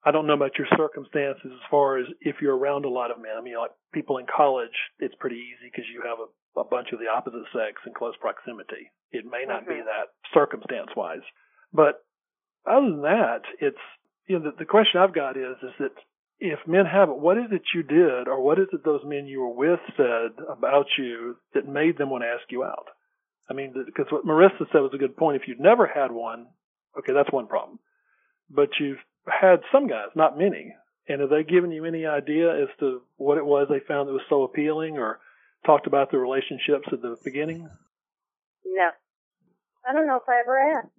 I 0.05 0.11
don't 0.13 0.27
know 0.27 0.35
about 0.35 0.57
your 0.59 0.69
circumstances 0.77 1.51
as 1.53 1.71
far 1.71 1.99
as 1.99 2.07
if 2.21 2.37
you're 2.41 2.57
around 2.57 2.85
a 2.85 2.89
lot 2.89 3.11
of 3.11 3.19
men. 3.21 3.33
I 3.39 3.43
mean, 3.43 3.57
like 3.59 3.73
people 3.93 4.19
in 4.19 4.27
college, 4.35 4.75
it's 5.01 5.15
pretty 5.19 5.37
easy 5.37 5.71
because 5.71 5.85
you 5.93 6.03
have 6.07 6.19
a, 6.19 6.61
a 6.61 6.65
bunch 6.65 6.89
of 6.93 6.99
the 7.01 7.09
opposite 7.09 7.45
sex 7.53 7.83
in 7.87 7.93
close 7.95 8.15
proximity. 8.21 8.91
It 9.11 9.25
may 9.25 9.45
not 9.47 9.67
be 9.67 9.75
Mhm. 9.75 9.85
that 9.87 10.13
circumstance 10.33 10.95
wise. 10.97 11.23
But 11.73 12.01
other 12.65 12.91
than 12.91 13.03
that, 13.03 13.43
it's, 13.61 13.81
you 14.27 14.39
know, 14.39 14.51
the, 14.51 14.57
the 14.59 14.65
question 14.65 15.01
I've 15.01 15.15
got 15.15 15.37
is, 15.37 15.57
is 15.63 15.73
that 15.81 15.93
if 16.39 16.61
men 16.69 16.87
haven't, 16.87 17.19
what 17.19 17.37
is 17.37 17.51
it 17.51 17.63
you 17.75 17.83
did 17.83 18.29
or 18.29 18.41
what 18.41 18.59
is 18.61 18.69
it 18.73 18.85
those 18.85 19.05
men 19.05 19.27
you 19.27 19.41
were 19.41 19.55
with 19.55 19.81
said 19.97 20.31
about 20.49 20.87
you 20.97 21.37
that 21.55 21.67
made 21.67 21.99
them 21.99 22.11
want 22.11 22.23
to 22.23 22.29
ask 22.29 22.45
you 22.51 22.63
out? 22.63 22.87
I 23.51 23.55
mean, 23.55 23.73
because 23.85 24.07
what 24.13 24.25
Marissa 24.27 24.71
said 24.71 24.81
was 24.81 24.93
a 24.95 24.99
good 24.99 25.17
point. 25.17 25.41
If 25.41 25.49
you'd 25.49 25.59
never 25.59 25.87
had 25.87 26.13
one, 26.13 26.47
okay, 26.99 27.13
that's 27.13 27.33
one 27.33 27.49
problem. 27.49 27.79
But 28.51 28.69
you've 28.79 28.99
had 29.31 29.61
some 29.73 29.87
guys, 29.87 30.09
not 30.15 30.39
many. 30.39 30.75
And 31.09 31.21
have 31.21 31.31
they 31.31 31.43
given 31.43 31.73
you 31.73 31.85
any 31.85 32.05
idea 32.07 32.63
as 32.63 32.69
to 32.81 33.03
what 33.17 33.39
it 33.39 33.47
was 33.47 33.69
they 33.71 33.81
found 33.87 34.09
that 34.09 34.13
was 34.13 34.23
so 34.29 34.43
appealing 34.43 34.99
or 34.99 35.21
talked 35.65 35.87
about 35.87 36.11
the 36.11 36.19
relationships 36.19 36.89
at 36.93 37.01
the 37.01 37.17
beginning? 37.25 37.69
No, 38.65 38.91
I 39.89 39.93
don't 39.93 40.07
know 40.07 40.17
if 40.17 40.29
I 40.29 40.41
ever 40.41 40.59
asked. 40.59 40.93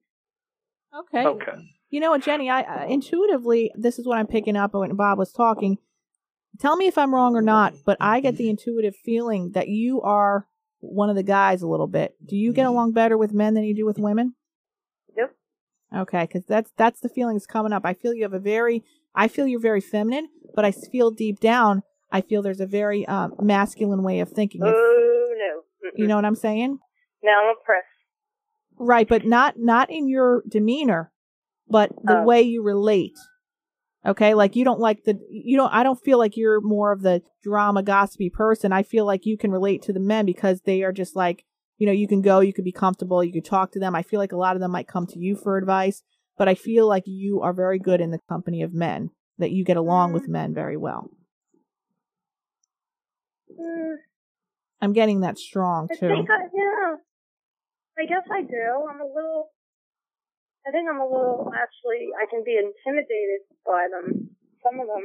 Okay. 0.97 1.25
Okay. 1.25 1.69
You 1.91 1.99
know 1.99 2.11
what, 2.11 2.23
Jenny? 2.23 2.49
I 2.49 2.61
uh, 2.61 2.87
intuitively, 2.87 3.71
this 3.75 3.99
is 3.99 4.07
what 4.07 4.17
I'm 4.17 4.27
picking 4.27 4.55
up 4.55 4.73
when 4.73 4.95
Bob 4.95 5.17
was 5.17 5.31
talking. 5.31 5.77
Tell 6.59 6.75
me 6.75 6.87
if 6.87 6.97
I'm 6.97 7.13
wrong 7.13 7.35
or 7.35 7.41
not, 7.41 7.73
but 7.85 7.97
I 7.99 8.19
get 8.19 8.37
the 8.37 8.49
intuitive 8.49 8.95
feeling 8.95 9.51
that 9.53 9.67
you 9.67 10.01
are 10.01 10.47
one 10.79 11.09
of 11.09 11.15
the 11.15 11.23
guys 11.23 11.61
a 11.61 11.67
little 11.67 11.87
bit. 11.87 12.15
Do 12.25 12.35
you 12.35 12.53
get 12.53 12.65
along 12.65 12.93
better 12.93 13.17
with 13.17 13.33
men 13.33 13.53
than 13.53 13.63
you 13.63 13.75
do 13.75 13.85
with 13.85 13.99
women? 13.99 14.35
Okay, 15.95 16.21
because 16.23 16.45
that's 16.45 16.71
that's 16.77 16.99
the 16.99 17.09
feelings 17.09 17.45
coming 17.47 17.73
up. 17.73 17.83
I 17.85 17.93
feel 17.93 18.13
you 18.13 18.23
have 18.23 18.33
a 18.33 18.39
very, 18.39 18.83
I 19.15 19.27
feel 19.27 19.47
you're 19.47 19.59
very 19.59 19.81
feminine, 19.81 20.29
but 20.55 20.63
I 20.65 20.71
feel 20.71 21.09
deep 21.11 21.39
down, 21.39 21.81
I 22.11 22.21
feel 22.21 22.41
there's 22.41 22.59
a 22.59 22.67
very 22.67 23.05
um, 23.07 23.33
masculine 23.41 24.03
way 24.03 24.19
of 24.19 24.29
thinking. 24.29 24.61
It's- 24.61 24.75
Oh 24.77 25.33
no. 25.83 25.89
you 25.95 26.07
know 26.07 26.15
what 26.15 26.25
I'm 26.25 26.35
saying? 26.35 26.77
Now 27.23 27.41
I'm 27.43 27.55
impressed. 27.57 27.85
Right, 28.77 29.07
but 29.07 29.25
not 29.25 29.55
not 29.57 29.89
in 29.89 30.07
your 30.07 30.43
demeanor, 30.47 31.11
but 31.67 31.91
the 32.03 32.19
Oh. 32.19 32.23
way 32.23 32.41
you 32.43 32.61
relate. 32.63 33.17
Okay, 34.05 34.33
like 34.33 34.55
you 34.55 34.63
don't 34.63 34.79
like 34.79 35.03
the 35.03 35.19
you 35.29 35.57
don't 35.57 35.73
I 35.73 35.83
don't 35.83 35.99
feel 36.01 36.17
like 36.17 36.37
you're 36.37 36.61
more 36.61 36.91
of 36.91 37.01
the 37.01 37.21
drama 37.43 37.83
gossipy 37.83 38.29
person. 38.29 38.71
I 38.71 38.83
feel 38.83 39.05
like 39.05 39.25
you 39.25 39.37
can 39.37 39.51
relate 39.51 39.81
to 39.83 39.93
the 39.93 39.99
men 39.99 40.25
because 40.25 40.61
they 40.61 40.83
are 40.83 40.93
just 40.93 41.15
like, 41.15 41.43
you 41.79 41.87
know, 41.87 41.93
you 41.93 42.07
can 42.07 42.21
go, 42.21 42.41
you 42.41 42.53
can 42.53 42.65
be 42.65 42.71
comfortable, 42.71 43.23
you 43.23 43.31
can 43.31 43.41
talk 43.41 43.71
to 43.71 43.79
them. 43.79 43.95
I 43.95 44.03
feel 44.03 44.19
like 44.19 44.33
a 44.33 44.37
lot 44.37 44.55
of 44.55 44.61
them 44.61 44.71
might 44.71 44.87
come 44.87 45.07
to 45.07 45.17
you 45.17 45.35
for 45.35 45.57
advice, 45.57 46.03
but 46.37 46.47
I 46.47 46.53
feel 46.53 46.87
like 46.87 47.03
you 47.07 47.41
are 47.41 47.53
very 47.53 47.79
good 47.79 48.01
in 48.01 48.11
the 48.11 48.19
company 48.29 48.61
of 48.61 48.73
men, 48.73 49.09
that 49.39 49.51
you 49.51 49.63
get 49.63 49.77
along 49.77 50.13
with 50.13 50.27
men 50.27 50.53
very 50.53 50.77
well. 50.77 51.09
Mm, 53.49 53.95
I'm 54.81 54.93
getting 54.93 55.21
that 55.21 55.39
strong 55.39 55.87
I 55.91 55.95
too. 55.95 56.07
think 56.07 56.29
I, 56.29 56.37
yeah. 56.53 56.95
I 57.97 58.05
guess 58.05 58.27
I 58.31 58.41
do. 58.41 58.87
I'm 58.89 59.01
a 59.01 59.07
little. 59.07 59.51
I 60.67 60.71
think 60.71 60.87
I'm 60.89 60.99
a 60.99 61.05
little. 61.05 61.51
Actually, 61.55 62.11
I 62.15 62.25
can 62.29 62.43
be 62.45 62.55
intimidated 62.55 63.41
by 63.65 63.87
them. 63.91 64.35
Some 64.63 64.79
of 64.79 64.87
them. 64.87 65.03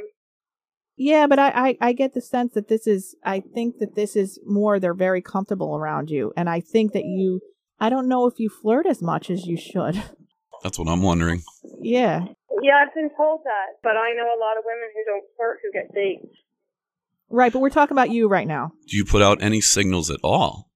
Yeah, 0.96 1.26
but 1.26 1.38
I, 1.38 1.48
I, 1.48 1.78
I 1.80 1.92
get 1.92 2.14
the 2.14 2.20
sense 2.20 2.54
that 2.54 2.68
this 2.68 2.86
is, 2.86 3.16
I 3.24 3.40
think 3.40 3.78
that 3.78 3.96
this 3.96 4.14
is 4.14 4.38
more, 4.46 4.78
they're 4.78 4.94
very 4.94 5.20
comfortable 5.22 5.76
around 5.76 6.08
you. 6.10 6.32
And 6.36 6.48
I 6.48 6.60
think 6.60 6.92
that 6.92 7.04
you, 7.04 7.40
I 7.80 7.88
don't 7.90 8.08
know 8.08 8.26
if 8.26 8.34
you 8.38 8.48
flirt 8.48 8.86
as 8.86 9.02
much 9.02 9.28
as 9.30 9.46
you 9.46 9.56
should. 9.56 10.00
That's 10.62 10.78
what 10.78 10.88
I'm 10.88 11.02
wondering. 11.02 11.42
yeah. 11.82 12.24
Yeah, 12.62 12.80
I've 12.86 12.94
been 12.94 13.10
told 13.16 13.40
that, 13.44 13.82
but 13.82 13.96
I 13.98 14.14
know 14.14 14.24
a 14.24 14.40
lot 14.40 14.56
of 14.56 14.64
women 14.64 14.88
who 14.94 15.04
don't 15.04 15.24
flirt 15.36 15.58
who 15.60 15.72
get 15.72 15.92
dates. 15.92 16.32
Right, 17.28 17.52
but 17.52 17.58
we're 17.58 17.68
talking 17.68 17.94
about 17.94 18.10
you 18.10 18.28
right 18.28 18.46
now. 18.46 18.72
Do 18.88 18.96
you 18.96 19.04
put 19.04 19.20
out 19.20 19.42
any 19.42 19.60
signals 19.60 20.08
at 20.08 20.20
all? 20.22 20.70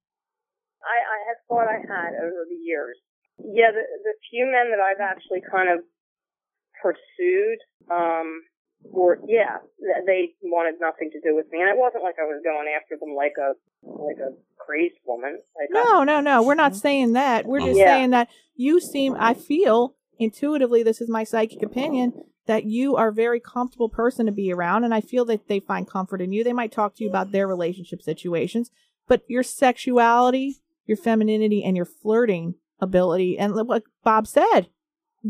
I, 0.83 0.99
I 0.99 1.19
have 1.29 1.39
thought 1.49 1.69
I 1.71 1.79
had 1.79 2.13
over 2.19 2.45
the 2.51 2.61
years. 2.63 2.97
Yeah, 3.39 3.71
the 3.71 3.81
the 4.05 4.15
few 4.29 4.45
men 4.47 4.73
that 4.75 4.81
I've 4.83 5.01
actually 5.01 5.41
kind 5.49 5.71
of 5.71 5.85
pursued, 6.83 7.59
um, 7.91 8.43
were 8.85 9.21
yeah, 9.27 9.59
they 10.07 10.35
wanted 10.43 10.81
nothing 10.81 11.11
to 11.13 11.21
do 11.21 11.35
with 11.35 11.47
me, 11.51 11.61
and 11.61 11.69
it 11.69 11.77
wasn't 11.77 12.03
like 12.05 12.17
I 12.21 12.25
was 12.25 12.41
going 12.45 12.69
after 12.75 12.97
them 12.99 13.15
like 13.15 13.35
a 13.39 13.53
like 13.83 14.19
a 14.19 14.33
crazed 14.57 14.99
woman. 15.07 15.41
Like 15.57 15.69
I- 15.75 15.85
No, 15.85 16.05
no, 16.05 16.21
no. 16.21 16.43
We're 16.43 16.55
not 16.55 16.73
mm-hmm. 16.73 16.81
saying 16.81 17.13
that. 17.15 17.47
We're 17.47 17.61
just 17.61 17.79
Yeah. 17.79 17.87
saying 17.87 18.11
that 18.11 18.29
you 18.55 18.81
seem, 18.81 19.17
I 19.19 19.35
feel 19.35 19.95
intuitively, 20.19 20.83
this 20.83 21.01
is 21.01 21.09
my 21.09 21.25
psychic 21.25 21.63
opinion, 21.63 22.25
that 22.47 22.65
you 22.65 22.97
are 22.97 23.09
a 23.09 23.13
very 23.13 23.41
comfortable 23.41 23.89
person 23.89 24.27
to 24.27 24.33
be 24.33 24.53
around. 24.53 24.85
And 24.85 24.93
I 24.93 25.01
feel 25.01 25.25
that 25.27 25.49
they 25.49 25.61
find 25.61 25.89
comfort 25.89 26.21
in 26.21 26.33
you. 26.33 26.43
They 26.43 26.53
might 26.53 26.73
talk 26.73 26.97
to 26.97 27.05
you 27.05 27.11
about 27.11 27.31
their 27.31 27.47
relationship 27.47 28.03
situations, 28.03 28.71
but 29.07 29.23
your 29.29 29.43
sexuality, 29.43 30.57
your 30.87 30.97
femininity, 30.97 31.63
and 31.63 31.77
your 31.77 31.85
flirting 31.87 32.55
ability, 32.81 33.39
and 33.39 33.55
what 33.55 33.85
Bob 34.03 34.27
said, 34.27 34.69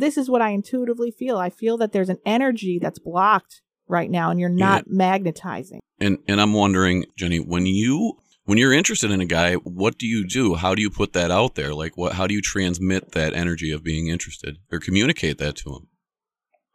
this 0.00 0.16
is 0.16 0.28
what 0.30 0.42
I 0.42 0.50
intuitively 0.50 1.10
feel. 1.10 1.38
I 1.38 1.50
feel 1.50 1.76
that 1.78 1.92
there's 1.92 2.08
an 2.08 2.18
energy 2.24 2.78
that's 2.80 2.98
blocked 2.98 3.62
right 3.86 4.10
now 4.10 4.30
and 4.30 4.38
you're 4.40 4.48
not 4.48 4.84
magnetizing. 4.88 5.80
And 6.00 6.18
and 6.28 6.40
I'm 6.40 6.52
wondering, 6.52 7.06
Jenny, 7.16 7.38
when 7.38 7.66
you 7.66 8.18
when 8.44 8.58
you're 8.58 8.72
interested 8.72 9.10
in 9.10 9.20
a 9.20 9.26
guy, 9.26 9.54
what 9.54 9.98
do 9.98 10.06
you 10.06 10.26
do? 10.26 10.54
How 10.54 10.74
do 10.74 10.80
you 10.82 10.90
put 10.90 11.12
that 11.12 11.30
out 11.30 11.54
there? 11.54 11.74
Like 11.74 11.96
what 11.96 12.12
how 12.14 12.26
do 12.26 12.34
you 12.34 12.40
transmit 12.42 13.12
that 13.12 13.34
energy 13.34 13.70
of 13.72 13.82
being 13.82 14.08
interested 14.08 14.58
or 14.72 14.78
communicate 14.78 15.38
that 15.38 15.56
to 15.56 15.70
him? 15.70 15.88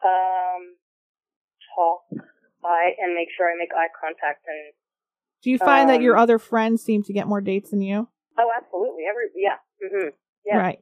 um, 0.05 0.75
talk, 1.75 2.01
I 2.65 2.91
and 2.99 3.15
make 3.15 3.29
sure 3.37 3.47
I 3.49 3.55
make 3.57 3.69
eye 3.75 3.87
contact 3.99 4.43
and 4.47 4.73
Do 5.41 5.49
you 5.49 5.57
find 5.57 5.89
that 5.89 6.01
your 6.01 6.17
Um, 6.17 6.23
other 6.23 6.37
friends 6.39 6.81
seem 6.83 7.03
to 7.03 7.13
get 7.13 7.27
more 7.27 7.41
dates 7.41 7.71
than 7.71 7.81
you? 7.81 8.07
oh, 8.37 8.51
absolutely, 8.57 9.03
every 9.09 9.25
yeah, 9.35 9.57
hmm 9.81 10.09
yeah. 10.45 10.57
Right. 10.57 10.79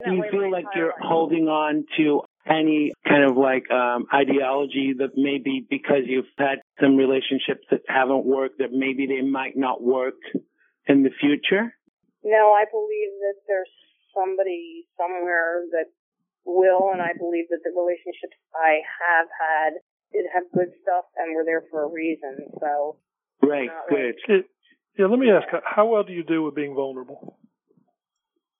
That 0.00 0.10
Do 0.10 0.16
you 0.16 0.24
feel 0.30 0.50
like 0.50 0.66
you're 0.74 0.88
life. 0.88 1.02
holding 1.02 1.48
on 1.48 1.84
to 1.96 2.22
any 2.48 2.92
kind 3.06 3.28
of 3.28 3.36
like 3.36 3.70
um, 3.70 4.06
ideology 4.14 4.94
that 4.98 5.16
maybe 5.16 5.66
because 5.68 6.06
you've 6.06 6.30
had 6.38 6.60
some 6.80 6.96
relationships 6.96 7.66
that 7.70 7.80
haven't 7.88 8.24
worked, 8.24 8.58
that 8.58 8.72
maybe 8.72 9.06
they 9.06 9.22
might 9.22 9.56
not 9.56 9.82
work 9.82 10.14
in 10.86 11.02
the 11.02 11.10
future? 11.20 11.74
No, 12.22 12.52
I 12.52 12.64
believe 12.70 13.12
that 13.22 13.40
there's 13.46 13.70
somebody 14.14 14.86
somewhere 14.96 15.62
that 15.72 15.86
will, 16.44 16.90
and 16.92 17.02
I 17.02 17.12
believe 17.18 17.46
that 17.50 17.60
the 17.64 17.74
relationships 17.74 18.38
I 18.54 18.80
have 19.02 19.26
had 19.30 19.72
did 20.12 20.26
have 20.32 20.44
good 20.54 20.72
stuff 20.82 21.04
and 21.16 21.34
were 21.34 21.44
there 21.44 21.64
for 21.70 21.82
a 21.82 21.88
reason. 21.88 22.46
So, 22.60 22.96
Right, 23.42 23.68
Not 23.68 23.88
good. 23.88 24.14
It, 24.28 24.46
yeah, 24.98 25.06
let 25.06 25.18
me 25.18 25.30
ask, 25.30 25.46
how 25.64 25.86
well 25.86 26.04
do 26.04 26.12
you 26.12 26.24
do 26.24 26.42
with 26.42 26.54
being 26.54 26.74
vulnerable? 26.74 27.38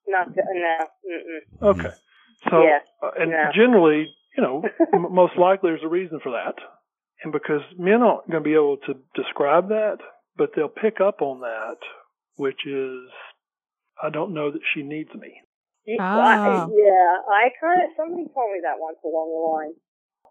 Not 0.08 0.32
to, 0.34 0.42
no, 0.54 0.78
mm-mm. 1.10 1.70
Okay. 1.70 1.94
So, 2.50 2.62
Yeah. 2.62 2.78
uh, 3.02 3.10
and 3.18 3.30
Yeah. 3.30 3.50
generally, 3.52 4.14
you 4.36 4.42
know, 4.42 4.62
m- 4.94 5.12
most 5.12 5.36
likely 5.36 5.70
there's 5.70 5.82
a 5.84 5.88
reason 5.88 6.20
for 6.20 6.32
that. 6.32 6.54
And 7.22 7.32
because 7.32 7.62
men 7.78 8.02
aren't 8.02 8.28
going 8.30 8.42
to 8.42 8.48
be 8.48 8.54
able 8.54 8.76
to 8.86 8.94
describe 9.14 9.68
that, 9.70 9.98
but 10.36 10.50
they'll 10.54 10.68
pick 10.68 11.00
up 11.00 11.22
on 11.22 11.40
that, 11.40 11.78
which 12.36 12.66
is, 12.66 13.08
I 14.02 14.10
don't 14.10 14.34
know 14.34 14.50
that 14.50 14.60
she 14.74 14.82
needs 14.82 15.12
me. 15.14 15.40
Ah. 16.00 16.66
I, 16.66 16.68
yeah, 16.74 17.16
I 17.30 17.48
kind 17.60 17.80
of 17.82 17.90
somebody 17.96 18.26
told 18.34 18.52
me 18.52 18.60
that 18.62 18.78
once 18.78 18.98
along 19.04 19.30
the 19.30 19.48
line. 19.56 19.74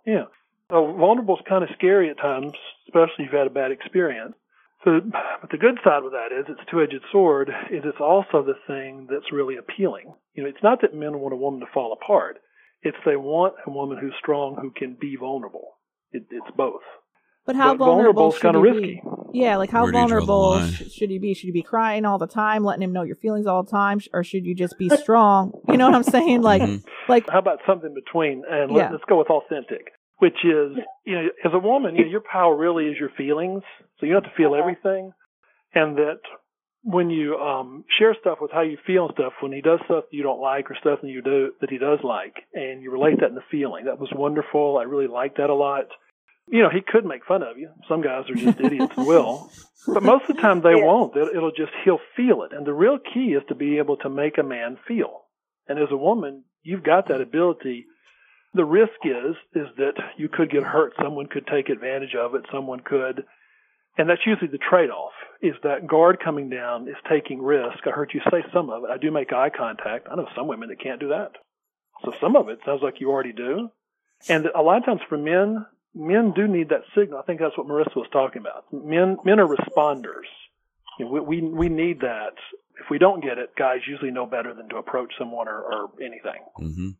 Yeah. 0.05 0.25
So 0.69 0.93
vulnerable 0.97 1.37
is 1.37 1.43
kind 1.47 1.63
of 1.63 1.69
scary 1.75 2.09
at 2.09 2.17
times, 2.17 2.53
especially 2.87 3.25
if 3.25 3.31
you've 3.31 3.39
had 3.39 3.47
a 3.47 3.51
bad 3.51 3.71
experience. 3.71 4.35
So, 4.83 4.99
but 5.41 5.49
the 5.51 5.57
good 5.57 5.79
side 5.83 6.03
with 6.03 6.13
that 6.13 6.31
is 6.37 6.45
it's 6.47 6.59
a 6.61 6.71
two-edged 6.71 7.01
sword. 7.11 7.49
Is 7.71 7.81
it's 7.85 7.99
also 7.99 8.43
the 8.43 8.53
thing 8.67 9.07
that's 9.09 9.31
really 9.31 9.55
appealing. 9.57 10.13
You 10.33 10.43
know, 10.43 10.49
it's 10.49 10.61
not 10.63 10.81
that 10.81 10.93
men 10.93 11.19
want 11.19 11.33
a 11.33 11.37
woman 11.37 11.59
to 11.61 11.65
fall 11.73 11.93
apart. 11.93 12.37
It's 12.83 12.97
they 13.05 13.15
want 13.15 13.55
a 13.65 13.69
woman 13.71 13.97
who's 13.99 14.13
strong 14.19 14.57
who 14.61 14.69
can 14.69 14.95
be 14.99 15.15
vulnerable. 15.15 15.77
It, 16.11 16.25
it's 16.29 16.55
both. 16.55 16.81
But 17.47 17.55
how 17.55 17.73
But 17.73 17.77
vulnerable 17.85 18.31
vulnerable's 18.31 18.35
should 18.35 18.41
kinda 18.43 18.59
risky. 18.59 19.01
be? 19.31 19.39
Yeah, 19.39 19.57
like 19.57 19.69
how 19.71 19.83
Where 19.83 19.91
do 19.91 19.97
you 19.99 20.07
draw 20.07 20.19
the 20.19 20.25
vulnerable 20.25 20.59
sh- 20.71 20.91
should 20.91 21.09
he 21.09 21.17
be? 21.19 21.33
Should 21.33 21.47
you 21.47 21.53
be 21.53 21.61
crying 21.63 22.05
all 22.05 22.17
the 22.19 22.27
time, 22.27 22.63
letting 22.63 22.83
him 22.83 22.93
know 22.93 23.03
your 23.03 23.15
feelings 23.17 23.47
all 23.47 23.63
the 23.63 23.71
time, 23.71 23.99
Sh- 23.99 24.07
or 24.13 24.23
should 24.23 24.45
you 24.45 24.55
just 24.55 24.77
be 24.77 24.89
strong? 25.03 25.51
You 25.67 25.77
know 25.77 25.85
what 25.87 25.95
I'm 25.95 26.03
saying? 26.03 26.41
Like, 26.41 26.61
Mhm. 26.61 26.83
like 27.09 27.27
How 27.29 27.39
about 27.39 27.59
something 27.67 27.93
between? 27.93 28.43
And 28.49 28.69
Yeah. 28.71 28.83
let, 28.83 28.91
let's 28.93 29.03
go 29.05 29.17
with 29.17 29.29
authentic, 29.29 29.91
which 30.17 30.37
is, 30.43 30.77
you 31.05 31.15
know, 31.15 31.27
as 31.43 31.51
a 31.53 31.59
woman, 31.59 31.95
you 31.95 32.05
know, 32.05 32.11
your 32.11 32.23
power 32.31 32.55
really 32.55 32.85
is 32.85 32.97
your 32.99 33.09
feelings. 33.17 33.63
So 33.99 34.05
you 34.05 34.13
have 34.15 34.23
to 34.23 34.33
feel 34.37 34.55
everything. 34.55 35.11
And 35.73 35.97
that 35.97 36.19
when 36.83 37.09
you 37.09 37.35
um 37.37 37.83
share 37.99 38.15
stuff 38.19 38.37
with 38.41 38.51
how 38.51 38.61
you 38.61 38.77
feel 38.87 39.05
and 39.05 39.13
stuff, 39.13 39.33
when 39.41 39.51
he 39.51 39.61
does 39.61 39.79
stuff 39.85 40.05
that 40.09 40.15
you 40.17 40.23
don't 40.23 40.39
like 40.41 40.69
or 40.71 40.75
stuff 40.79 40.99
that 41.01 41.07
you 41.09 41.21
do 41.21 41.51
that 41.61 41.69
he 41.69 41.77
does 41.77 41.99
like, 42.03 42.35
and 42.53 42.81
you 42.81 42.91
relate 42.91 43.19
that 43.19 43.29
in 43.29 43.35
the 43.35 43.41
feeling, 43.51 43.85
that 43.85 43.99
was 43.99 44.09
wonderful. 44.15 44.77
I 44.79 44.83
really 44.83 45.07
liked 45.07 45.37
that 45.37 45.49
a 45.49 45.55
lot. 45.55 45.85
You 46.47 46.61
know, 46.61 46.69
he 46.69 46.81
could 46.85 47.05
make 47.05 47.25
fun 47.25 47.41
of 47.43 47.57
you. 47.57 47.69
Some 47.89 48.01
guys 48.01 48.29
are 48.29 48.35
just 48.35 48.59
idiots 48.59 48.93
and 48.95 49.07
will. 49.07 49.49
But 49.87 50.01
most 50.03 50.23
of 50.27 50.35
the 50.35 50.41
time 50.41 50.61
they 50.61 50.69
Yeah. 50.75 50.83
won't. 50.83 51.15
It'll 51.15 51.51
just, 51.51 51.71
he'll 51.83 51.99
feel 52.17 52.41
it. 52.43 52.51
And 52.53 52.65
the 52.65 52.73
real 52.73 52.97
key 52.97 53.35
is 53.37 53.43
to 53.49 53.55
be 53.55 53.77
able 53.77 53.97
to 53.97 54.09
make 54.09 54.37
a 54.37 54.43
man 54.43 54.77
feel. 54.87 55.21
And 55.67 55.77
as 55.79 55.89
a 55.91 55.95
woman, 55.95 56.43
you've 56.63 56.83
got 56.83 57.07
that 57.07 57.21
ability. 57.21 57.85
The 58.55 58.65
risk 58.65 58.93
is, 59.03 59.35
is 59.53 59.67
that 59.77 59.93
you 60.17 60.29
could 60.29 60.49
get 60.49 60.63
hurt. 60.63 60.93
Someone 61.01 61.27
could 61.27 61.45
take 61.45 61.69
advantage 61.69 62.15
of 62.15 62.33
it. 62.35 62.45
Someone 62.51 62.79
could. 62.79 63.25
And 63.97 64.09
that's 64.09 64.25
usually 64.25 64.47
the 64.49 64.57
trade-off 64.57 65.11
is 65.41 65.55
that 65.63 65.87
guard 65.87 66.19
coming 66.23 66.49
down 66.49 66.87
is 66.87 66.95
taking 67.09 67.41
risk. 67.41 67.85
I 67.85 67.91
heard 67.91 68.11
you 68.13 68.21
say 68.31 68.43
some 68.53 68.69
of 68.69 68.83
it. 68.85 68.89
I 68.89 68.97
do 68.97 69.11
make 69.11 69.31
eye 69.33 69.49
contact. 69.49 70.07
I 70.11 70.15
know 70.15 70.27
some 70.35 70.47
women 70.47 70.69
that 70.69 70.79
can't 70.81 70.99
do 70.99 71.09
that. 71.09 71.33
So 72.03 72.13
some 72.19 72.35
of 72.35 72.49
it 72.49 72.59
sounds 72.65 72.81
like 72.81 72.99
you 72.99 73.09
already 73.09 73.33
do. 73.33 73.69
And 74.29 74.47
a 74.55 74.61
lot 74.61 74.77
of 74.79 74.85
times 74.85 75.01
for 75.07 75.17
men, 75.17 75.65
men 75.93 76.33
do 76.33 76.47
need 76.47 76.69
that 76.69 76.83
signal. 76.97 77.19
I 77.19 77.23
think 77.23 77.39
that's 77.39 77.57
what 77.57 77.67
Marissa 77.67 77.95
was 77.95 78.07
talking 78.11 78.41
about. 78.41 78.65
Men, 78.71 79.17
men 79.23 79.39
are 79.39 79.47
responders. 79.47 80.27
You 80.99 81.05
know, 81.05 81.11
we, 81.11 81.19
we, 81.19 81.41
we 81.41 81.69
need 81.69 82.01
that. 82.01 82.33
If 82.81 82.89
we 82.89 82.97
don't 82.97 83.21
get 83.23 83.37
it, 83.37 83.55
guys 83.57 83.79
usually 83.87 84.11
know 84.11 84.25
better 84.25 84.53
than 84.53 84.67
to 84.69 84.77
approach 84.77 85.13
someone 85.17 85.47
or, 85.47 85.61
or 85.61 85.89
anything. 86.01 86.41
Mhm. 86.59 86.95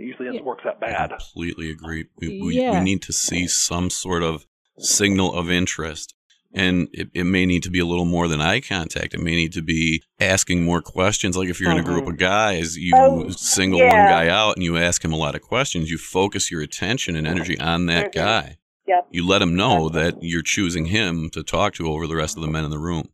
It 0.00 0.04
usually 0.06 0.26
Yeah. 0.26 0.32
doesn't 0.32 0.46
work 0.46 0.60
that 0.64 0.78
I 0.82 0.90
bad. 0.92 1.10
completely 1.10 1.70
agree. 1.70 2.06
We, 2.16 2.40
we, 2.40 2.56
Yeah. 2.56 2.78
we 2.78 2.80
need 2.84 3.02
to 3.02 3.12
see 3.12 3.46
some 3.46 3.90
sort 3.90 4.22
of 4.22 4.46
signal 4.78 5.34
of 5.34 5.50
interest. 5.50 6.14
And 6.52 6.88
it, 6.92 7.10
it 7.14 7.24
may 7.24 7.46
need 7.46 7.62
to 7.64 7.70
be 7.70 7.78
a 7.78 7.84
little 7.86 8.04
more 8.06 8.26
than 8.26 8.40
eye 8.40 8.60
contact. 8.60 9.14
It 9.14 9.20
may 9.20 9.36
need 9.36 9.52
to 9.52 9.62
be 9.62 10.02
asking 10.18 10.64
more 10.64 10.82
questions. 10.82 11.36
Like 11.36 11.48
if 11.48 11.60
you're 11.60 11.70
in 11.70 11.78
a 11.78 11.82
group 11.84 12.08
of 12.08 12.16
guys, 12.16 12.76
you 12.76 12.92
Oh, 12.96 13.28
single 13.28 13.78
one 13.78 13.90
guy 13.90 14.26
out 14.28 14.56
and 14.56 14.64
you 14.64 14.76
ask 14.76 15.04
him 15.04 15.12
a 15.12 15.16
lot 15.16 15.36
of 15.36 15.42
questions. 15.42 15.90
You 15.90 15.98
focus 15.98 16.50
your 16.50 16.60
attention 16.62 17.14
and 17.14 17.24
energy 17.26 17.56
on 17.60 17.86
that 17.86 18.06
Mhm. 18.06 18.14
guy. 18.14 18.56
Yep. 18.88 19.08
You 19.12 19.28
let 19.28 19.42
him 19.42 19.54
know 19.54 19.88
that 19.90 20.22
you're 20.22 20.42
choosing 20.42 20.86
him 20.86 21.30
to 21.34 21.44
talk 21.44 21.74
to 21.74 21.86
over 21.86 22.08
the 22.08 22.16
rest 22.16 22.36
of 22.36 22.42
the 22.42 22.48
men 22.48 22.64
in 22.64 22.70
the 22.70 22.78
room. 22.80 23.10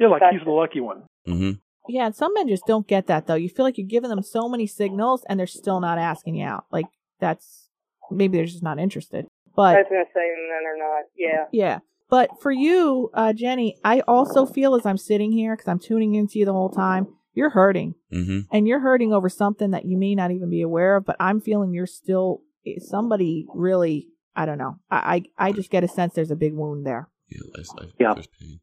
Yeah, 0.00 0.06
like 0.06 0.20
Gotcha. 0.20 0.36
he's 0.38 0.44
the 0.46 0.50
lucky 0.52 0.80
one. 0.80 1.02
hmm 1.26 1.50
Yeah, 1.88 2.06
and 2.06 2.14
some 2.14 2.32
men 2.34 2.48
just 2.48 2.66
don't 2.66 2.86
get 2.86 3.06
that 3.08 3.26
though. 3.26 3.34
You 3.34 3.48
feel 3.48 3.64
like 3.64 3.78
you're 3.78 3.86
giving 3.86 4.10
them 4.10 4.22
so 4.22 4.48
many 4.48 4.66
signals 4.66 5.24
and 5.28 5.38
they're 5.38 5.46
still 5.46 5.80
not 5.80 5.98
asking 5.98 6.36
you 6.36 6.44
out. 6.46 6.64
Like 6.72 6.86
that's 7.20 7.68
maybe 8.10 8.36
they're 8.38 8.46
just 8.46 8.62
not 8.62 8.78
interested. 8.78 9.24
I 9.24 9.50
But 9.56 9.76
was 9.76 9.86
gonna 9.90 10.04
say 10.14 10.20
men 10.50 10.64
are 10.66 10.76
not. 10.78 11.04
Yeah. 11.16 11.44
yeah. 11.52 11.78
But 12.08 12.40
for 12.40 12.52
you, 12.52 13.10
uh, 13.14 13.32
Jenny, 13.32 13.76
I 13.84 14.00
also 14.06 14.46
feel 14.46 14.74
as 14.76 14.86
I'm 14.86 14.98
sitting 14.98 15.32
here 15.32 15.56
because 15.56 15.68
I'm 15.68 15.78
tuning 15.80 16.14
into 16.14 16.38
you 16.38 16.44
the 16.44 16.52
whole 16.52 16.68
time, 16.70 17.08
you're 17.34 17.50
hurting. 17.50 17.94
hmm 18.12 18.40
And 18.52 18.68
you're 18.68 18.80
hurting 18.80 19.12
over 19.12 19.28
something 19.28 19.70
that 19.72 19.84
you 19.86 19.96
may 19.96 20.14
not 20.14 20.30
even 20.30 20.48
be 20.50 20.62
aware 20.62 20.96
of, 20.96 21.04
but 21.04 21.16
I'm 21.18 21.40
feeling 21.40 21.72
you're 21.72 21.86
still 21.86 22.42
eh, 22.66 22.78
somebody 22.78 23.46
really, 23.54 24.08
I 24.36 24.46
don't 24.46 24.58
know. 24.58 24.76
I, 24.90 25.22
I, 25.38 25.48
I 25.48 25.52
just 25.52 25.70
get 25.70 25.82
a 25.84 25.88
sense 25.88 26.14
there's 26.14 26.30
a 26.30 26.36
big 26.36 26.54
wound 26.54 26.86
there. 26.86 27.08
Yeah, 27.28 27.40
I, 27.56 27.82
I, 27.82 27.86
Yeah. 27.98 28.14
there's 28.14 28.28
pain. 28.28 28.60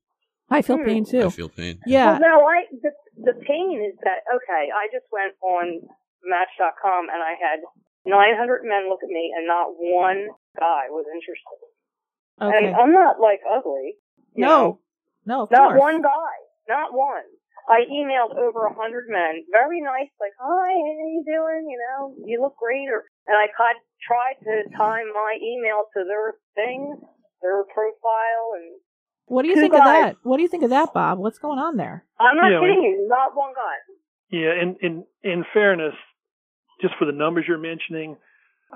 I 0.50 0.62
feel 0.62 0.78
Hmm. 0.78 0.86
pain 0.86 1.06
I 1.14 1.30
feel 1.30 1.50
pain. 1.50 1.80
Yeah. 1.86 2.12
Well, 2.12 2.20
no, 2.22 2.46
I 2.46 2.64
the 2.82 2.92
the 3.24 3.34
pain 3.40 3.82
is 3.84 3.96
that 4.04 4.28
okay. 4.36 4.70
I 4.70 4.88
just 4.92 5.08
went 5.12 5.34
on 5.42 5.82
Match.com 6.24 7.08
and 7.12 7.22
I 7.24 7.36
had 7.40 7.60
900 8.06 8.64
men 8.64 8.90
look 8.90 9.04
at 9.04 9.10
me 9.10 9.32
and 9.36 9.48
not 9.48 9.74
one 9.80 10.28
guy 10.60 10.88
was 10.90 11.06
interested. 11.08 11.60
Okay. 12.42 12.68
And 12.68 12.76
I'm 12.76 12.92
not 12.92 13.20
like 13.20 13.40
ugly. 13.48 13.96
you 14.36 14.46
know. 14.46 14.48
No. 14.48 14.80
No, 15.26 15.44
of 15.44 15.52
Not 15.52 15.72
course. 15.72 15.80
one 15.80 16.02
guy. 16.02 16.36
Not 16.68 16.92
one. 16.94 17.24
I 17.70 17.88
emailed 17.88 18.36
over 18.36 18.66
a 18.68 18.76
hundred 18.76 19.08
men, 19.08 19.48
very 19.50 19.80
nice, 19.80 20.12
like, 20.20 20.36
"Hi, 20.36 20.68
how 20.76 21.08
you 21.08 21.24
doing? 21.24 21.64
You 21.72 21.80
know, 21.80 22.00
you 22.28 22.42
look 22.42 22.58
great." 22.60 22.90
Or, 22.92 23.06
and 23.26 23.38
I 23.40 23.48
tried 23.56 23.80
tried 24.04 24.36
to 24.44 24.68
time 24.76 25.08
my 25.16 25.38
email 25.40 25.88
to 25.96 26.04
their 26.04 26.36
thing, 26.60 27.00
their 27.42 27.64
profile, 27.72 28.60
and 28.60 28.68
What 29.26 29.44
do 29.44 29.48
you 29.50 29.56
Two 29.56 29.62
think 29.62 29.74
of 29.74 29.84
that? 29.84 30.18
What 30.24 30.38
do 30.38 30.44
you 30.44 30.50
think 30.50 30.64
of 30.64 30.70
that, 30.72 30.94
Bob? 30.94 31.18
What's 31.20 31.40
going 31.40 31.60
on 31.60 31.78
there? 31.78 32.04
I'm 32.20 32.36
not 32.38 32.52
Yeah, 32.52 32.60
we- 32.62 32.68
kidding 32.68 32.84
you, 32.84 33.08
not 33.08 33.36
one 33.36 33.54
guy. 33.54 33.94
Yeah, 34.30 34.54
in 34.62 34.76
in 34.82 35.06
in 35.24 35.46
fairness, 35.54 35.94
just 36.82 36.96
for 36.96 37.06
the 37.06 37.12
numbers 37.12 37.46
you're 37.48 37.58
mentioning, 37.58 38.18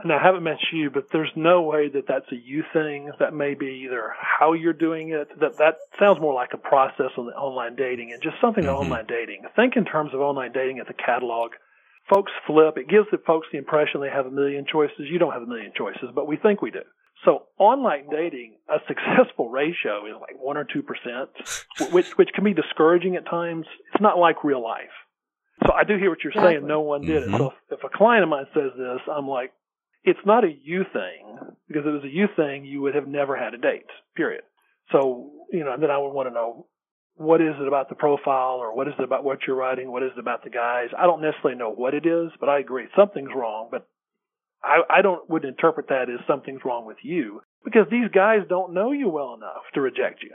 and 0.04 0.14
I 0.14 0.22
haven't 0.22 0.44
mentioned 0.44 0.80
you, 0.80 0.90
but 0.92 1.10
there's 1.12 1.32
no 1.36 1.64
way 1.64 1.90
that 1.90 2.06
that's 2.08 2.32
a 2.32 2.36
you 2.36 2.64
thing. 2.74 3.12
That 3.20 3.34
may 3.34 3.56
be 3.56 3.84
either 3.86 4.14
how 4.20 4.54
you're 4.54 4.74
doing 4.74 5.10
it. 5.10 5.28
That 5.40 5.58
that 5.58 5.78
sounds 6.00 6.20
more 6.22 6.34
like 6.34 6.54
a 6.54 6.58
process 6.58 7.12
on 7.18 7.26
the 7.26 7.34
online 7.34 7.76
dating 7.76 8.14
and 8.14 8.22
just 8.22 8.40
something 8.40 8.64
Mhm. 8.66 8.70
on 8.70 8.86
online 8.86 9.06
dating. 9.08 9.46
Think 9.56 9.76
in 9.76 9.86
terms 9.86 10.14
of 10.14 10.22
online 10.22 10.52
dating 10.52 10.80
as 10.80 10.88
a 10.90 10.94
catalog. 10.94 11.54
Folks 12.08 12.32
flip. 12.46 12.78
It 12.78 12.88
gives 12.88 13.10
the 13.12 13.18
folks 13.18 13.48
the 13.52 13.58
impression 13.58 14.00
they 14.00 14.10
have 14.10 14.28
a 14.28 14.32
million 14.32 14.66
choices. 14.66 15.10
You 15.10 15.20
don't 15.20 15.34
have 15.34 15.42
a 15.44 15.48
million 15.48 15.74
choices, 15.76 16.10
but 16.14 16.26
we 16.28 16.38
think 16.38 16.62
we 16.62 16.72
do. 16.72 16.84
So 17.26 17.44
online 17.58 18.10
dating, 18.10 18.58
a 18.70 18.78
successful 18.88 19.50
ratio 19.50 20.06
is 20.06 20.14
like 20.22 20.36
one 20.40 20.56
or 20.58 20.64
two 20.66 20.84
percent, 20.84 21.30
which 21.92 22.08
which 22.18 22.30
can 22.34 22.44
be 22.44 22.54
discouraging 22.54 23.16
at 23.16 23.26
times. 23.26 23.66
It's 23.94 24.02
not 24.02 24.18
like 24.18 24.44
real 24.44 24.64
life. 24.64 24.94
So 25.66 25.74
I 25.74 25.84
do 25.84 25.98
hear 25.98 26.10
what 26.10 26.20
you're 26.24 26.32
Exactly. 26.32 26.56
saying. 26.56 26.68
No 26.68 26.82
one 26.82 27.02
did 27.02 27.24
it. 27.24 27.30
Mhm. 27.30 27.38
So 27.38 27.48
if, 27.72 27.80
if 27.80 27.84
a 27.84 27.90
client 27.98 28.24
of 28.24 28.30
mine 28.30 28.46
says 28.54 28.72
this, 28.78 29.00
I'm 29.12 29.28
like, 29.28 29.52
it's 30.04 30.20
not 30.26 30.44
a 30.44 30.52
you 30.52 30.84
thing 30.94 31.40
because 31.68 31.82
if 31.82 31.88
it 31.88 31.92
was 31.92 32.04
a 32.04 32.08
you 32.08 32.28
thing, 32.36 32.66
you 32.66 32.82
would 32.82 32.94
have 32.96 33.08
never 33.08 33.36
had 33.36 33.54
a 33.56 33.58
date. 33.58 33.90
Period. 34.16 34.44
So 34.92 35.32
you 35.52 35.64
know, 35.64 35.76
then 35.80 35.90
I 35.90 35.98
would 35.98 36.12
want 36.14 36.30
to 36.30 36.34
know 36.34 36.68
what 37.16 37.42
is 37.42 37.56
it 37.60 37.68
about 37.68 37.90
the 37.90 37.96
profile 37.96 38.58
or 38.62 38.76
what 38.76 38.88
is 38.88 38.94
it 39.00 39.04
about 39.04 39.24
what 39.24 39.40
you're 39.48 39.56
writing? 39.56 39.92
What 39.92 40.04
is 40.04 40.12
it 40.16 40.20
about 40.20 40.44
the 40.44 40.52
guys? 40.52 40.90
I 40.96 41.08
don't 41.08 41.22
necessarily 41.22 41.58
know 41.58 41.72
what 41.72 41.96
it 41.96 42.06
is, 42.06 42.30
but 42.40 42.48
I 42.48 42.60
agree 42.60 42.86
something's 42.96 43.32
wrong. 43.36 43.70
But 43.72 43.88
I, 44.64 44.82
I 44.90 45.02
don't 45.02 45.30
would 45.30 45.46
interpret 45.46 45.88
that 45.90 46.10
as 46.10 46.26
something's 46.28 46.62
wrong 46.66 46.86
with 46.86 46.98
you 47.04 47.42
because 47.64 47.88
these 47.92 48.10
guys 48.14 48.40
don't 48.50 48.74
know 48.74 48.92
you 48.92 49.10
well 49.10 49.34
enough 49.36 49.64
to 49.74 49.82
reject 49.82 50.24
you. 50.24 50.32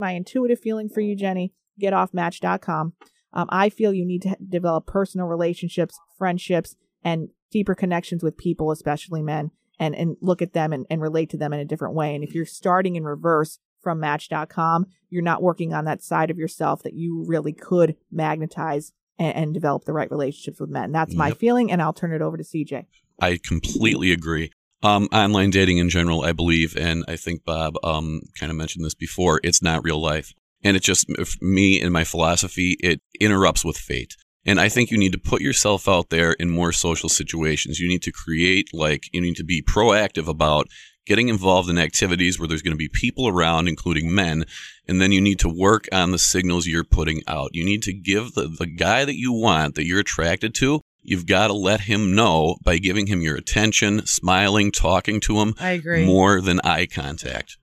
My 0.00 0.12
intuitive 0.12 0.60
feeling 0.60 0.88
for 0.88 1.00
you, 1.00 1.14
Jenny, 1.14 1.52
get 1.78 1.92
off 1.92 2.12
match.com. 2.12 2.94
Um, 3.32 3.46
I 3.50 3.68
feel 3.68 3.94
you 3.94 4.06
need 4.06 4.22
to 4.22 4.36
develop 4.46 4.86
personal 4.86 5.26
relationships, 5.26 5.98
friendships, 6.18 6.76
and 7.02 7.28
deeper 7.50 7.74
connections 7.74 8.22
with 8.22 8.36
people, 8.36 8.70
especially 8.70 9.22
men, 9.22 9.50
and, 9.78 9.94
and 9.94 10.16
look 10.20 10.42
at 10.42 10.52
them 10.52 10.72
and, 10.72 10.86
and 10.90 11.00
relate 11.00 11.30
to 11.30 11.36
them 11.36 11.52
in 11.52 11.60
a 11.60 11.64
different 11.64 11.94
way. 11.94 12.14
And 12.14 12.24
if 12.24 12.34
you're 12.34 12.44
starting 12.44 12.96
in 12.96 13.04
reverse 13.04 13.58
from 13.80 14.00
match.com, 14.00 14.86
you're 15.10 15.22
not 15.22 15.42
working 15.42 15.72
on 15.72 15.84
that 15.86 16.02
side 16.02 16.30
of 16.30 16.38
yourself 16.38 16.82
that 16.82 16.94
you 16.94 17.24
really 17.26 17.52
could 17.52 17.96
magnetize 18.10 18.92
and, 19.18 19.34
and 19.36 19.54
develop 19.54 19.84
the 19.84 19.92
right 19.92 20.10
relationships 20.10 20.60
with 20.60 20.70
men. 20.70 20.92
That's 20.92 21.14
my 21.14 21.32
feeling, 21.32 21.70
and 21.70 21.82
I'll 21.82 21.92
turn 21.92 22.12
it 22.12 22.22
over 22.22 22.36
to 22.36 22.44
CJ. 22.44 22.86
I 23.22 23.38
completely 23.42 24.12
agree. 24.12 24.50
Um, 24.82 25.08
online 25.12 25.50
dating 25.50 25.78
in 25.78 25.88
general, 25.88 26.22
I 26.22 26.32
believe, 26.32 26.76
and 26.76 27.04
I 27.06 27.14
think 27.14 27.44
Bob 27.44 27.76
um, 27.84 28.22
kind 28.38 28.50
of 28.50 28.56
mentioned 28.56 28.84
this 28.84 28.94
before. 28.94 29.40
It's 29.44 29.62
not 29.62 29.84
real 29.84 30.00
life, 30.00 30.34
and 30.64 30.76
it 30.76 30.82
just 30.82 31.06
me 31.40 31.80
and 31.80 31.92
my 31.92 32.02
philosophy 32.02 32.76
it 32.80 33.00
interrupts 33.20 33.64
with 33.64 33.76
fate. 33.76 34.16
And 34.44 34.58
I 34.58 34.68
think 34.68 34.90
you 34.90 34.98
need 34.98 35.12
to 35.12 35.18
put 35.18 35.40
yourself 35.40 35.88
out 35.88 36.10
there 36.10 36.32
in 36.32 36.50
more 36.50 36.72
social 36.72 37.08
situations. 37.08 37.78
You 37.78 37.88
need 37.88 38.02
to 38.02 38.10
create 38.10 38.70
like 38.72 39.04
you 39.12 39.20
need 39.20 39.36
to 39.36 39.44
be 39.44 39.62
proactive 39.62 40.26
about 40.26 40.66
getting 41.06 41.28
involved 41.28 41.70
in 41.70 41.78
activities 41.78 42.40
where 42.40 42.48
there's 42.48 42.62
going 42.62 42.74
to 42.74 42.76
be 42.76 42.90
people 42.92 43.28
around, 43.28 43.68
including 43.68 44.12
men, 44.12 44.44
and 44.88 45.00
then 45.00 45.12
you 45.12 45.20
need 45.20 45.38
to 45.38 45.48
work 45.48 45.86
on 45.92 46.10
the 46.10 46.18
signals 46.18 46.66
you're 46.66 46.82
putting 46.82 47.22
out. 47.28 47.50
You 47.52 47.64
need 47.64 47.82
to 47.84 47.92
give 47.92 48.34
the, 48.34 48.48
the 48.48 48.66
guy 48.66 49.04
that 49.04 49.16
you 49.16 49.32
want, 49.32 49.76
that 49.76 49.86
you're 49.86 50.00
attracted 50.00 50.56
to, 50.56 50.80
you've 51.02 51.26
got 51.26 51.48
to 51.48 51.52
let 51.52 51.82
him 51.82 52.14
know 52.14 52.56
by 52.64 52.78
giving 52.78 53.06
him 53.06 53.20
your 53.20 53.36
attention, 53.36 54.06
smiling, 54.06 54.72
talking 54.72 55.20
to 55.20 55.40
him 55.40 55.54
I 55.60 55.72
agree. 55.72 56.06
more 56.06 56.40
than 56.40 56.60
eye 56.64 56.86
contact. 56.86 57.58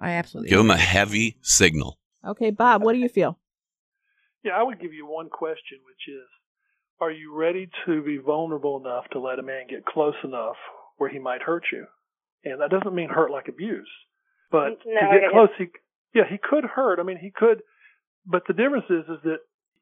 I 0.00 0.12
absolutely 0.12 0.50
Give 0.50 0.60
him 0.60 0.70
a 0.70 0.76
heavy 0.76 1.38
signal. 1.42 1.98
Okay, 2.26 2.50
Bob, 2.50 2.82
what 2.82 2.92
do 2.92 2.98
you 2.98 3.08
feel? 3.08 3.38
Yeah, 4.44 4.52
I 4.52 4.62
would 4.62 4.80
give 4.80 4.92
you 4.92 5.06
one 5.06 5.28
question, 5.28 5.78
which 5.86 6.08
is, 6.08 6.26
are 7.00 7.10
you 7.10 7.34
ready 7.34 7.68
to 7.86 8.02
be 8.02 8.18
vulnerable 8.18 8.80
enough 8.80 9.04
to 9.12 9.20
let 9.20 9.38
a 9.38 9.42
man 9.42 9.66
get 9.68 9.84
close 9.86 10.14
enough 10.24 10.56
where 10.98 11.10
he 11.10 11.18
might 11.18 11.42
hurt 11.42 11.64
you? 11.72 11.86
And 12.44 12.60
that 12.60 12.70
doesn't 12.70 12.94
mean 12.94 13.08
hurt 13.08 13.30
like 13.30 13.46
abuse, 13.48 13.88
but 14.50 14.78
No, 14.84 15.00
to 15.00 15.06
get 15.12 15.20
get 15.22 15.30
close, 15.30 15.48
he, 15.58 15.66
yeah, 16.14 16.24
he 16.28 16.38
could 16.38 16.64
hurt. 16.64 16.98
I 16.98 17.04
mean, 17.04 17.18
he 17.18 17.30
could, 17.30 17.62
but 18.26 18.42
the 18.48 18.54
difference 18.54 18.86
is, 18.90 19.04
is 19.08 19.22
that, 19.24 19.38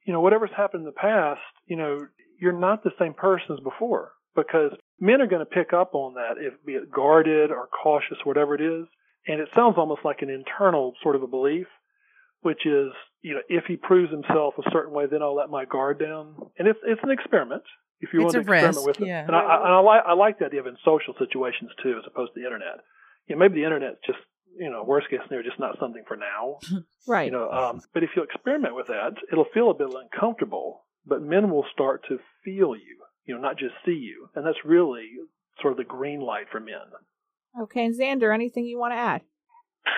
you 0.07 0.13
know, 0.13 0.21
whatever's 0.21 0.51
happened 0.55 0.83
in 0.83 0.87
the 0.87 0.93
past, 0.93 1.41
you 1.67 1.77
know, 1.77 1.99
you're 2.41 2.59
not 2.59 2.83
the 2.83 2.91
same 2.99 3.15
person 3.15 3.57
as 3.57 3.61
before 3.63 4.13
because 4.35 4.73
men 5.01 5.21
are 5.21 5.27
going 5.27 5.45
to 5.45 5.47
pick 5.47 5.73
up 5.73 5.95
on 5.95 6.15
that, 6.15 6.35
if 6.39 6.55
be 6.65 6.73
it 6.73 6.91
guarded 6.91 7.51
or 7.51 7.69
cautious, 7.83 8.19
whatever 8.25 8.55
it 8.55 8.61
is. 8.61 8.87
And 9.27 9.41
it 9.41 9.49
sounds 9.55 9.75
almost 9.77 10.01
like 10.05 10.23
an 10.23 10.31
internal 10.31 10.95
sort 11.03 11.17
of 11.17 11.23
a 11.23 11.27
belief 11.27 11.67
which 12.43 12.65
is, 12.65 12.89
you 13.23 13.35
know, 13.35 13.43
if 13.49 13.65
he 13.69 13.77
proves 13.77 14.11
himself 14.11 14.55
a 14.59 14.71
certain 14.73 14.95
way, 14.95 15.05
then 15.11 15.23
I'll 15.23 15.37
let 15.37 15.51
my 15.51 15.65
guard 15.65 15.99
down. 16.01 16.37
And 16.59 16.67
it's 16.67 16.79
it's 16.85 17.01
an 17.03 17.11
experiment. 17.11 17.63
If 18.01 18.15
you 18.15 18.21
It's 18.21 18.25
want 18.25 18.33
to 18.33 18.39
a 18.39 18.41
experiment 18.41 18.77
risk, 18.77 18.87
with 18.87 19.01
it, 19.03 19.09
yeah. 19.09 19.27
and 19.27 19.37
I, 19.37 19.41
I, 19.41 19.57
and 19.57 19.75
I 19.75 19.81
like 19.81 20.03
I 20.07 20.13
like 20.15 20.39
the 20.39 20.47
idea 20.47 20.61
of 20.61 20.67
in 20.67 20.77
social 20.85 21.15
situations 21.19 21.71
too, 21.83 21.99
as 21.99 22.05
opposed 22.07 22.33
to 22.35 22.41
the 22.41 22.47
internet. 22.47 22.81
You 23.27 23.37
know, 23.37 23.41
maybe 23.41 23.61
the 23.61 23.65
internet's 23.65 24.01
just 24.07 24.19
you 24.59 24.71
know 24.71 24.85
worst 24.85 25.11
case 25.11 25.21
scenario, 25.27 25.47
just 25.47 25.61
not 25.61 25.77
something 25.79 26.03
for 26.09 26.17
now. 26.17 26.59
Right. 27.09 27.25
You 27.25 27.33
know, 27.33 27.51
um, 27.51 27.81
but 27.95 28.03
if 28.05 28.11
you 28.15 28.23
experiment 28.23 28.75
with 28.75 28.89
that, 28.89 29.13
it'll 29.33 29.47
feel 29.55 29.71
a 29.71 29.75
bit 29.75 29.89
uncomfortable. 29.89 30.85
But 31.11 31.23
men 31.23 31.51
will 31.51 31.67
start 31.73 32.05
to 32.09 32.19
feel 32.45 32.75
you, 32.75 32.97
you 33.27 33.35
know, 33.35 33.41
not 33.41 33.59
just 33.59 33.75
see 33.85 33.91
you, 33.91 34.29
and 34.35 34.47
that's 34.47 34.65
really 34.65 35.09
sort 35.61 35.73
of 35.73 35.77
the 35.77 35.85
green 35.85 36.21
light 36.21 36.47
for 36.51 36.61
men. 36.61 36.77
Okay, 37.61 37.85
and 37.85 37.95
Xander, 37.95 38.33
anything 38.33 38.65
you 38.65 38.79
want 38.79 38.93
to 38.93 38.97
add? 38.97 39.23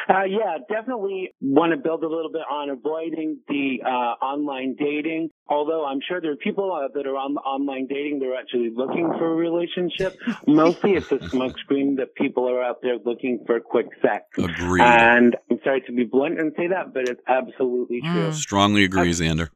Uh, 0.09 0.25
yeah, 0.25 0.59
definitely 0.69 1.35
want 1.41 1.73
to 1.73 1.77
build 1.77 2.03
a 2.03 2.09
little 2.09 2.31
bit 2.31 2.43
on 2.51 2.71
avoiding 2.71 3.39
the 3.49 3.79
uh, 3.85 4.25
online 4.25 4.75
dating. 4.79 5.29
Although 5.49 5.85
I'm 5.85 6.01
sure 6.07 6.21
there 6.21 6.33
are 6.33 6.37
people 6.37 6.73
uh, 6.73 6.89
that 6.95 7.07
are 7.07 7.17
on 7.17 7.37
online 7.37 7.87
dating 7.89 8.19
they're 8.21 8.39
actually 8.39 8.71
looking 8.75 9.09
for 9.19 9.33
a 9.33 9.35
relationship. 9.35 10.17
Mostly 10.47 10.95
it's 10.95 11.11
a 11.13 11.19
smokescreen 11.19 11.97
that 11.97 12.15
people 12.17 12.49
are 12.49 12.63
out 12.63 12.81
there 12.83 12.97
looking 13.05 13.45
for 13.47 13.61
quick 13.61 13.89
sex. 14.01 14.25
Agreed. 14.39 14.83
And 14.83 15.37
I'm 15.51 15.59
sorry 15.63 15.83
to 15.83 15.93
be 15.93 16.05
blunt 16.05 16.41
and 16.41 16.53
say 16.57 16.69
that, 16.69 16.95
but 16.95 17.09
it's 17.09 17.21
absolutely 17.29 18.01
true. 18.01 18.31
Mm. 18.31 18.35
Strongly 18.35 18.85
agree, 18.85 19.11
Xander. 19.11 19.51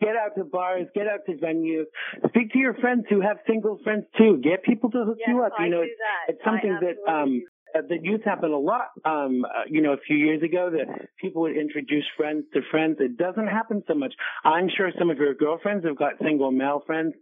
Get 0.00 0.14
out 0.16 0.36
to 0.36 0.44
bars, 0.44 0.86
get 0.94 1.06
out 1.08 1.20
to 1.26 1.32
venues, 1.32 1.84
speak 2.28 2.52
to 2.52 2.58
your 2.58 2.74
friends 2.74 3.04
who 3.10 3.20
have 3.20 3.38
single 3.48 3.78
friends 3.82 4.04
too. 4.16 4.40
Get 4.42 4.62
people 4.62 4.90
to 4.92 5.04
hook 5.04 5.16
Yes, 5.18 5.28
you 5.28 5.42
up. 5.42 5.52
I 5.58 5.64
you 5.64 5.70
know, 5.70 5.82
it's, 5.82 5.92
it's 6.28 6.44
something 6.44 6.78
that 6.80 7.10
um 7.12 7.42
uh, 7.74 7.82
that 7.88 8.04
used 8.04 8.22
to 8.24 8.28
happen 8.30 8.50
a 8.52 8.58
lot. 8.58 8.88
Um, 9.04 9.44
uh, 9.44 9.64
you 9.68 9.82
know, 9.82 9.92
a 9.92 9.98
few 10.06 10.16
years 10.16 10.42
ago 10.42 10.70
that 10.70 11.08
people 11.20 11.42
would 11.42 11.56
introduce 11.56 12.04
friends 12.16 12.44
to 12.54 12.60
friends. 12.70 12.96
It 13.00 13.16
doesn't 13.18 13.46
happen 13.48 13.82
so 13.88 13.94
much. 13.94 14.14
I'm 14.44 14.68
sure 14.74 14.90
some 14.98 15.10
of 15.10 15.18
your 15.18 15.34
girlfriends 15.34 15.84
have 15.84 15.96
got 15.98 16.12
single 16.22 16.50
male 16.52 16.82
friends. 16.86 17.14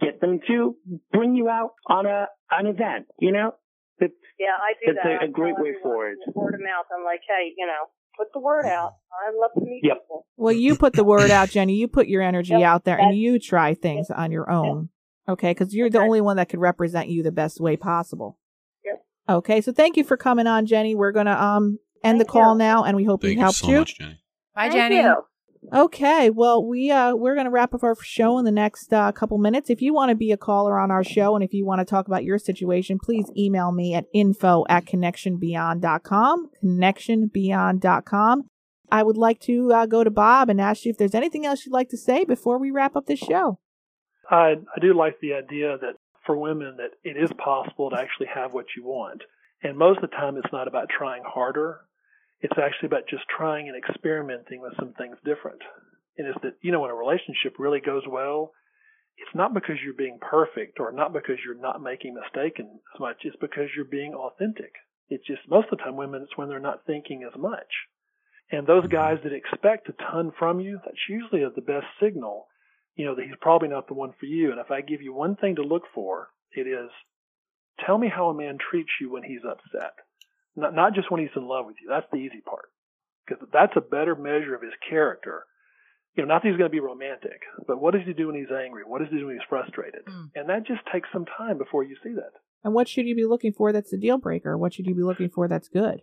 Get 0.00 0.20
them 0.20 0.40
to 0.48 0.74
bring 1.12 1.34
you 1.36 1.48
out 1.50 1.72
on 1.86 2.06
a 2.06 2.26
an 2.50 2.66
event. 2.66 3.06
You 3.20 3.32
know, 3.32 3.54
it's 3.98 4.14
Yeah, 4.40 4.56
I 4.58 4.72
do 4.80 4.90
It's 4.92 4.98
that. 5.04 5.06
a- 5.20 5.24
a 5.26 5.28
I 5.28 5.30
great 5.30 5.54
way 5.58 5.74
forward. 5.82 6.16
Word 6.34 6.54
of 6.54 6.60
mouth. 6.60 6.86
I'm 6.96 7.04
like, 7.04 7.20
hey, 7.28 7.52
you 7.56 7.66
know, 7.66 7.84
put 8.16 8.32
the 8.32 8.40
word 8.40 8.66
out. 8.66 8.94
I 9.12 9.30
love 9.38 9.50
to 9.58 9.60
meet 9.64 9.80
Yep. 9.84 10.02
people. 10.02 10.26
Well, 10.36 10.52
you 10.52 10.76
put 10.76 10.94
the 10.94 11.04
word 11.04 11.30
out, 11.30 11.50
Jenny. 11.50 11.74
You 11.76 11.88
put 11.88 12.08
your 12.08 12.22
energy 12.22 12.52
Yep, 12.54 12.62
out 12.62 12.84
there 12.84 12.98
and 12.98 13.16
you 13.16 13.38
try 13.38 13.74
things 13.74 14.10
on 14.10 14.32
your 14.32 14.50
own. 14.50 14.88
Okay, 15.28 15.50
because 15.52 15.74
you're 15.74 15.90
the 15.90 15.98
only 16.00 16.20
one 16.20 16.36
that 16.36 16.48
could 16.48 16.58
represent 16.60 17.08
you 17.08 17.22
the 17.22 17.30
best 17.30 17.60
way 17.60 17.76
possible. 17.76 18.38
Yep. 18.84 19.04
Okay, 19.28 19.60
so 19.60 19.72
thank 19.72 19.96
you 19.96 20.02
for 20.04 20.16
coming 20.16 20.46
on, 20.48 20.66
Jenny. 20.66 20.94
We're 20.94 21.12
gonna 21.12 21.32
um 21.36 21.78
end 22.02 22.20
the 22.20 22.24
call 22.24 22.54
you. 22.54 22.58
now, 22.58 22.82
and 22.84 22.96
we 22.96 23.04
hope 23.04 23.20
Thank 23.22 23.30
we 23.30 23.34
you 23.34 23.40
helped 23.40 23.58
so 23.58 23.68
you. 23.68 23.78
much, 23.78 23.96
Jenny. 23.98 24.20
Bye, 24.54 24.68
Thank 24.68 24.74
Jenny. 24.74 24.96
you. 24.96 25.24
Okay, 25.72 26.28
well, 26.28 26.64
we 26.64 26.90
uh 26.90 27.14
we're 27.14 27.36
gonna 27.36 27.50
wrap 27.50 27.72
up 27.72 27.84
our 27.84 27.94
show 28.02 28.36
in 28.38 28.44
the 28.44 28.50
next 28.50 28.92
uh, 28.92 29.12
couple 29.12 29.38
minutes. 29.38 29.70
If 29.70 29.80
you 29.80 29.94
want 29.94 30.08
to 30.08 30.16
be 30.16 30.32
a 30.32 30.36
caller 30.36 30.78
on 30.78 30.90
our 30.90 31.04
show, 31.04 31.34
and 31.36 31.44
if 31.44 31.54
you 31.54 31.64
want 31.64 31.78
to 31.80 31.84
talk 31.84 32.08
about 32.08 32.24
your 32.24 32.38
situation, 32.38 32.98
please 32.98 33.30
email 33.36 33.70
me 33.70 33.94
at 33.94 34.06
info 34.12 34.64
at 34.68 34.86
connectionbeyond.com. 34.86 36.50
Connectionbeyond.com. 36.62 38.42
I 38.90 39.02
would 39.02 39.16
like 39.16 39.40
to 39.42 39.72
uh, 39.72 39.86
go 39.86 40.02
to 40.04 40.10
Bob 40.10 40.50
and 40.50 40.60
ask 40.60 40.84
you 40.84 40.90
if 40.90 40.98
there's 40.98 41.14
anything 41.14 41.46
else 41.46 41.64
you'd 41.64 41.72
like 41.72 41.88
to 41.90 41.96
say 41.96 42.24
before 42.24 42.58
we 42.58 42.70
wrap 42.70 42.96
up 42.96 43.06
this 43.06 43.20
show. 43.20 43.58
I 44.28 44.56
I 44.74 44.80
do 44.80 44.94
like 44.94 45.20
the 45.20 45.34
idea 45.34 45.78
that 45.78 45.94
for 46.26 46.36
women 46.36 46.76
that 46.78 46.90
it 47.08 47.16
is 47.16 47.30
possible 47.38 47.90
to 47.90 47.96
actually 47.96 48.28
have 48.34 48.52
what 48.52 48.66
you 48.76 48.84
want, 48.84 49.22
and 49.62 49.78
most 49.78 50.02
of 50.02 50.10
the 50.10 50.16
time 50.16 50.36
it's 50.36 50.52
not 50.52 50.66
about 50.66 50.88
trying 50.88 51.22
harder. 51.24 51.82
It's 52.42 52.58
actually 52.58 52.86
about 52.86 53.08
just 53.08 53.24
trying 53.34 53.68
and 53.68 53.76
experimenting 53.76 54.60
with 54.60 54.74
some 54.78 54.92
things 54.94 55.16
different. 55.24 55.62
And 56.18 56.28
it's 56.28 56.38
that 56.42 56.56
you 56.60 56.72
know 56.72 56.80
when 56.80 56.90
a 56.90 56.94
relationship 56.94 57.56
really 57.58 57.80
goes 57.80 58.02
well, 58.06 58.52
it's 59.16 59.34
not 59.34 59.54
because 59.54 59.76
you're 59.82 59.94
being 59.94 60.18
perfect 60.20 60.78
or 60.78 60.92
not 60.92 61.12
because 61.12 61.38
you're 61.44 61.60
not 61.60 61.82
making 61.82 62.14
mistakes 62.14 62.60
as 62.60 63.00
much. 63.00 63.16
It's 63.24 63.36
because 63.40 63.68
you're 63.74 63.84
being 63.86 64.14
authentic. 64.14 64.72
It's 65.08 65.26
just 65.26 65.48
most 65.48 65.68
of 65.72 65.78
the 65.78 65.84
time 65.84 65.96
women 65.96 66.22
it's 66.22 66.36
when 66.36 66.48
they're 66.48 66.60
not 66.60 66.84
thinking 66.86 67.22
as 67.24 67.38
much. 67.38 67.72
And 68.50 68.66
those 68.66 68.86
guys 68.88 69.18
that 69.24 69.32
expect 69.32 69.88
a 69.88 69.94
ton 70.10 70.32
from 70.38 70.60
you, 70.60 70.78
that's 70.84 71.08
usually 71.08 71.42
the 71.42 71.62
best 71.62 71.86
signal 72.02 72.48
you 72.96 73.06
know, 73.06 73.14
that 73.14 73.24
he's 73.24 73.34
probably 73.40 73.68
not 73.68 73.88
the 73.88 73.94
one 73.94 74.12
for 74.18 74.26
you. 74.26 74.50
And 74.50 74.60
if 74.60 74.70
I 74.70 74.80
give 74.80 75.02
you 75.02 75.12
one 75.12 75.36
thing 75.36 75.56
to 75.56 75.62
look 75.62 75.84
for, 75.94 76.28
it 76.52 76.66
is 76.66 76.90
tell 77.84 77.96
me 77.96 78.08
how 78.14 78.28
a 78.28 78.34
man 78.34 78.58
treats 78.58 78.90
you 79.00 79.10
when 79.10 79.22
he's 79.22 79.44
upset. 79.48 79.94
Not, 80.56 80.74
not 80.74 80.94
just 80.94 81.10
when 81.10 81.20
he's 81.20 81.34
in 81.36 81.46
love 81.46 81.66
with 81.66 81.76
you. 81.82 81.88
That's 81.88 82.06
the 82.10 82.18
easy 82.18 82.42
part. 82.44 82.68
Because 83.26 83.46
that's 83.52 83.72
a 83.76 83.80
better 83.80 84.14
measure 84.14 84.54
of 84.54 84.62
his 84.62 84.72
character. 84.88 85.44
You 86.14 86.24
know, 86.24 86.28
not 86.28 86.42
that 86.42 86.48
he's 86.48 86.58
going 86.58 86.70
to 86.70 86.74
be 86.74 86.80
romantic, 86.80 87.40
but 87.66 87.80
what 87.80 87.94
does 87.94 88.02
he 88.04 88.12
do 88.12 88.26
when 88.26 88.36
he's 88.36 88.52
angry? 88.52 88.82
What 88.86 88.98
does 88.98 89.08
he 89.10 89.18
do 89.18 89.26
when 89.26 89.36
he's 89.36 89.48
frustrated? 89.48 90.04
Mm. 90.06 90.30
And 90.34 90.48
that 90.50 90.66
just 90.66 90.80
takes 90.92 91.08
some 91.12 91.24
time 91.24 91.56
before 91.56 91.84
you 91.84 91.96
see 92.02 92.12
that. 92.14 92.32
And 92.64 92.74
what 92.74 92.88
should 92.88 93.06
you 93.06 93.16
be 93.16 93.24
looking 93.24 93.52
for 93.52 93.72
that's 93.72 93.92
a 93.92 93.98
deal 93.98 94.18
breaker? 94.18 94.58
What 94.58 94.74
should 94.74 94.86
you 94.86 94.94
be 94.94 95.02
looking 95.02 95.30
for 95.30 95.48
that's 95.48 95.68
good? 95.68 96.02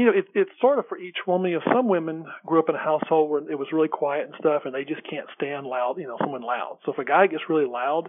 you 0.00 0.06
know, 0.06 0.12
it, 0.16 0.24
it's 0.34 0.50
sort 0.62 0.78
of 0.78 0.86
for 0.88 0.96
each 0.96 1.18
woman. 1.26 1.50
You 1.50 1.58
know, 1.58 1.72
some 1.74 1.86
women 1.86 2.24
grew 2.46 2.58
up 2.58 2.70
in 2.70 2.74
a 2.74 2.78
household 2.78 3.28
where 3.28 3.50
it 3.50 3.58
was 3.58 3.68
really 3.70 3.88
quiet 3.88 4.24
and 4.24 4.34
stuff, 4.40 4.62
and 4.64 4.74
they 4.74 4.84
just 4.84 5.02
can't 5.08 5.26
stand 5.34 5.66
loud. 5.66 5.98
You 5.98 6.06
know, 6.06 6.16
someone 6.18 6.40
loud. 6.40 6.78
So 6.86 6.92
if 6.92 6.98
a 6.98 7.04
guy 7.04 7.26
gets 7.26 7.42
really 7.50 7.66
loud, 7.66 8.08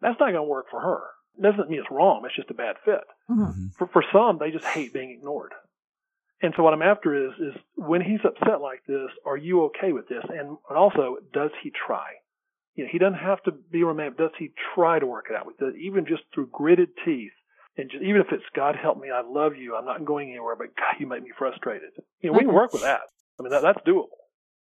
that's 0.00 0.18
not 0.18 0.32
going 0.32 0.34
to 0.34 0.42
work 0.42 0.66
for 0.68 0.80
her. 0.80 1.00
It 1.38 1.42
doesn't 1.42 1.70
mean 1.70 1.80
it's 1.80 1.90
wrong. 1.90 2.22
It's 2.26 2.34
just 2.36 2.50
a 2.50 2.54
bad 2.54 2.76
fit. 2.84 3.04
Mhm. 3.30 3.74
For 3.76 3.86
for 3.88 4.04
some, 4.12 4.38
they 4.38 4.50
just 4.50 4.64
hate 4.64 4.92
being 4.92 5.10
ignored. 5.10 5.52
And 6.42 6.54
so 6.56 6.62
what 6.62 6.72
I'm 6.72 6.82
after 6.82 7.14
is 7.14 7.32
is 7.38 7.54
when 7.74 8.00
he's 8.00 8.20
upset 8.24 8.60
like 8.60 8.84
this, 8.86 9.10
are 9.24 9.36
you 9.36 9.64
okay 9.66 9.92
with 9.92 10.08
this? 10.08 10.24
And, 10.28 10.56
and 10.68 10.78
also, 10.78 11.18
does 11.32 11.50
he 11.62 11.70
try? 11.70 12.06
You 12.74 12.84
know, 12.84 12.90
he 12.92 12.98
doesn't 12.98 13.18
have 13.18 13.42
to 13.44 13.50
be 13.52 13.82
romantic. 13.82 14.18
Does 14.18 14.30
he 14.38 14.52
try 14.74 14.98
to 15.00 15.06
work 15.06 15.26
it 15.30 15.36
out 15.36 15.46
with 15.46 15.60
it, 15.60 15.74
even 15.80 16.06
just 16.06 16.22
through 16.32 16.48
gritted 16.52 16.90
teeth? 17.04 17.32
And 17.76 17.90
just, 17.90 18.02
even 18.02 18.20
if 18.20 18.28
it's 18.32 18.44
God 18.54 18.76
help 18.76 18.98
me, 19.00 19.08
I 19.10 19.22
love 19.22 19.56
you, 19.56 19.76
I'm 19.76 19.84
not 19.84 20.04
going 20.04 20.30
anywhere, 20.30 20.56
but 20.56 20.74
God, 20.76 20.94
you 21.00 21.06
make 21.06 21.22
me 21.22 21.32
frustrated. 21.36 21.90
You 22.20 22.30
know, 22.30 22.38
we 22.38 22.44
can 22.44 22.52
work 22.54 22.72
with 22.72 22.82
that. 22.82 23.02
I 23.38 23.42
mean, 23.42 23.50
that, 23.50 23.62
that's 23.62 23.78
doable. 23.86 24.06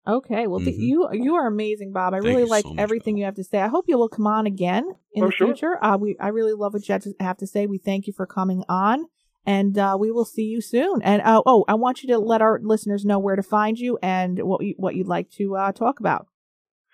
Okay, 0.07 0.47
well, 0.47 0.59
th- 0.59 0.75
Mhm. 0.75 0.79
you 0.79 1.07
you 1.13 1.35
are 1.35 1.45
amazing, 1.47 1.91
Bob. 1.91 2.13
I 2.13 2.17
Thank 2.17 2.25
really 2.25 2.45
like 2.45 2.65
so 2.65 2.73
much, 2.73 2.81
everything 2.81 3.15
Bob. 3.15 3.19
you 3.19 3.25
have 3.25 3.35
to 3.35 3.43
say. 3.43 3.59
I 3.59 3.67
hope 3.67 3.85
you 3.87 3.97
will 3.99 4.09
come 4.09 4.25
on 4.25 4.47
again 4.47 4.91
in 5.13 5.23
Oh, 5.23 5.27
the 5.27 5.31
sure. 5.31 5.47
future. 5.47 5.83
Uh, 5.83 5.97
we 5.97 6.17
I 6.19 6.29
really 6.29 6.53
love 6.53 6.73
what 6.73 6.87
you 6.89 6.97
have 7.19 7.37
to, 7.37 7.47
say. 7.47 7.67
We 7.67 7.77
thank 7.77 8.07
you 8.07 8.13
for 8.13 8.25
coming 8.25 8.63
on, 8.67 9.05
and 9.45 9.77
uh, 9.77 9.95
we 9.99 10.11
will 10.11 10.25
see 10.25 10.45
you 10.45 10.59
soon. 10.59 11.03
And 11.03 11.21
uh, 11.21 11.43
oh, 11.45 11.65
I 11.67 11.75
want 11.75 12.01
you 12.01 12.07
to 12.13 12.17
let 12.19 12.41
our 12.41 12.59
listeners 12.63 13.05
know 13.05 13.19
where 13.19 13.35
to 13.35 13.43
find 13.43 13.77
you 13.77 13.99
and 14.01 14.39
what 14.39 14.63
you, 14.63 14.73
what 14.77 14.95
you'd 14.95 15.07
like 15.07 15.29
to 15.31 15.55
uh, 15.55 15.71
talk 15.71 15.99
about. 15.99 16.25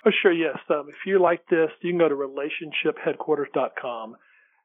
Oh, 0.05 0.11
sure, 0.21 0.33
yes. 0.33 0.57
Um, 0.69 0.87
if 0.89 0.95
you 1.05 1.19
like 1.21 1.47
this, 1.49 1.69
you 1.81 1.91
can 1.91 1.99
go 1.99 2.09
to 2.09 2.15
relationshipheadquarters.com 2.15 4.15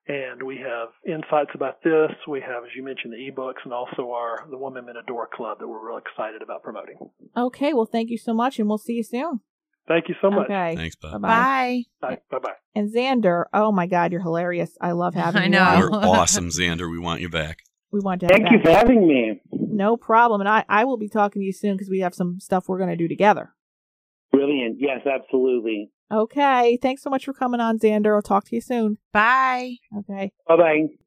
and 0.07 0.43
we 0.43 0.57
have 0.59 0.89
insights 1.07 1.51
about 1.55 1.83
this. 1.83 2.11
We 2.29 2.41
have, 2.41 2.65
as 2.65 2.71
you 2.77 2.83
mentioned, 2.83 3.13
the 3.13 3.31
ebooks 3.31 3.63
and 3.65 3.73
also 3.73 4.11
our 4.13 4.47
The 4.51 4.59
Woman 4.59 4.87
Men 4.87 4.97
Adore 4.97 5.29
Club 5.33 5.59
that 5.61 5.69
we're 5.69 5.87
real 5.87 5.99
excited 5.99 6.43
about 6.43 6.63
promoting. 6.63 6.97
Okay, 7.37 7.73
well, 7.73 7.87
thank 7.87 8.11
you 8.11 8.19
so 8.19 8.35
much, 8.35 8.59
and 8.59 8.69
we'll 8.69 8.79
see 8.79 8.95
you 8.95 9.03
soon. 9.05 9.41
Thank 9.89 10.09
you 10.09 10.15
so 10.23 10.31
much. 10.31 10.45
Okay, 10.47 10.77
Thanks, 10.77 10.95
Bob. 10.97 11.23
Bye-bye. 11.23 11.83
Bye. 12.01 12.19
Bye 12.31 12.39
bye. 12.39 12.53
And 12.75 12.93
Xander, 12.95 13.45
oh 13.53 13.73
my 13.73 13.87
God, 13.87 14.13
you're 14.13 14.23
hilarious. 14.23 14.77
I 14.81 14.93
love 14.93 15.15
having 15.15 15.43
I 15.43 15.45
you. 15.47 15.51
know. 15.51 15.63
on. 15.65 15.79
You're 15.79 15.95
awesome, 15.95 16.49
Xander. 16.49 16.89
We 16.91 17.01
want 17.01 17.21
you 17.21 17.29
back. 17.29 17.59
We 17.91 18.01
want 18.01 18.21
to 18.21 18.27
have 18.27 18.31
Thank 18.37 18.51
you 18.53 18.59
back. 18.59 18.65
for 18.65 18.71
having 18.79 19.07
me. 19.09 19.41
No 19.53 19.97
problem. 19.97 20.41
And 20.41 20.49
I, 20.49 20.65
I 20.69 20.85
will 20.85 20.97
be 20.99 21.09
talking 21.09 21.43
to 21.43 21.47
you 21.47 21.53
soon 21.53 21.75
because 21.77 21.91
we 21.91 21.99
have 22.01 22.15
some 22.15 22.39
stuff 22.41 22.69
we're 22.69 22.79
going 22.79 22.91
to 22.91 22.97
do 22.97 23.09
together. 23.09 23.55
Brilliant. 24.33 24.77
Yes, 24.81 25.07
absolutely. 25.07 25.91
Okay. 26.11 26.79
Thanks 26.83 27.03
so 27.03 27.11
much 27.11 27.25
for 27.25 27.33
coming 27.33 27.61
on, 27.61 27.79
Xander. 27.79 28.15
I'll 28.15 28.23
talk 28.23 28.45
to 28.47 28.55
you 28.55 28.61
soon. 28.61 28.99
Bye. 29.13 29.77
Okay. 29.99 30.33
Bye 30.47 30.57
bye. 30.57 31.02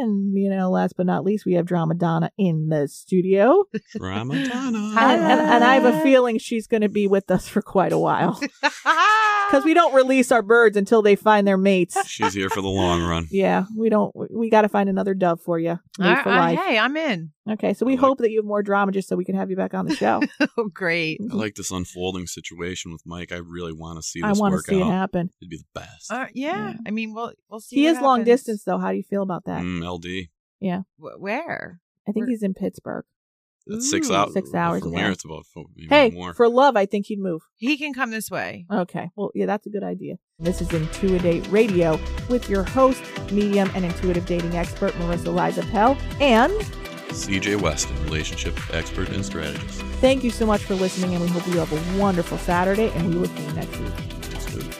And, 0.00 0.36
you 0.36 0.48
know, 0.50 0.70
last 0.70 0.94
but 0.96 1.06
not 1.06 1.24
least, 1.24 1.44
we 1.44 1.54
have 1.54 1.66
Drama 1.66 1.94
Donna 1.94 2.30
in 2.38 2.68
the 2.68 2.88
studio. 2.88 3.64
Ramadana. 4.00 4.92
Hi. 4.94 5.14
And, 5.14 5.22
and, 5.22 5.40
and 5.40 5.64
I 5.64 5.74
have 5.74 5.84
a 5.84 6.00
feeling 6.02 6.38
she's 6.38 6.66
going 6.66 6.80
to 6.82 6.88
be 6.88 7.06
with 7.06 7.30
us 7.30 7.48
for 7.48 7.62
quite 7.62 7.92
a 7.92 7.98
while 7.98 8.38
because 9.50 9.64
we 9.64 9.74
don't 9.74 9.94
release 9.94 10.32
our 10.32 10.42
birds 10.42 10.76
until 10.76 11.02
they 11.02 11.16
find 11.16 11.46
their 11.46 11.56
mates. 11.58 11.96
She's 12.08 12.34
here 12.34 12.48
for 12.48 12.60
the 12.62 12.68
long 12.68 13.02
run. 13.02 13.28
Yeah, 13.32 13.64
we 13.76 13.88
don't. 13.88 14.12
We 14.30 14.50
got 14.50 14.62
to 14.62 14.68
find 14.68 14.88
another 14.88 15.14
dove 15.14 15.40
for 15.40 15.58
you. 15.58 15.78
Made 15.98 16.18
for 16.18 16.28
Uh, 16.30 16.52
uh, 16.52 16.56
hey, 16.56 16.78
I'm 16.78 16.96
in. 16.96 17.30
Okay, 17.50 17.72
so 17.74 17.84
we 17.86 17.92
like- 17.92 18.00
hope 18.00 18.18
that 18.18 18.30
you 18.30 18.38
have 18.38 18.44
more 18.46 18.62
drama 18.62 18.92
just 18.92 19.08
so 19.08 19.16
we 19.16 19.24
can 19.24 19.34
have 19.34 19.50
you 19.50 19.56
back 19.56 19.74
on 19.74 19.86
the 19.86 19.94
show. 19.96 20.20
Oh, 20.58 20.68
great. 20.72 21.18
I 21.30 21.34
like 21.34 21.54
this 21.54 21.70
unfolding 21.70 22.26
situation 22.26 22.92
with 22.92 23.02
Mike. 23.06 23.32
I 23.32 23.36
really 23.38 23.72
want 23.72 23.96
to 23.98 24.02
see 24.02 24.20
I 24.22 24.32
want 24.32 24.52
to 24.52 24.56
work 24.56 24.66
see 24.66 24.80
it 24.80 24.84
happen. 24.84 25.30
It'd 25.40 25.50
be 25.50 25.56
the 25.58 25.64
best. 25.80 26.10
Uh, 26.10 26.26
yeah. 26.34 26.70
Yeah. 26.70 26.74
I 26.86 26.90
mean, 26.90 27.14
we'll 27.14 27.32
we'll 27.48 27.60
see. 27.60 27.76
He 27.76 27.84
what 27.86 27.96
is 27.96 28.00
long 28.02 28.24
distance, 28.24 28.64
though. 28.64 28.78
How 28.78 28.90
do 28.90 28.96
you 28.96 29.02
feel 29.02 29.22
about 29.22 29.44
that? 29.46 29.62
Mm, 29.62 29.81
LD. 29.84 30.28
Wh- 30.98 31.20
Where? 31.20 31.80
I 32.08 32.12
think 32.12 32.24
We're- 32.24 32.32
he's 32.32 32.42
in 32.42 32.54
Pittsburgh. 32.54 33.04
That's 33.66 33.88
six 33.88 34.10
Ooh. 34.10 34.14
hours. 34.14 34.32
Six 34.32 34.52
hours 34.54 34.80
from 34.82 34.90
away. 34.92 35.02
here. 35.02 35.10
It's 35.12 35.24
about 35.24 35.46
four, 35.46 35.66
even 35.76 35.88
Hey, 35.88 36.10
more. 36.10 36.34
for 36.34 36.48
love, 36.48 36.76
I 36.76 36.84
think 36.84 37.06
he'd 37.06 37.20
move. 37.20 37.42
He 37.58 37.76
can 37.76 37.94
come 37.94 38.10
this 38.10 38.28
way. 38.28 38.66
Okay. 38.72 39.10
Well, 39.14 39.30
yeah, 39.36 39.46
that's 39.46 39.66
a 39.68 39.70
good 39.70 39.84
idea. 39.84 40.16
This 40.40 40.60
is 40.60 40.66
Intuidate 40.70 41.48
Radio 41.52 41.96
with 42.28 42.50
your 42.50 42.64
host, 42.64 43.00
medium 43.30 43.70
and 43.76 43.84
intuitive 43.84 44.26
dating 44.26 44.56
expert, 44.56 44.92
Marissa 44.94 45.32
Liza 45.32 45.62
Pell. 45.70 45.96
And 46.20 46.52
CJ 47.10 47.60
Weston, 47.60 47.94
relationship 48.02 48.58
expert 48.74 49.10
and 49.10 49.24
strategist. 49.24 49.80
thank 50.00 50.24
you 50.24 50.30
so 50.30 50.44
much 50.44 50.62
for 50.64 50.74
listening, 50.74 51.14
and 51.14 51.22
we 51.22 51.28
hope 51.30 51.46
you 51.46 51.58
have 51.60 51.72
a 51.72 52.00
wonderful 52.00 52.38
Saturday, 52.38 52.90
and 52.96 53.14
we 53.14 53.20
will 53.20 53.28
see 53.28 53.44
you 53.44 53.52
next 53.52 53.78
week. 53.78 53.92
That's 54.30 54.52
good. 54.56 54.76